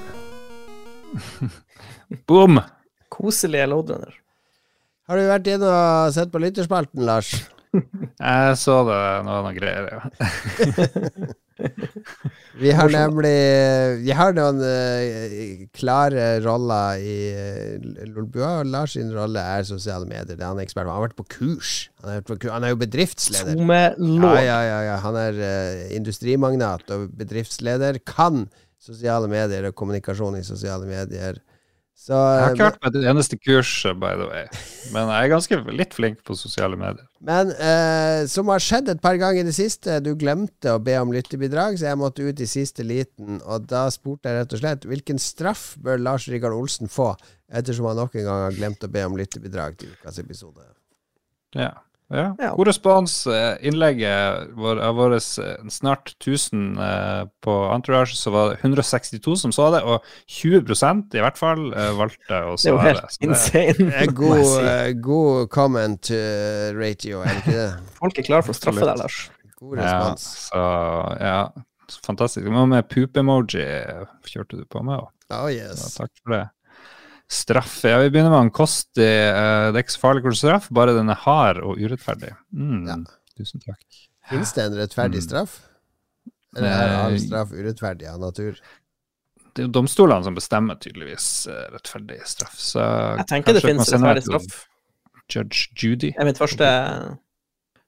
[2.30, 2.62] Boom!
[3.12, 4.14] Koselige loadrunner.
[5.12, 7.34] Har du vært inne og sett på lytterspalten, Lars?
[7.76, 11.34] Jeg så det, det var noe greier, ja.
[12.62, 13.34] Vi har nemlig
[14.04, 20.36] Vi har noen uh, klare roller i uh, Lolbua, Lars sin rolle er sosiale medier.
[20.36, 20.92] Det er han er ekspert på.
[20.92, 21.74] Han har vært på kurs.
[22.04, 23.56] Han er, på, han er jo bedriftsleder.
[24.44, 25.00] Ja, ja, ja.
[25.06, 28.02] Han er uh, industrimagnat og bedriftsleder.
[28.08, 28.46] Kan
[28.84, 31.40] sosiale medier og kommunikasjon i sosiale medier.
[32.04, 33.70] Så Jeg har ikke vært på et eneste kurs,
[34.02, 34.48] by the way.
[34.92, 37.06] Men jeg er ganske litt flink på sosiale medier.
[37.24, 40.98] Men eh, som har skjedd et par ganger i det siste, du glemte å be
[41.00, 44.64] om lyttebidrag, så jeg måtte ut i siste liten, og da spurte jeg rett og
[44.66, 47.14] slett hvilken straff bør Lars Rikard Olsen få,
[47.54, 50.68] ettersom han nok en gang har glemt å be om lyttebidrag til ukas episode.
[51.56, 51.72] Ja.
[52.14, 52.26] Ja.
[52.40, 52.52] Ja.
[52.56, 53.16] God respons.
[53.28, 59.36] eh, Innlegget vår, av våre eh, snart 1000 eh, på Entourage, så var det 162
[59.42, 61.66] som så det, og 20% i hvert fall
[61.98, 62.88] valgte å Det er jo svare.
[62.88, 63.90] helt Så det- insane.
[63.90, 66.12] Det er god, god comment
[66.80, 67.70] ratio, er det ikke det?
[68.02, 69.20] Folk er klare for å straffe deg, Lars.
[69.60, 70.50] God Ja, respons.
[70.52, 70.66] så
[71.22, 71.38] ja.
[72.06, 72.48] Fantastisk.
[72.50, 73.64] Hva med poop-emoji
[74.26, 74.98] kjørte du på med?
[75.04, 75.50] også?
[75.54, 75.82] yes.
[75.84, 76.44] Ja, takk for det.
[77.32, 77.80] Straff.
[77.88, 79.02] Ja, vi begynner med en Kosti.
[79.02, 82.36] eh, det er ikke så farlig hvordan straff, bare den er hard og urettferdig.
[82.54, 82.96] Mm, Ja.
[83.38, 83.80] Tusen takk.
[84.30, 85.28] Fins det en rettferdig Mm.
[85.28, 85.60] straff?
[86.56, 88.60] Eller er all Eh, straff urettferdig av natur?
[89.56, 92.54] Det er jo domstolene som bestemmer tydeligvis eh, rettferdig straff.
[92.58, 94.68] Så Jeg tenker det finnes rettferdig straff.
[95.30, 96.12] Judge Judy.
[96.12, 97.18] Det er mitt første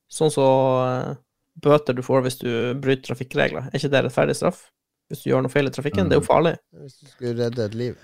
[0.10, 1.18] Sånn så
[1.62, 3.68] bøter du får hvis du bryter trafikkregler.
[3.68, 4.72] Er ikke det rettferdig straff?
[5.12, 6.10] Hvis du gjør noe feil i trafikken?
[6.10, 6.58] Det er jo farlig.
[6.74, 7.98] Hvis du skulle redde et liv.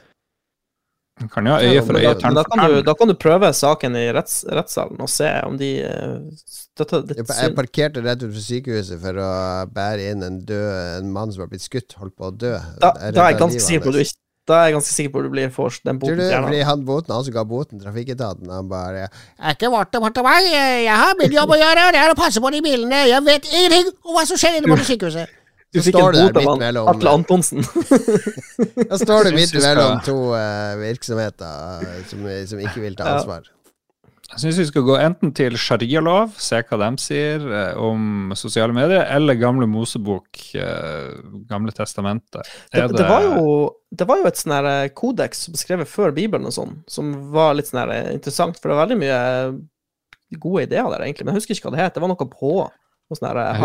[1.30, 3.96] Kan jo ha øye for øye, Da, da kan, du, da kan du prøve saken
[4.00, 6.16] i retts, rettssalen og se om de eh,
[6.48, 7.36] støtter ditt syn.
[7.44, 9.30] jeg parkerte rett utenfor sykehuset for å
[9.76, 12.56] bære inn en død En mann som har blitt skutt, holdt på å dø.
[12.82, 14.20] Da, Jeg da er jeg ganske sikker på at du ikke
[14.50, 16.86] da er jeg ganske sikker på at du blir for den Tror du, fordi han
[16.86, 21.36] boten, han som ga boten, trafikketaten, han bare Er ikke vårt departement, jeg har min
[21.36, 24.18] jobb å gjøre, og det er å passe på de bilene, jeg vet ingenting om
[24.18, 25.38] hva som skjer inne på sykehuset.
[25.72, 27.64] Du fikk står en bot av mellom Atle Antonsen.
[28.92, 33.18] Da står du midt mellom to uh, virksomheter eh, som, som ikke vil ta Ja.
[33.22, 33.48] ansvar.
[34.32, 38.72] Jeg syns vi skal gå enten til sharialov, se hva de sier eh, om sosiale
[38.76, 41.18] medier, eller Gamle Mosebok, eh,
[41.50, 42.48] Gamle testamentet.
[42.72, 43.42] Det, det, det, var jo,
[43.92, 47.68] det var jo et sånn eh, kodeks beskrevet før Bibelen og sånn, som var litt
[47.74, 51.28] sånn eh, interessant, for det var veldig mye eh, gode ideer der, egentlig.
[51.28, 51.98] Men jeg husker ikke hva det het.
[52.00, 52.54] Det var noe på.
[53.12, 53.60] Noe sånn her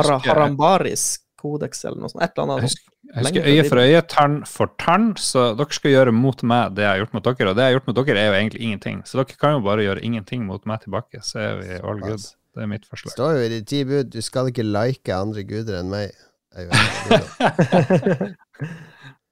[1.47, 2.23] kodeks eller noe sånt.
[2.27, 2.62] Et eller annet.
[2.62, 6.43] Jeg husker, jeg husker øye for øye, tann for tann, så dere skal gjøre mot
[6.43, 7.51] meg det jeg har gjort mot dere.
[7.52, 8.97] Og det jeg har gjort mot dere, er jo egentlig ingenting.
[9.06, 12.24] Så dere kan jo bare gjøre ingenting mot meg tilbake, så er vi all good.
[12.56, 13.12] Det er mitt forslag.
[13.12, 16.16] Det står jo i de ti bud du skal ikke like andre guder enn meg.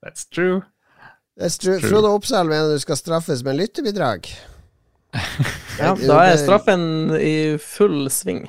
[0.05, 0.61] That's true.
[1.35, 1.79] That's true.
[1.79, 1.89] True.
[1.89, 4.29] Frode Oppsal mener du skal straffes med lyttebidrag.
[5.79, 8.45] Ja, da er straffen i full sving.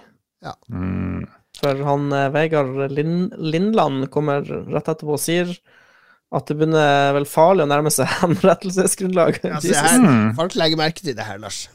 [0.70, 1.24] Mm.
[1.56, 5.50] For han eh, Vegard Lind Lindland kommer rett etterpå og sier
[6.34, 9.40] at det begynner vel farlig å nærme seg henrettelsesgrunnlag.
[9.46, 9.98] Ja, se her.
[10.02, 10.32] Mm.
[10.38, 11.66] Folk legger merke til det her, Lars.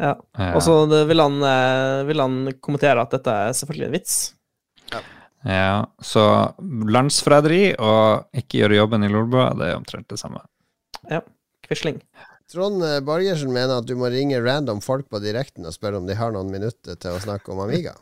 [0.00, 0.14] Ja.
[0.38, 0.54] Ja.
[0.56, 4.16] Og så vil, han, eh, vil han kommentere at dette er selvfølgelig en vits.
[5.42, 6.24] ja, så
[6.96, 10.40] landsforræderi og ikke gjøre jobben i Lolbua, det er omtrent det samme.
[11.10, 11.20] Ja.
[11.66, 12.00] Quisling.
[12.50, 16.08] Trond Bargersen Borgersen mener at du må ringe random folk på direkten og spørre om
[16.08, 17.94] de har noen minutter til å snakke om Amiga.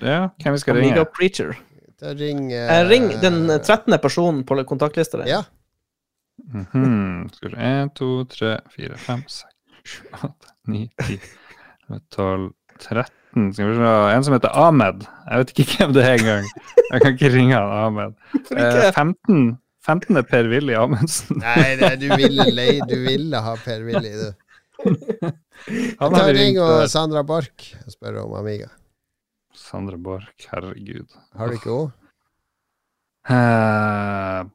[0.00, 0.92] Ja, hvem vi skal ringe?
[0.94, 1.56] Amiga Preacher.
[2.00, 3.98] Da ring eh, Eh, ring den 13.
[4.00, 5.30] personen på kontaktlista di.
[5.30, 5.42] Ja.
[6.52, 7.28] Mhm.
[7.34, 9.44] Skal vi se 1, 2, 3, 4, 5, 6,
[9.84, 10.32] 7, 8,
[10.66, 11.18] 9, 10,
[12.10, 12.50] 12,
[12.80, 15.04] 13 Skal vi se En som heter Ahmed.
[15.30, 16.48] Jeg vet ikke hvem det er engang.
[16.90, 18.16] Jeg kan ikke ringe han Ahmed.
[18.56, 21.38] Eh, 15, 15 er Per-Willy Amundsen.
[21.44, 24.32] Nei, nei du, ville, du ville ha Per Willy, du.
[26.00, 26.88] Han Ta ring og.
[26.90, 28.70] Sandra Borch og spør om Amiga.
[29.56, 31.08] Sandra Borch, herregud.
[31.38, 31.92] Har du ikke henne?
[33.30, 34.46] Uh,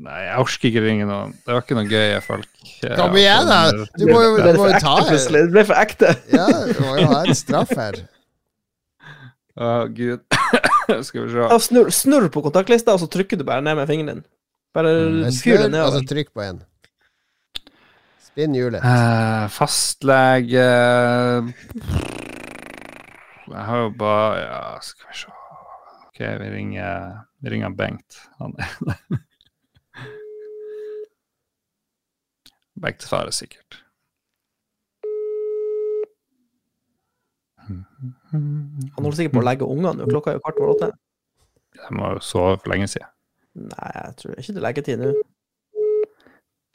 [0.00, 1.34] Nei, jeg orker ikke ringe noen.
[1.44, 2.46] Det var ikke noen gøye folk.
[2.96, 3.58] Kom igjen, da!
[4.00, 5.18] Du må jo, du må jo ta her.
[5.34, 6.14] Det ble for ekte.
[6.32, 7.98] Ja, du må jo ha en straff her.
[9.60, 10.22] Å, gud.
[11.06, 11.42] Skal vi se.
[11.44, 14.24] Ja, snurr, snurr på kontaktlista, og så trykker du bare ned med fingeren din.
[14.74, 15.28] Bare Mm.
[15.34, 16.08] fyr det Snurr, og så nedover.
[16.14, 16.62] trykk på en.
[18.30, 18.80] Spinn hjulet.
[18.80, 20.64] Uh, fastlege
[23.50, 25.26] Jeg har jo bare Ja, skal vi se
[26.10, 28.30] OK, vi ringer, vi ringer Bengt.
[28.38, 28.66] Han er
[32.82, 33.84] Bengt svarer sikkert.
[37.66, 37.84] Han
[38.98, 40.08] holder sikkert på å legge ungene nå.
[40.10, 40.88] Klokka er jo kvart over åtte.
[41.76, 43.10] Jeg må jo sove for lenge siden.
[43.60, 45.10] Nei, jeg tror ikke det er leggetid nå.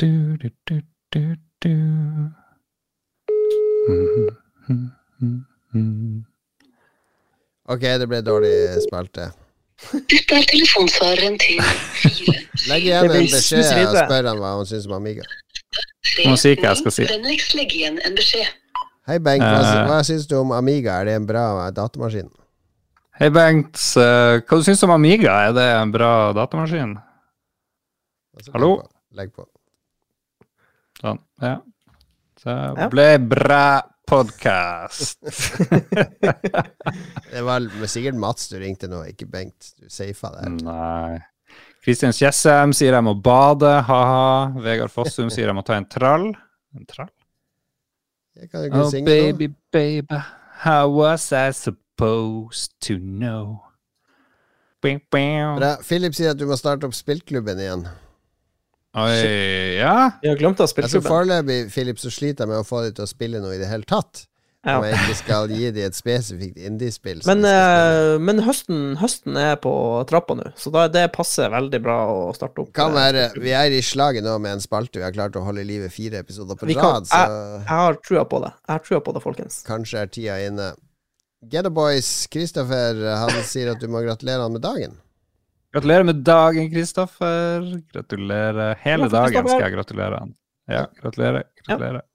[0.02, 0.10] Du,
[0.42, 0.76] du, du,
[1.16, 1.22] du,
[1.64, 1.74] du.
[3.86, 3.98] Mm
[4.68, 4.88] mhm,
[5.20, 6.35] Mm mhm.
[7.72, 8.54] Ok, det ble dårlig
[8.86, 9.32] spalte.
[10.08, 11.58] Dette er telefonsvareren til
[12.00, 12.36] fire
[12.70, 15.26] Legg igjen en beskjed og spør han hva han syns om Amiga.
[16.06, 17.08] tre Nå sier hva jeg skal si.
[17.10, 18.48] Vennligst legg igjen en beskjed.
[19.10, 19.44] Hei, Bengt.
[19.44, 19.82] Hva, Eh.
[19.90, 20.96] hva syns du om Amiga?
[21.02, 22.30] Er det en bra datamaskin?
[23.20, 23.76] Hei, Bengt.
[24.02, 25.36] Eh, hva syns du om Amiga?
[25.50, 26.96] Er det en bra datamaskin?
[28.38, 28.72] Altså, Hallo?
[29.14, 29.44] Legg på.
[29.46, 29.46] Legg på.
[31.04, 31.20] Sånn.
[31.42, 31.58] Ja.
[32.42, 35.20] Så ble bra podkast.
[37.32, 39.72] Det var sikkert Mats du ringte nå, ikke Bengt.
[39.82, 40.54] Du safa der.
[40.66, 41.18] Nei.
[41.86, 44.62] Kristian Kjessem sier jeg må bade, ha-ha.
[44.66, 46.32] Vegard Fossum sier jeg må ta en trall.
[46.76, 47.12] En trall?
[48.36, 50.18] Jeg kan ikke Oh, synge baby, baby,
[50.66, 53.62] how was I supposed to know?
[54.84, 55.54] Bing, bing.
[55.62, 55.76] Bra.
[55.86, 57.86] Philip sier at du må starte opp spillklubben igjen.
[58.96, 60.12] Oi, ja.
[60.22, 61.10] Vi har glemt av Altså spillklubben.
[61.12, 63.68] Foreløpig Philip, så sliter jeg med å få dem til å spille noe i det
[63.68, 64.26] hele tatt.
[64.66, 64.80] Ja.
[64.80, 67.20] Om jeg ikke skal gi dem et spesifikt indiespill.
[67.28, 68.16] Men, spille.
[68.16, 69.74] eh, men høsten, høsten er på
[70.10, 72.72] trappa nå, så da, det passer veldig bra å starte opp.
[72.74, 73.28] kan være.
[73.38, 75.92] Vi er i slaget nå med en spalte vi har klart å holde i live
[75.94, 77.22] fire episoder på Vi kan- rad, så
[77.60, 78.54] Jeg har trua på det.
[78.68, 79.62] Jeg har trua på det, folkens.
[79.68, 80.74] kanskje er tida inne.
[81.48, 84.98] Getto Boys, Kristoffer, han sier at du må gratulere han med dagen.
[85.76, 87.66] Gratulerer med dagen, Kristoffer.
[87.92, 88.78] Gratulerer.
[88.80, 90.30] Hele dagen skal jeg gratulere han.
[90.72, 91.44] Ja, gratulerer.
[91.66, 92.06] Gratulerer.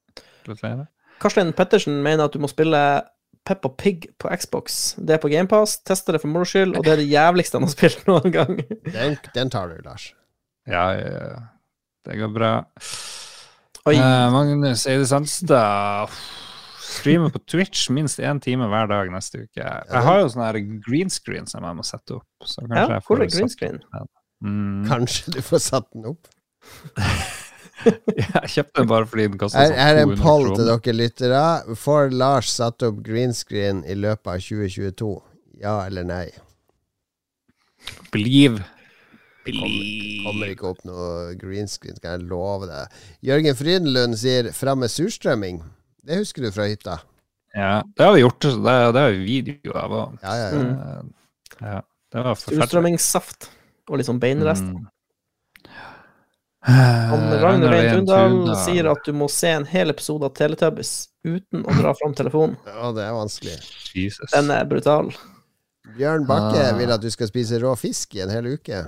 [0.47, 0.87] Gratulerer.
[1.21, 2.81] Karstein Pettersen mener at du må spille
[3.45, 4.81] Peppa Pig på Xbox.
[4.97, 5.77] Det er på GamePass.
[5.85, 8.57] Tester det for moro skyld, og det er det jævligste han har spilt noen gang.
[8.89, 10.09] Den, den tar du, Lars.
[10.65, 11.41] Ja, ja, ja.
[12.09, 12.55] Det går bra.
[13.91, 13.97] Oi.
[13.97, 16.17] Eh, Magnus Eide Sandstad
[16.91, 19.61] streamer på Twitch minst én time hver dag neste uke.
[19.63, 22.27] Jeg har jo sånn her green screen som jeg må sette opp.
[22.45, 23.81] Så kanskje Ja, jeg hvor er green screen?
[24.45, 24.85] Mm.
[24.91, 26.29] Kanskje du får satt den opp.
[27.81, 30.81] Jeg kjøpte den bare fordi den Her, sånn her er en poll til kroner.
[30.85, 31.77] dere lyttere.
[31.81, 35.15] Får Lars satt opp green screen i løpet av 2022?
[35.63, 36.27] Ja eller nei?
[38.13, 38.61] Believe.
[39.51, 42.99] Kommer ikke opp noe green screen, skal jeg love deg.
[43.25, 45.63] Jørgen Frydenlund sier 'fram med surstrømming'.
[46.07, 46.99] Det husker du fra hytta?
[47.55, 48.41] Ja, det har vi gjort.
[48.41, 50.19] Det, det vi video av òg.
[50.23, 50.61] Ja, ja, ja.
[50.61, 51.13] Mm.
[51.61, 51.81] Ja,
[52.13, 52.63] det var forferdelig.
[52.63, 53.49] Surstrømmingssaft
[53.91, 54.63] og litt sånn beinrest.
[54.65, 54.87] Mm.
[56.69, 57.13] Eh,
[57.43, 58.55] Ragnar Rein Tundal.
[58.67, 62.57] sier at du må se en hel episode av Teletubbies uten å dra fram telefonen.
[62.71, 63.57] Ja, det er vanskelig.
[63.97, 64.31] Jesus.
[64.35, 65.11] Den er brutal.
[65.97, 66.77] Bjørn Bakke Ah.
[66.79, 68.85] vil at du skal spise rå fisk i en hel uke.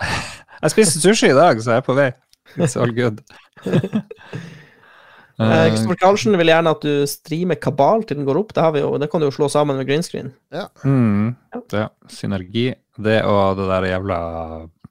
[0.00, 2.08] Jeg spiste sushi i dag, så jeg er på vei.
[2.56, 3.20] It's all good.
[5.40, 8.50] Eh, Kristoffer Karlsen vil gjerne at du streamer Kabal til den går opp.
[8.52, 10.32] Det, har vi jo, det kan du jo slå sammen med green screen.
[10.84, 11.30] Mm,
[11.72, 12.66] det, synergi.
[13.00, 14.18] Det og det der jævla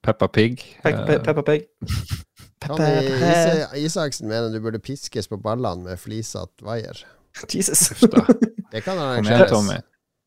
[0.02, 0.56] Peppa Pig.
[0.82, 1.68] Pe- pe- Eh, Peppa Pig.
[2.66, 2.88] Tommy
[3.24, 6.98] Isa- Isaksen mener du burde piskes på ballene med flisete vaier.
[7.54, 7.88] Jesus.
[8.72, 9.50] Det kan igjen, arrangeres.
[9.50, 9.78] Tommy.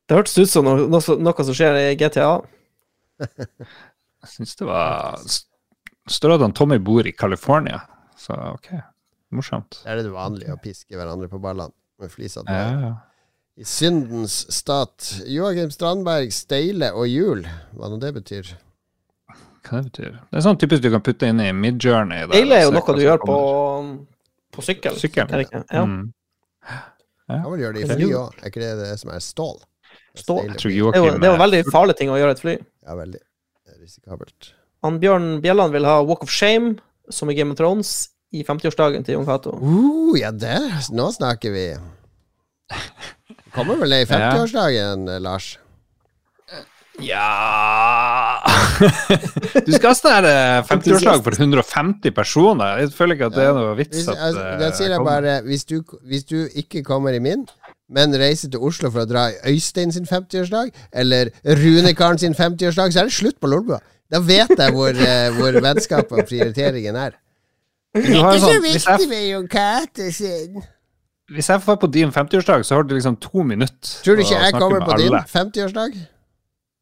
[0.08, 2.32] Det hørtes ut som noe, noe, noe som skjer i GTA.
[3.20, 5.20] Jeg syns det var
[6.10, 7.78] Står at Tommy bor i California,
[8.20, 8.68] så OK.
[9.36, 9.80] Morsomt.
[9.84, 12.44] Der er det vanlig å piske hverandre på ballene med flisa.
[12.48, 12.92] Ja, ja.
[13.54, 15.12] I syndens stat.
[15.30, 17.44] Joakim Strandberg, steile og hjul.
[17.78, 18.48] Hva nå det betyr?
[19.64, 20.16] Hva det betyr?
[20.18, 22.26] Det er sånn typisk du kan putte inn i midjourney.
[22.32, 23.36] Steile er jo noe du gjør på,
[24.56, 24.98] på sykkel.
[24.98, 25.30] Sykkel.
[25.30, 25.62] Er det ikke?
[25.68, 25.84] Ja.
[25.86, 26.02] Mm.
[27.30, 28.40] Kan vel gjøre det i fly òg?
[28.42, 29.62] Er ikke det det som er stål?
[30.18, 30.42] Stål.
[30.48, 30.70] Jeg tror.
[30.70, 32.56] Det er jo, Joakim det er jo veldig farlig ting å gjøre i et fly.
[32.84, 33.22] Ja, veldig
[33.78, 34.50] risikabelt.
[34.84, 36.74] Han Bjørn Bjelland vil ha Walk of Shame,
[37.08, 37.94] som i Game of Thrones,
[38.34, 39.54] i 50-årsdagen til Jon Cato.
[39.60, 41.68] Uh, ja, der, nå snakker vi.
[43.54, 45.54] Kommer vel det i 50-årsdagen, eh, Lars?
[47.02, 48.38] Ja
[49.66, 52.84] Du skal ha sånn her, eh, 50-årslag for 150 personer.
[52.84, 55.06] Jeg føler ikke at det er noe vits Hvis, at altså, eh, da sier jeg
[55.06, 57.42] bare hvis du, hvis du ikke kommer i min,
[57.94, 60.70] men reiser til Oslo for å dra i Øystein sin 50-årsdag,
[61.02, 63.82] eller Runekaren sin 50-årsdag, så er det slutt på Lolbua.
[64.12, 67.18] Da vet jeg hvor, eh, hvor vennskapet og prioriteringen er.
[67.94, 70.62] Du har jo sånn, hvis, jeg, med Jon Cato sin.
[71.30, 74.40] hvis jeg får på din 50-årsdag, så har du liksom to minutter Tror du ikke
[74.42, 75.98] jeg kommer på din 50-årsdag?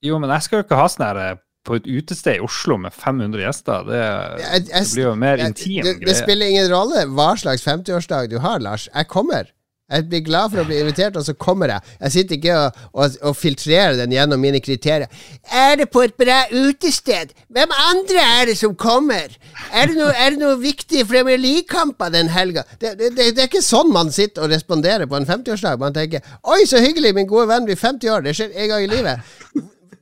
[0.03, 1.35] Jo, men jeg skal jo ikke ha sånn her eh,
[1.69, 3.85] på et utested i Oslo med 500 gjester.
[3.87, 7.63] Det, Jeg- jeg- det blir jo mer intim det, det spiller ingen rolle hva slags
[7.63, 8.89] 50-årsdag du har, Lars.
[8.95, 9.47] Jeg kommer.
[9.93, 11.93] Jeg blir glad for å bli invitert, og så kommer jeg.
[12.01, 15.11] Jeg sitter ikke og, og, og filtrerer den gjennom mine kriterier.
[15.53, 17.35] Er det på et bra utested?
[17.53, 19.35] Hvem andre er det som kommer?
[19.69, 22.65] Er det noe, er det noe viktig Premier League-kamper den helga?
[22.81, 25.81] Det, det, det, er ikke sånn man sitter og responderer på en 50-årsdag.
[25.83, 28.25] Man tenker 'oi, så hyggelig, min gode venn blir 50 år'.
[28.25, 29.17] Det skjer en gang i livet.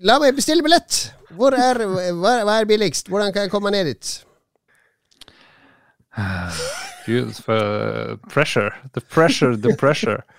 [0.06, 1.02] La meg bestille billett.
[1.34, 1.82] Hvor er,
[2.14, 3.10] hva, hva er billigst?
[3.10, 4.14] Hvordan kan jeg komme ned dit?
[7.06, 8.72] Gud, for eh, pressure.
[8.92, 10.22] The pressure, the pressure.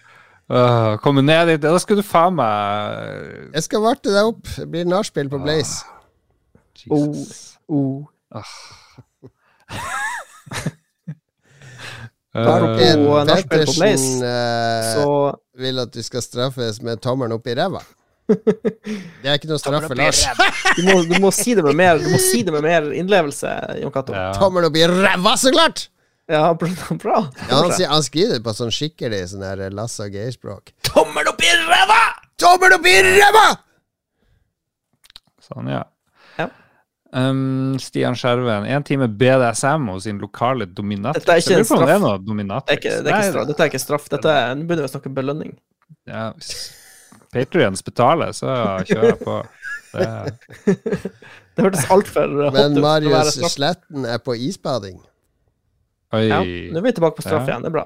[0.51, 1.61] Uh, komme ned dit.
[1.63, 4.49] Da skal du faen meg Jeg skal varte deg opp.
[4.57, 5.85] Det blir nachspiel på Blaze.
[6.75, 7.53] Jesus.
[7.71, 8.03] Oh.
[8.35, 8.43] Uh,
[12.35, 15.07] En Og nachspiel på Blaze, Pettersen eh, Så
[15.59, 17.81] vil at du skal straffes med tommelen opp i ræva.
[18.31, 20.23] Det er ikke noe straffe, Lars.
[20.77, 23.55] du må, du må si det med mer Du må si det med mer innlevelse,
[23.81, 24.15] Jon Cato.
[24.15, 24.31] Ja.
[24.39, 25.88] Tommelen opp i ræva, så klart!
[26.32, 26.95] Bra.
[27.03, 27.20] bra.
[27.49, 30.74] Ja, han, han skriver det på sånn skikkelig sånn her Lasse og Geir-språk.
[30.88, 32.02] Tommel opp i ræva!
[32.41, 33.45] Tommel opp i ræva!
[35.45, 35.82] Sånn, ja.
[36.40, 36.48] Ja.
[37.12, 41.26] Um, Stian Skjerven, én time BDSM hos sin lokale dominatrix.
[41.26, 41.82] Dette er ikke en straff.
[41.82, 43.49] en Det er noe Det er ikke, det er ikke straff.
[43.49, 44.12] Dette er ikke straff.
[44.16, 45.58] Dette er, Nå begynner vi å snakke belønning.
[46.08, 46.53] Ja, hvis
[47.32, 48.56] Patrions betaler, så
[48.88, 49.41] kjører jeg på.
[49.91, 50.06] Det
[51.52, 53.36] Det hørtes altfor hot ut Men Marius.
[53.52, 55.02] Sletten er på isbading.
[56.13, 56.27] Oi.
[56.27, 57.53] Ja, nå er vi tilbake på straff Ja.
[57.55, 57.61] igjen.
[57.63, 57.85] Det er bra.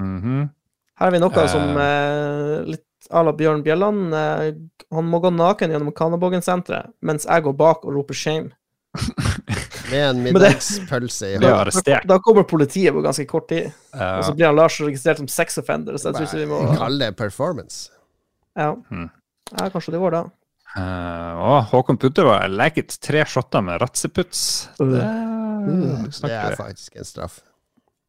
[0.00, 0.50] Mhm.
[0.98, 1.46] Her har vi noe uh.
[1.52, 2.82] som eh, litt
[3.12, 4.14] à la Bjørn Bjelland.
[4.14, 4.54] Eh,
[4.96, 8.52] han må gå naken gjennom Kanaboggen-senteret, mens jeg går bak og roper 'shame'.
[9.90, 11.82] Med en middagspølse i hånden.
[11.84, 12.00] Da.
[12.08, 14.18] Da kommer politiet på ganske kort tid, Uh.
[14.18, 15.96] og så blir han Lars registrert som sex offender.
[15.98, 17.90] Så jeg tror ikke vi må Kall det performance.
[18.56, 19.10] Ja, Hmm.
[19.52, 20.24] ja kanskje det går, da.
[20.76, 22.98] Uh, Håkon Putte var like it.
[23.00, 24.68] Tre shotter med ratseputs.
[24.78, 25.00] Det,
[26.22, 27.40] Det er faktisk en straff.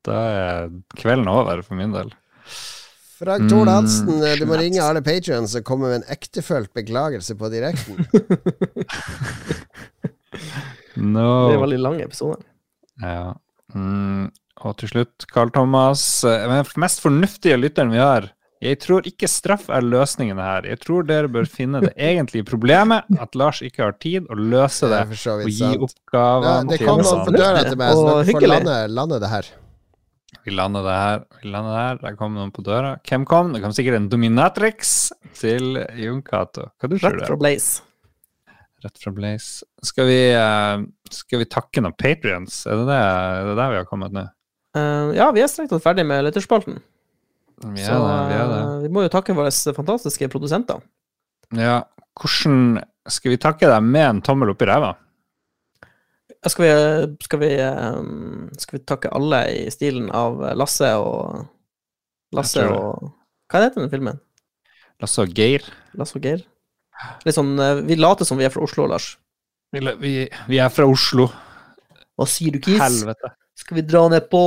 [0.08, 2.14] Da er kvelden over for min del.
[3.18, 7.34] Frank Tord Mm, Hansen, du må ringe alle patrions og komme med en ektefølt beklagelse
[7.40, 8.06] på direkten.
[10.98, 11.50] No.
[11.50, 12.40] Det er veldig lang episode.
[13.04, 13.34] Ja.
[13.76, 14.30] Mm,
[14.66, 16.24] og til slutt, Carl Thomas.
[16.26, 18.32] eh, Den mest fornuftige lytteren vi har.
[18.62, 20.66] Jeg tror ikke straff er løsningen her.
[20.66, 24.90] Jeg tror dere bør finne det egentlige problemet, at Lars ikke har tid å løse
[24.90, 25.78] det Det og gi sant.
[25.78, 29.20] til oppgavene det kom noen på døra til meg, så vi dere får lande, lande
[29.22, 29.52] det her.
[30.48, 31.24] Vi lander det her.
[31.42, 31.98] Vi lander det her.
[32.06, 32.94] Der kom noen på døra.
[33.04, 33.50] Hvem kom?
[33.52, 34.94] Det kom sikkert en dominatrix
[35.36, 36.70] til Jon Cato.
[36.80, 37.82] Hva du tror Rett fra Blaze.
[38.86, 39.66] Rett fra Blaze.
[39.84, 42.62] Skal vi, eh, skal vi takke noen patrions?
[42.70, 44.24] Er det det, er det der vi har kommet nå?
[44.78, 46.80] Uh, ja, vi er strengt tatt ferdig med lytterspalten.
[47.74, 48.18] Vi Så er det.
[48.30, 48.62] Vi er det.
[48.62, 50.80] eh, vi må jo takke våre fantastiske produsenter.
[51.58, 51.82] Ja,
[52.20, 54.94] hvordan Skal vi takke deg med en tommel opp i ræva?
[56.46, 56.72] Skal vi,
[57.26, 58.02] skal, vi, eh,
[58.62, 61.48] skal vi takke alle i stilen av Lasse og
[62.36, 63.10] Lasse Jeg og
[63.48, 64.20] Hva heter den filmen?
[65.02, 65.66] Lasse og Geir.
[65.98, 66.44] Lasse og Geir?
[67.26, 69.16] Litt sånn eh, Vi later som vi er fra Oslo, Lars.
[69.74, 70.14] Vi, vi,
[70.48, 71.28] vi er fra Oslo.
[72.18, 72.80] Hva sier du, Kis?
[72.82, 73.34] Helvete.
[73.58, 74.42] Skal vi dra ned på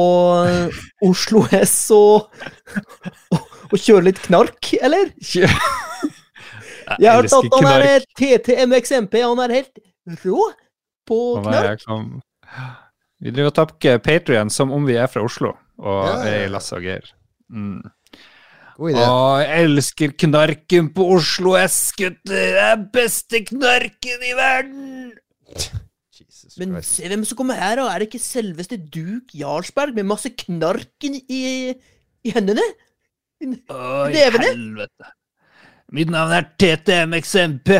[0.46, 2.30] eh, Oslo S og,
[3.34, 5.10] og, og kjøre litt knark, eller?
[6.98, 9.82] Jeg har hørt at han er TTMXMP, han er helt
[10.24, 10.50] rå
[11.10, 11.80] på knark.
[11.80, 12.20] liksom
[13.20, 16.44] Vi driver og takker Patrion som om vi er fra Oslo og Ja, ja, er
[16.46, 17.10] i Lasse og Geir.
[17.50, 17.80] Mm.
[18.80, 19.02] God idé.
[19.04, 22.20] Å, jeg elsker knarken på Oslo S, gutter!
[22.32, 24.92] Det er beste knarken i verden!
[26.20, 26.94] Jesus Men Christ.
[26.96, 27.88] se hvem som kommer her, da.
[27.92, 31.42] Er det ikke selveste Duke Jarlsberg med masse knarken i,
[32.24, 32.64] i hendene?
[33.40, 34.48] Å, i Levende?
[34.52, 35.12] helvete.
[35.96, 37.72] Mitt navn er TTMXMP.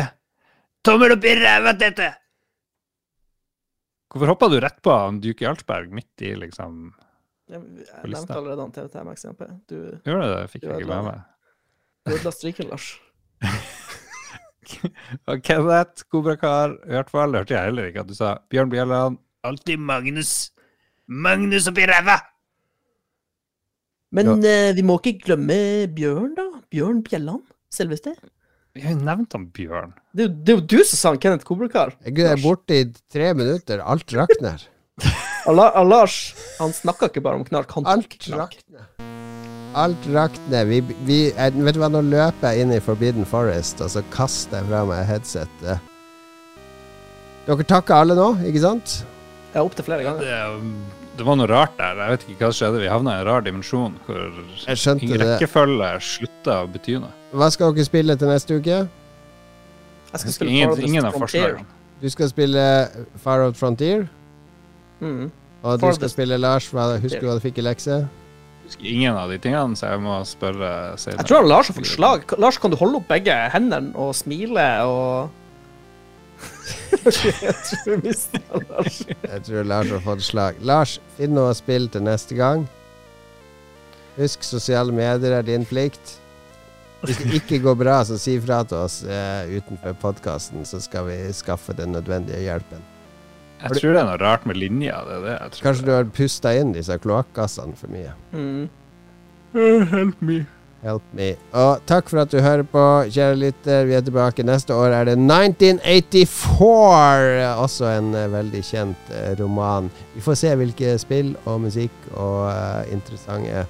[0.85, 2.09] Tommel opp i ræva, Tete!
[4.11, 6.89] Hvorfor hoppa du rett på han Duke Jarlsberg midt i, liksom
[7.51, 9.53] Jeg, jeg nevnte allerede han TVTM eksempel.
[9.71, 9.77] Du,
[10.07, 10.41] Gjorde det?
[10.51, 11.21] Fikk jeg ikke med meg.
[12.05, 12.89] du ødela stryken, Lars.
[15.29, 19.17] Og Kenneth, Kobrakar, i hvert fall hørte jeg heller ikke at du sa Bjørn Bjelland.
[19.47, 20.51] Alltid Magnus.
[21.07, 22.19] Magnus oppi ræva!
[24.11, 26.45] Men eh, vi må ikke glemme Bjørn, da.
[26.71, 27.43] Bjørn Bjelland.
[27.71, 28.13] Selveste.
[28.75, 29.91] Vi har jo nevnt han Bjørn.
[30.15, 31.91] Det er jo, det er jo du som sa han Kenneth Kobrakar.
[32.07, 33.81] Jeg er borte i tre minutter.
[33.83, 34.63] Alt rakner.
[35.49, 36.15] Og La- og Lars,
[36.59, 38.51] han snakka ikke bare om knark, han tok Alt knark.
[38.61, 38.83] rakner.
[39.81, 40.67] Alt rakner.
[40.69, 40.77] Vi,
[41.07, 44.59] vi, jeg, vet du hva, nå løper jeg inn i Forbidden Forest, og så kaster
[44.61, 45.87] jeg fra meg headsetet.
[47.47, 48.99] Dere takker alle nå, ikke sant?
[49.55, 50.29] Ja, opptil flere ganger.
[50.29, 51.97] Det, det var noe rart der.
[51.99, 52.81] Jeg vet ikke hva som skjedde.
[52.81, 54.21] Vi havna i en rar dimensjon hvor
[54.95, 57.11] ingen rekkefølge slutta å bety noe.
[57.35, 58.79] Hva skal dere spille til neste uke?
[60.11, 61.67] Jeg skal spille Ingen, ingen av forslagene.
[62.01, 62.63] Du skal spille
[63.23, 64.07] Far Out Frontier,
[65.01, 65.31] Mm.
[65.63, 66.67] og du skal spille Lars.
[66.69, 68.07] Husker du hva du fikk i lekse?
[68.65, 71.17] Husker ingen av de tingene, så jeg må spørre senere.
[71.23, 72.25] Jeg tror Lars har fått slag.
[72.39, 75.29] Lars, kan du holde opp begge hendene og smile og
[77.01, 79.01] Jeg tror vi mistet Lars.
[79.07, 80.59] Jeg tror Lars har fått slag.
[80.61, 82.67] Lars, finn noe å spille til neste gang.
[84.17, 86.17] Husk, sosiale medier er din plikt.
[87.01, 91.07] Hvis det ikke går bra, så si fra til oss eh, utenfor podkasten, så skal
[91.07, 92.83] vi skaffe den nødvendige hjelpen.
[93.61, 95.01] Jeg tror det er noe rart med linja.
[95.07, 95.61] Det er det.
[95.61, 98.13] Kanskje du har pusta inn disse kloakkgassene for mye.
[98.33, 98.69] Mm.
[99.91, 100.43] Help me.
[100.81, 101.35] Help me.
[101.53, 102.81] Og takk for at du hører på,
[103.13, 103.85] kjære lytter.
[103.85, 104.43] Vi er tilbake.
[104.45, 107.59] Neste år er det 1984.
[107.61, 109.91] Også en eh, veldig kjent eh, roman.
[110.15, 113.65] Vi får se hvilke spill og musikk og eh, interessante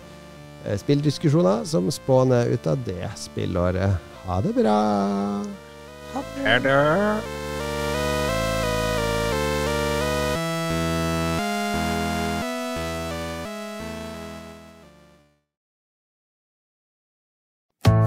[0.78, 3.92] spilldiskusjoner som spåner ut av det spillåret.
[4.28, 4.80] Ha det bra.
[6.14, 6.60] Ha det